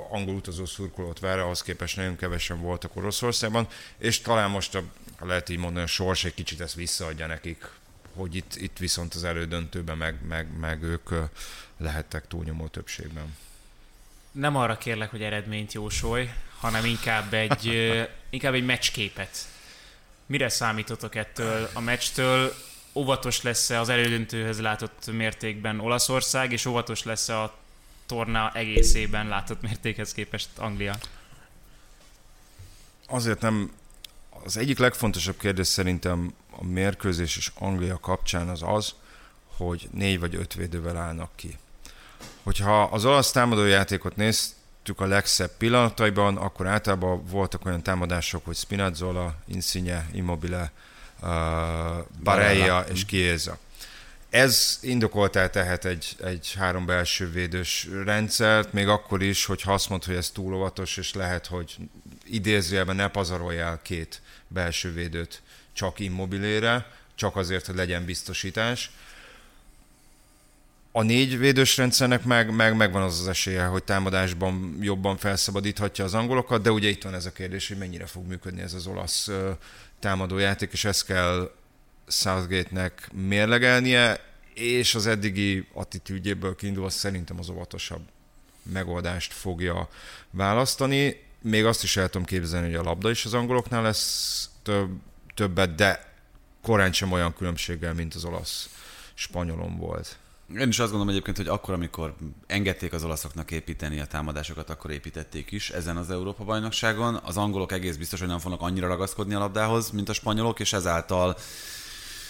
angol 0.10 0.36
utazó 0.36 0.66
szurkolót 0.66 1.20
vár, 1.20 1.40
ahhoz 1.40 1.62
képest 1.62 1.96
nagyon 1.96 2.16
kevesen 2.16 2.62
voltak 2.62 2.96
Oroszországban, 2.96 3.68
és 3.98 4.22
talán 4.22 4.50
most 4.50 4.76
a, 4.76 4.84
lehet 5.20 5.50
így 5.50 5.58
mondani, 5.58 5.84
a 5.84 5.88
sors 5.88 6.24
egy 6.24 6.34
kicsit 6.34 6.62
ezt 6.62 6.74
visszaadja 6.74 7.28
nekik, 7.28 7.70
hogy 8.16 8.36
itt, 8.36 8.56
itt 8.56 8.78
viszont 8.78 9.14
az 9.14 9.24
elődöntőben 9.24 9.98
meg, 9.98 10.16
meg, 10.28 10.58
meg 10.60 10.84
ők 10.84 11.10
lehettek 11.78 12.28
túlnyomó 12.28 12.68
többségben. 12.68 13.36
Nem 14.32 14.56
arra 14.56 14.78
kérlek, 14.78 15.10
hogy 15.10 15.22
eredményt 15.22 15.74
jósolj, 15.74 16.30
hanem 16.60 16.86
inkább 16.86 17.34
egy, 17.34 17.92
inkább 18.30 18.54
egy 18.54 18.66
meccsképet. 18.66 19.38
Mire 20.26 20.50
számítotok 20.50 21.16
ettől 21.16 21.70
a 21.74 21.80
meccstől? 21.80 22.54
Óvatos 22.96 23.42
lesz-e 23.42 23.80
az 23.80 23.90
elődöntőhöz 23.90 24.62
látott 24.62 25.12
mértékben 25.12 25.80
Olaszország, 25.80 26.52
és 26.52 26.66
óvatos 26.66 27.04
lesz 27.04 27.30
a 27.30 27.54
torna 28.06 28.52
egészében 28.54 29.28
látott 29.28 29.62
mértékhez 29.62 30.14
képest 30.14 30.50
Anglia? 30.58 30.96
Azért 33.08 33.42
nem, 33.42 33.72
az 34.44 34.58
egyik 34.58 34.78
legfontosabb 34.78 35.38
kérdés 35.38 35.68
szerintem 35.68 36.34
a 36.52 36.64
mérkőzés 36.64 37.38
és 37.38 37.52
Anglia 37.56 38.00
kapcsán 38.00 38.50
az 38.50 38.62
az, 38.66 38.94
hogy 39.58 39.88
négy 39.92 40.20
vagy 40.20 40.36
öt 40.36 40.54
védővel 40.54 40.98
állnak 40.98 41.30
ki. 41.36 41.58
Hogyha 42.44 42.84
az 42.84 43.06
olasz 43.06 43.32
támadójátékot 43.32 44.16
néztük 44.16 45.00
a 45.00 45.06
legszebb 45.06 45.52
pillanataiban, 45.58 46.38
akkor 46.38 46.68
általában 46.68 47.26
voltak 47.26 47.66
olyan 47.66 47.84
támadások, 47.84 48.46
hogy 48.46 48.56
Spinazzola, 48.56 49.36
Insigne, 49.48 50.10
Immobile, 50.14 50.72
Barella 52.24 52.86
és 52.92 53.06
Chiesa. 53.06 53.58
Ez 54.30 54.80
indokoltá 54.82 55.50
tehet 55.50 55.86
egy, 55.86 56.16
egy 56.24 56.54
három 56.58 56.86
belső 56.86 57.32
védős 57.32 57.88
rendszert, 58.04 58.74
még 58.74 58.88
akkor 58.88 59.24
is, 59.24 59.46
hogy 59.46 59.62
azt 59.66 59.90
mond, 59.90 60.04
hogy 60.04 60.16
ez 60.16 60.30
túl 60.30 60.54
óvatos, 60.54 60.98
és 60.98 61.14
lehet, 61.14 61.46
hogy 61.46 61.76
idézőjelben 62.26 62.96
ne 62.96 63.08
pazaroljál 63.08 63.80
két 63.82 64.22
belső 64.48 64.94
védőt 64.94 65.42
csak 65.74 66.00
immobilére, 66.00 66.92
csak 67.16 67.36
azért, 67.36 67.66
hogy 67.66 67.76
legyen 67.76 68.06
biztosítás. 68.06 68.92
A 70.98 71.02
négy 71.02 71.38
védős 71.38 71.78
rendszernek 71.78 72.24
meg, 72.24 72.56
meg 72.56 72.76
megvan 72.76 73.02
az 73.02 73.20
az 73.20 73.28
esélye, 73.28 73.66
hogy 73.66 73.84
támadásban 73.84 74.78
jobban 74.82 75.18
felszabadíthatja 75.18 76.04
az 76.04 76.14
angolokat, 76.14 76.62
de 76.62 76.72
ugye 76.72 76.90
itt 76.90 77.04
van 77.04 77.14
ez 77.14 77.26
a 77.26 77.32
kérdés, 77.32 77.68
hogy 77.68 77.78
mennyire 77.78 78.06
fog 78.06 78.28
működni 78.28 78.62
ez 78.62 78.74
az 78.74 78.88
olasz 78.88 79.30
támadójáték, 80.00 80.72
és 80.72 80.86
ezt 80.86 81.06
kell 81.06 81.52
Southgate-nek 82.08 83.10
mérlegelnie, 83.14 84.24
és 84.54 84.96
az 84.96 85.08
eddigi 85.08 85.68
attitűdjéből 85.74 86.56
kiindulva 86.56 86.90
szerintem 86.90 87.40
az 87.40 87.50
óvatosabb 87.50 88.02
megoldást 88.64 89.34
fogja 89.34 89.90
választani. 90.32 91.24
Még 91.42 91.66
azt 91.66 91.84
is 91.84 91.98
el 91.98 92.10
tudom 92.10 92.28
képzelni, 92.28 92.66
hogy 92.66 92.76
a 92.76 92.90
labda 92.90 93.10
is 93.10 93.26
az 93.26 93.34
angoloknál 93.34 93.82
lesz 93.82 94.50
több, 94.64 94.90
többet, 95.34 95.76
de 95.76 96.14
korán 96.62 96.94
sem 96.94 97.12
olyan 97.12 97.34
különbséggel, 97.34 97.94
mint 97.94 98.14
az 98.14 98.26
olasz 98.26 98.70
spanyolon 99.14 99.78
volt. 99.78 100.18
Én 100.54 100.68
is 100.68 100.80
azt 100.80 100.92
gondolom 100.92 101.10
egyébként, 101.10 101.38
hogy 101.38 101.48
akkor, 101.48 101.74
amikor 101.74 102.16
engedték 102.48 102.94
az 102.94 103.04
olaszoknak 103.04 103.52
építeni 103.52 104.00
a 104.00 104.06
támadásokat, 104.06 104.70
akkor 104.70 104.92
építették 104.92 105.52
is 105.52 105.70
ezen 105.70 105.98
az 105.98 106.12
Európa-bajnokságon. 106.12 107.20
Az 107.24 107.38
angolok 107.38 107.72
egész 107.72 107.96
biztos, 107.96 108.20
hogy 108.20 108.28
nem 108.28 108.40
fognak 108.40 108.62
annyira 108.62 108.88
ragaszkodni 108.88 109.34
a 109.34 109.40
labdához, 109.40 109.90
mint 109.90 110.10
a 110.10 110.14
spanyolok, 110.14 110.60
és 110.60 110.74
ezáltal 110.74 111.38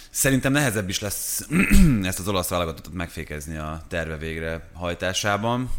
Szerintem 0.10 0.52
nehezebb 0.52 0.90
is 0.90 1.00
lesz 1.00 1.48
ezt 2.04 2.20
az 2.20 2.28
olasz 2.28 2.50
válogatottat 2.50 2.94
megfékezni 2.94 3.58
a 3.58 3.82
terve 3.88 4.18
végre 4.18 4.70
hajtásában. 4.74 5.72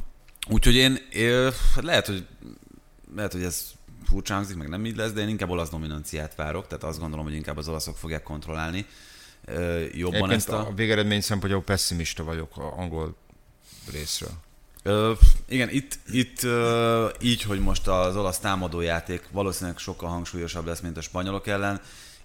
Úgyhogy 0.49 0.75
én, 0.75 0.99
én 1.13 1.51
lehet, 1.75 2.07
hogy, 2.07 2.27
lehet, 3.15 3.33
hogy 3.33 3.43
ez 3.43 3.71
furcsa 4.05 4.43
meg 4.57 4.69
nem 4.69 4.87
így 4.87 4.97
lesz, 4.97 5.13
de 5.13 5.21
én 5.21 5.29
inkább 5.29 5.51
olasz 5.51 5.69
dominanciát 5.69 6.35
várok, 6.35 6.67
tehát 6.67 6.85
azt 6.85 6.99
gondolom, 6.99 7.25
hogy 7.25 7.35
inkább 7.35 7.57
az 7.57 7.69
olaszok 7.69 7.97
fogják 7.97 8.23
kontrollálni 8.23 8.87
jobban 9.93 10.15
Egyébként 10.15 10.33
ezt 10.33 10.49
a... 10.49 10.67
a 10.67 10.73
végeredmény 10.75 11.21
szempontjából 11.21 11.65
pessimista 11.65 12.25
vagyok 12.25 12.57
a 12.57 12.79
angol 12.79 13.17
részről. 13.93 14.33
Ö, 14.83 15.13
igen, 15.49 15.71
itt, 15.71 15.99
itt 16.11 16.43
ö, 16.43 17.09
így, 17.21 17.43
hogy 17.43 17.61
most 17.61 17.89
az 17.89 18.17
olasz 18.17 18.39
támadójáték 18.39 19.29
valószínűleg 19.31 19.79
sokkal 19.79 20.09
hangsúlyosabb 20.09 20.67
lesz, 20.67 20.81
mint 20.81 20.97
a 20.97 21.01
spanyolok 21.01 21.47
ellen, 21.47 21.81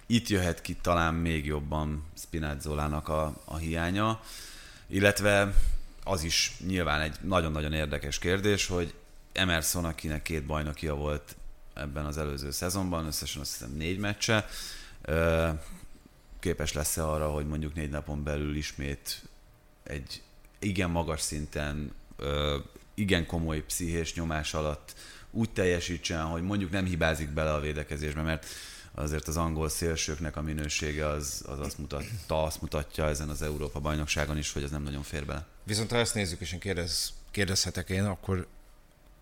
itt 0.06 0.28
jöhet 0.28 0.60
ki 0.60 0.76
talán 0.80 1.14
még 1.14 1.46
jobban 1.46 2.04
Spinazzolának 2.16 3.08
a, 3.08 3.34
a 3.44 3.56
hiánya, 3.56 4.20
illetve 4.86 5.54
az 6.04 6.22
is 6.22 6.56
nyilván 6.66 7.00
egy 7.00 7.16
nagyon-nagyon 7.20 7.72
érdekes 7.72 8.18
kérdés, 8.18 8.66
hogy 8.66 8.94
Emerson, 9.32 9.84
akinek 9.84 10.22
két 10.22 10.44
bajnokia 10.44 10.94
volt 10.94 11.36
ebben 11.74 12.04
az 12.04 12.18
előző 12.18 12.50
szezonban, 12.50 13.06
összesen 13.06 13.40
azt 13.40 13.52
hiszem 13.52 13.74
négy 13.76 13.98
meccse, 13.98 14.48
képes 16.42 16.72
lesz-e 16.72 17.08
arra, 17.08 17.30
hogy 17.30 17.46
mondjuk 17.46 17.74
négy 17.74 17.90
napon 17.90 18.22
belül 18.22 18.56
ismét 18.56 19.22
egy 19.82 20.22
igen 20.58 20.90
magas 20.90 21.20
szinten, 21.20 21.92
igen 22.94 23.26
komoly 23.26 23.64
pszichés 23.64 24.14
nyomás 24.14 24.54
alatt 24.54 24.94
úgy 25.30 25.50
teljesítsen, 25.50 26.24
hogy 26.24 26.42
mondjuk 26.42 26.70
nem 26.70 26.84
hibázik 26.84 27.28
bele 27.28 27.52
a 27.52 27.60
védekezésbe, 27.60 28.22
mert 28.22 28.46
azért 28.94 29.28
az 29.28 29.36
angol 29.36 29.68
szélsőknek 29.68 30.36
a 30.36 30.42
minősége 30.42 31.06
az, 31.06 31.44
az 31.46 31.58
azt 31.58 31.78
mutatta, 31.78 32.42
azt 32.42 32.60
mutatja 32.60 33.08
ezen 33.08 33.28
az 33.28 33.42
Európa 33.42 33.80
bajnokságon 33.80 34.38
is, 34.38 34.52
hogy 34.52 34.62
ez 34.62 34.70
nem 34.70 34.82
nagyon 34.82 35.02
fér 35.02 35.26
bele. 35.26 35.46
Viszont 35.64 35.90
ha 35.90 35.96
ezt 35.96 36.14
nézzük, 36.14 36.40
és 36.40 36.52
én 36.52 36.58
kérdez, 36.58 37.12
kérdezhetek 37.30 37.88
én, 37.88 38.04
akkor 38.04 38.46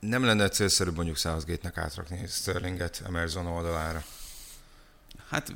nem 0.01 0.25
lenne 0.25 0.49
célszerű 0.49 0.91
mondjuk 0.91 1.16
Southgate-nek 1.16 1.77
átrakni 1.77 2.27
Sterlinget 2.27 3.03
Emerson 3.07 3.47
oldalára? 3.47 4.05
Hát, 5.29 5.55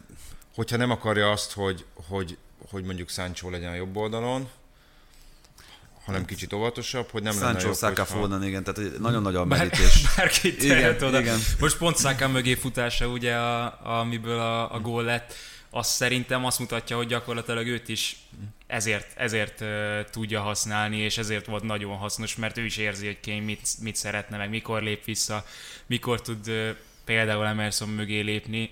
Hogyha 0.55 0.77
nem 0.77 0.91
akarja 0.91 1.31
azt, 1.31 1.53
hogy, 1.53 1.85
hogy, 2.09 2.37
hogy 2.71 2.85
mondjuk 2.85 3.09
Sancho 3.09 3.51
legyen 3.51 3.71
a 3.71 3.75
jobb 3.75 3.97
oldalon, 3.97 4.49
hanem 6.05 6.25
kicsit 6.25 6.53
óvatosabb, 6.53 7.11
hogy 7.11 7.23
nem 7.23 7.35
lenne 7.35 7.47
Sancho, 7.47 7.67
jobb, 7.67 7.77
Saka, 7.77 7.87
hogyha- 7.87 8.05
Foden, 8.05 8.45
igen, 8.45 8.65
tehát 8.65 8.99
nagyon 8.99 9.23
nagy 9.23 9.35
a 9.35 9.45
Bár, 9.45 9.59
merítés. 9.59 10.03
bárkit 10.17 10.63
Igen, 10.63 10.77
tehet 10.77 11.03
oda. 11.03 11.21
igen. 11.21 11.39
Most 11.59 11.77
pont 11.79 11.99
Saka 11.99 12.29
mögé 12.29 12.55
futása, 12.55 13.07
ugye, 13.07 13.35
a, 13.35 13.81
amiből 14.01 14.39
a, 14.41 14.75
a 14.75 14.81
gól 14.81 15.03
lett, 15.03 15.35
azt 15.71 15.91
szerintem 15.91 16.45
azt 16.45 16.59
mutatja, 16.59 16.97
hogy 16.97 17.07
gyakorlatilag 17.07 17.67
őt 17.67 17.89
is 17.89 18.17
ezért, 18.67 19.19
ezért 19.19 19.61
uh, 19.61 19.69
tudja 20.11 20.41
használni, 20.41 20.97
és 20.97 21.19
ezért 21.19 21.47
volt 21.47 21.63
nagyon 21.63 21.97
hasznos, 21.97 22.37
mert 22.37 22.59
ő 22.59 22.65
is 22.65 22.77
érzi, 22.77 23.07
hogy 23.07 23.19
Kane 23.23 23.41
mit, 23.41 23.69
mit 23.81 23.97
szeretne, 23.97 24.37
meg 24.37 24.51
mikor 24.51 24.83
lép 24.83 25.05
vissza, 25.05 25.45
mikor 25.87 26.21
tud 26.21 26.49
uh, 26.49 26.71
például 27.05 27.47
Emerson 27.47 27.89
mögé 27.89 28.21
lépni. 28.21 28.71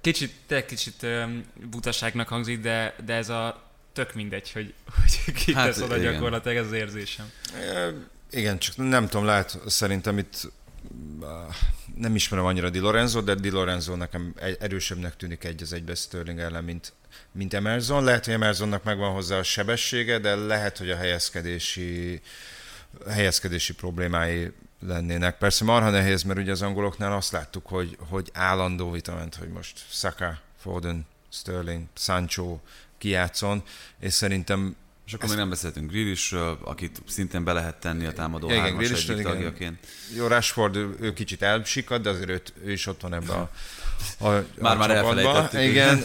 Kicsit, 0.00 0.32
te 0.46 0.64
kicsit 0.64 1.02
um, 1.02 1.44
butaságnak 1.70 2.28
hangzik, 2.28 2.60
de, 2.60 2.94
de 3.04 3.14
ez 3.14 3.28
a 3.28 3.70
tök 3.92 4.14
mindegy, 4.14 4.52
hogy, 4.52 4.74
hogy 5.24 5.32
ki 5.34 5.54
Hát, 5.54 5.66
tesz 5.66 5.80
oda 5.80 5.96
igen. 5.96 6.12
gyakorlatilag, 6.12 6.56
ez 6.56 6.66
az 6.66 6.72
érzésem. 6.72 7.30
E, 7.54 7.92
Igen, 8.30 8.58
csak 8.58 8.76
nem 8.76 9.08
tudom, 9.08 9.26
lehet 9.26 9.58
szerintem 9.66 10.18
itt 10.18 10.52
nem 11.96 12.14
ismerem 12.14 12.44
annyira 12.44 12.70
Di 12.70 12.78
Lorenzo, 12.78 13.22
de 13.22 13.34
Di 13.34 13.50
Lorenzo 13.50 13.96
nekem 13.96 14.34
erősebbnek 14.60 15.16
tűnik 15.16 15.44
egy 15.44 15.62
az 15.62 15.72
egybe 15.72 15.94
Sterling 15.94 16.38
ellen, 16.38 16.64
mint, 16.64 16.92
mint 17.32 17.54
Emerson. 17.54 18.04
Lehet, 18.04 18.24
hogy 18.24 18.34
Emersonnak 18.34 18.84
megvan 18.84 19.12
hozzá 19.12 19.38
a 19.38 19.42
sebessége, 19.42 20.18
de 20.18 20.34
lehet, 20.34 20.78
hogy 20.78 20.90
a 20.90 20.96
helyezkedési, 20.96 22.20
helyezkedési 23.08 23.74
problémái 23.74 24.52
lennének. 24.80 25.38
Persze 25.38 25.64
marha 25.64 25.90
nehéz, 25.90 26.22
mert 26.22 26.38
ugye 26.38 26.50
az 26.50 26.62
angoloknál 26.62 27.12
azt 27.12 27.32
láttuk, 27.32 27.66
hogy, 27.66 27.96
hogy 28.08 28.30
állandó 28.32 28.90
vita 28.90 29.14
ment, 29.14 29.34
hogy 29.34 29.48
most 29.48 29.84
Saka, 29.88 30.38
Foden, 30.60 31.06
Sterling, 31.28 31.84
Sancho 31.94 32.58
kijátszon, 32.98 33.62
és 34.00 34.12
szerintem 34.12 34.76
És 35.06 35.12
akkor 35.12 35.28
még 35.28 35.38
nem 35.38 35.48
beszéltünk 35.48 35.90
Grealishről, 35.90 36.58
akit 36.64 37.02
szintén 37.06 37.44
be 37.44 37.52
lehet 37.52 37.76
tenni 37.80 38.06
a 38.06 38.12
támadó 38.12 38.46
Igen, 38.46 38.60
hármas 38.60 39.08
egyik 39.08 39.24
tagjaként. 39.24 39.86
Jó, 40.16 40.26
Rashford, 40.26 40.76
ő, 40.76 40.96
ő 41.00 41.12
kicsit 41.12 41.42
elsikad, 41.42 42.02
de 42.02 42.10
azért 42.10 42.30
őt, 42.30 42.52
ő 42.64 42.72
is 42.72 42.86
ott 42.86 43.00
van 43.00 43.14
ebbe 43.14 43.32
a, 43.32 43.50
a, 44.18 44.28
a 44.28 44.44
Már-már 44.58 44.90
elfelejtettük. 44.90 45.60
Igen, 45.60 46.04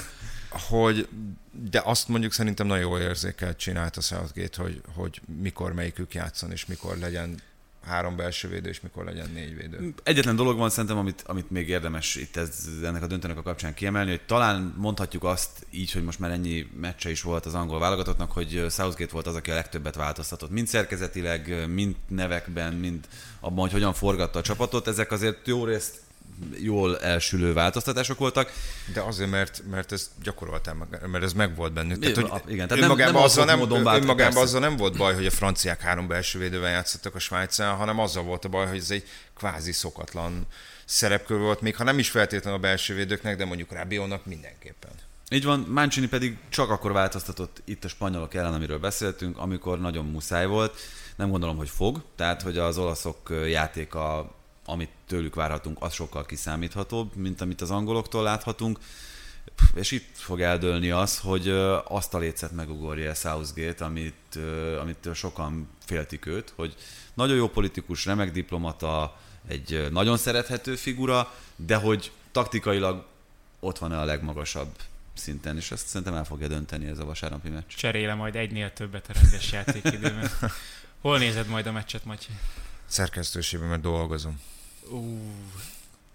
hogy, 0.50 1.08
de 1.52 1.82
azt 1.84 2.08
mondjuk 2.08 2.34
szerintem 2.34 2.68
nagyon 2.68 2.84
jól 2.84 3.00
érzékelt 3.00 3.58
csinált 3.58 3.98
a 3.98 4.02
Southgate, 4.02 4.62
hogy, 4.62 4.82
hogy 4.96 5.22
mikor 5.42 5.74
melyikük 5.74 6.14
játszon, 6.14 6.52
és 6.52 6.66
mikor 6.66 6.98
legyen 6.98 7.40
három 7.86 8.16
belső 8.16 8.48
védő, 8.48 8.70
és 8.70 8.82
mikor 8.82 9.06
legyen 9.06 9.30
négy 9.34 9.56
védő. 9.56 9.94
Egyetlen 10.04 10.36
dolog 10.36 10.58
van 10.58 10.70
szerintem, 10.70 10.98
amit, 10.98 11.24
amit 11.26 11.50
még 11.50 11.70
érdemes 11.70 12.16
itt 12.16 12.36
ez, 12.36 12.70
ennek 12.84 13.04
a 13.04 13.08
döntőnek 13.08 13.38
a 13.38 13.42
kapcsán 13.42 13.74
kiemelni, 13.74 14.10
hogy 14.10 14.26
talán 14.26 14.74
mondhatjuk 14.78 15.24
azt 15.24 15.66
így, 15.70 15.92
hogy 15.92 16.04
most 16.04 16.20
már 16.20 16.32
ennyi 16.32 16.68
meccse 16.80 17.10
is 17.10 17.22
volt 17.22 17.46
az 17.46 17.54
angol 17.54 17.80
válogatottnak, 17.80 18.32
hogy 18.32 18.66
Southgate 18.70 19.12
volt 19.12 19.28
az, 19.28 19.36
aki 19.36 19.52
a 19.52 19.54
legtöbbet 19.54 19.96
változtatott. 19.96 20.50
Mind 20.50 20.68
szerkezetileg, 20.68 21.70
mind 21.70 21.96
nevekben, 22.08 22.74
mind 22.74 23.08
abban, 23.40 23.60
hogy 23.60 23.72
hogyan 23.72 23.94
forgatta 23.94 24.40
a 24.40 24.42
csapatot. 24.42 24.88
Ezek 24.88 25.12
azért 25.12 25.48
jó 25.48 25.66
részt 25.66 26.00
jól 26.60 27.00
elsülő 27.00 27.54
változtatások 27.54 28.18
voltak. 28.18 28.52
De 28.94 29.02
azért, 29.02 29.30
mert, 29.30 29.64
mert 29.70 29.92
ezt 29.92 30.10
gyakoroltál, 30.24 30.88
mert 31.12 31.24
ez 31.24 31.34
meg 31.34 31.56
volt 31.56 31.74
bennük. 31.74 32.00
Tehát, 32.00 32.16
hogy 32.30 32.52
igen, 32.54 32.68
tehát 32.68 32.88
nem- 32.88 32.98
nem 32.98 33.16
azzal 33.16 33.46
nem, 33.46 33.58
módon 33.58 33.84
vált- 33.84 34.02
önmagában 34.02 34.34
persze. 34.34 34.40
azzal 34.40 34.60
nem 34.60 34.78
volt 34.78 34.98
baj, 34.98 35.14
hogy 35.14 35.26
a 35.26 35.32
franciák 35.32 35.82
három 35.82 36.08
belső 36.08 36.40
védővel 36.40 36.72
játszottak 36.72 37.16
a 37.16 37.20
Svájcán, 37.20 37.76
hanem 37.76 38.00
azzal 38.00 38.24
volt 38.24 38.46
a 38.46 38.50
baj, 38.50 38.68
hogy 38.68 38.78
ez 38.78 38.92
egy 38.92 39.08
kvázi 39.36 39.72
szokatlan 39.72 40.48
szerepkör 40.86 41.40
volt, 41.40 41.62
még 41.62 41.76
ha 41.76 41.84
nem 41.84 42.00
is 42.00 42.10
feltétlenül 42.10 42.60
a 42.60 42.62
belső 42.62 42.96
védőknek, 42.96 43.38
de 43.38 43.46
mondjuk 43.46 43.72
Rabiónak 43.72 44.26
mindenképpen. 44.26 44.92
Így 45.30 45.46
van, 45.46 45.60
Mancini 45.70 46.08
pedig 46.08 46.38
csak 46.50 46.70
akkor 46.70 46.92
változtatott 46.92 47.62
itt 47.66 47.84
a 47.84 47.88
spanyolok 47.88 48.34
ellen, 48.34 48.54
amiről 48.54 48.80
beszéltünk, 48.80 49.38
amikor 49.38 49.80
nagyon 49.80 50.06
muszáj 50.06 50.46
volt. 50.46 50.80
Nem 51.16 51.30
gondolom, 51.30 51.58
hogy 51.58 51.70
fog, 51.70 52.04
tehát 52.16 52.42
hogy 52.42 52.58
az 52.58 52.78
olaszok 52.78 53.34
játéka, 53.48 54.36
amit 54.72 54.90
tőlük 55.08 55.36
várhatunk, 55.36 55.78
az 55.82 55.94
sokkal 55.94 56.26
kiszámíthatóbb, 56.26 57.16
mint 57.16 57.42
amit 57.42 57.62
az 57.62 57.72
angoloktól 57.72 58.24
láthatunk. 58.24 58.80
És 59.74 59.92
itt 59.92 60.18
fog 60.18 60.42
eldőlni 60.42 60.90
az, 60.90 61.20
hogy 61.20 61.50
azt 61.88 62.14
a 62.14 62.18
lécet 62.18 62.52
megugorja 62.52 63.14
Southgate, 63.14 63.86
amit, 63.86 64.40
amit 64.82 65.10
sokan 65.14 65.70
féltik 65.86 66.26
őt, 66.26 66.54
hogy 66.56 66.76
nagyon 67.14 67.36
jó 67.36 67.50
politikus, 67.50 68.06
remek 68.06 68.32
diplomata, 68.32 69.18
egy 69.48 69.88
nagyon 69.92 70.18
szerethető 70.18 70.76
figura, 70.76 71.34
de 71.56 71.76
hogy 71.76 72.12
taktikailag 72.32 73.06
ott 73.60 73.78
van-e 73.78 74.00
a 74.00 74.06
legmagasabb 74.06 74.76
szinten, 75.14 75.58
és 75.58 75.72
ezt 75.72 75.88
szerintem 75.88 76.16
el 76.16 76.26
fogja 76.26 76.48
dönteni 76.48 76.86
ez 76.86 77.00
a 77.00 77.06
vasárnapi 77.06 77.50
meccs. 77.50 77.74
Cseréle 77.76 78.14
majd 78.14 78.36
egynél 78.36 78.74
többet 78.74 79.10
a 79.10 79.14
rendes 79.14 79.52
játékidőben. 79.52 80.30
Hol 81.02 81.18
nézed 81.18 81.48
majd 81.48 81.68
a 81.68 81.72
meccset, 81.72 82.06
Matyi? 82.06 82.32
Szerkesztőségben, 82.86 83.70
mert 83.70 83.82
dolgozom. 83.82 84.40
Ú, 84.92 85.20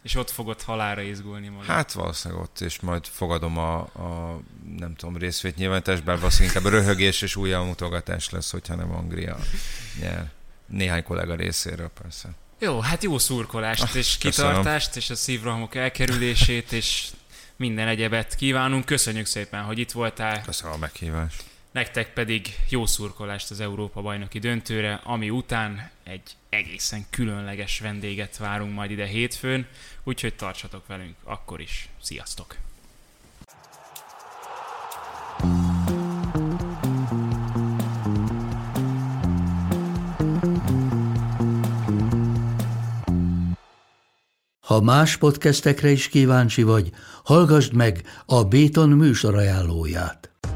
és 0.03 0.14
ott 0.14 0.31
fogod 0.31 0.62
halára 0.62 1.01
izgulni 1.01 1.49
magad. 1.49 1.66
Hát 1.66 1.93
valószínűleg 1.93 2.43
ott, 2.43 2.61
és 2.61 2.81
majd 2.81 3.07
fogadom 3.07 3.59
a, 3.59 3.79
a 3.79 4.41
nem 4.79 4.95
tudom, 4.95 5.16
részvétnyilvánítást, 5.16 6.05
bár 6.05 6.18
valószínűleg 6.18 6.57
inkább 6.57 6.72
röhögés 6.72 7.22
és 7.22 7.37
újabb 7.37 7.66
mutogatás 7.66 8.31
lesz, 8.31 8.51
hogyha 8.51 8.74
nem 8.74 8.93
Anglia 8.93 9.37
nyer. 10.01 10.31
Néhány 10.66 11.03
kollega 11.03 11.35
részéről 11.35 11.91
persze. 12.03 12.29
Jó, 12.59 12.81
hát 12.81 13.03
jó 13.03 13.18
szurkolást 13.18 13.95
és 13.95 14.18
köszönöm. 14.18 14.51
kitartást, 14.51 14.97
és 14.97 15.11
a 15.11 15.14
szívrohamok 15.14 15.74
elkerülését, 15.74 16.72
és 16.72 17.09
minden 17.57 17.89
egyebet 17.89 18.35
kívánunk. 18.35 18.85
Köszönjük 18.85 19.27
szépen, 19.27 19.62
hogy 19.62 19.79
itt 19.79 19.93
voltál. 19.93 20.43
Köszönöm 20.43 20.72
a 20.72 20.77
meghívást. 20.77 21.45
Nektek 21.77 22.12
pedig 22.12 22.47
jó 22.68 22.87
szurkolást 22.87 23.51
az 23.51 23.61
Európa 23.61 24.03
bajnoki 24.03 24.39
döntőre, 24.39 25.01
ami 25.05 25.31
után 25.31 25.91
egy 26.05 26.37
egészen 26.49 27.07
különleges 27.11 27.81
vendéget 27.81 28.37
várunk 28.37 28.74
majd 28.74 28.91
ide 28.91 29.07
hétfőn, 29.07 29.66
úgyhogy 30.05 30.35
tartsatok 30.35 30.87
velünk 30.87 31.14
akkor 31.24 31.61
is. 31.61 31.89
Sziasztok! 32.03 32.57
Ha 44.61 44.81
más 44.81 45.16
podcastekre 45.16 45.91
is 45.91 46.09
kíváncsi 46.09 46.62
vagy, 46.62 46.91
hallgassd 47.24 47.72
meg 47.72 48.03
a 48.27 48.45
Béton 48.45 48.89
műsor 48.89 49.35
ajánlóját. 49.35 50.36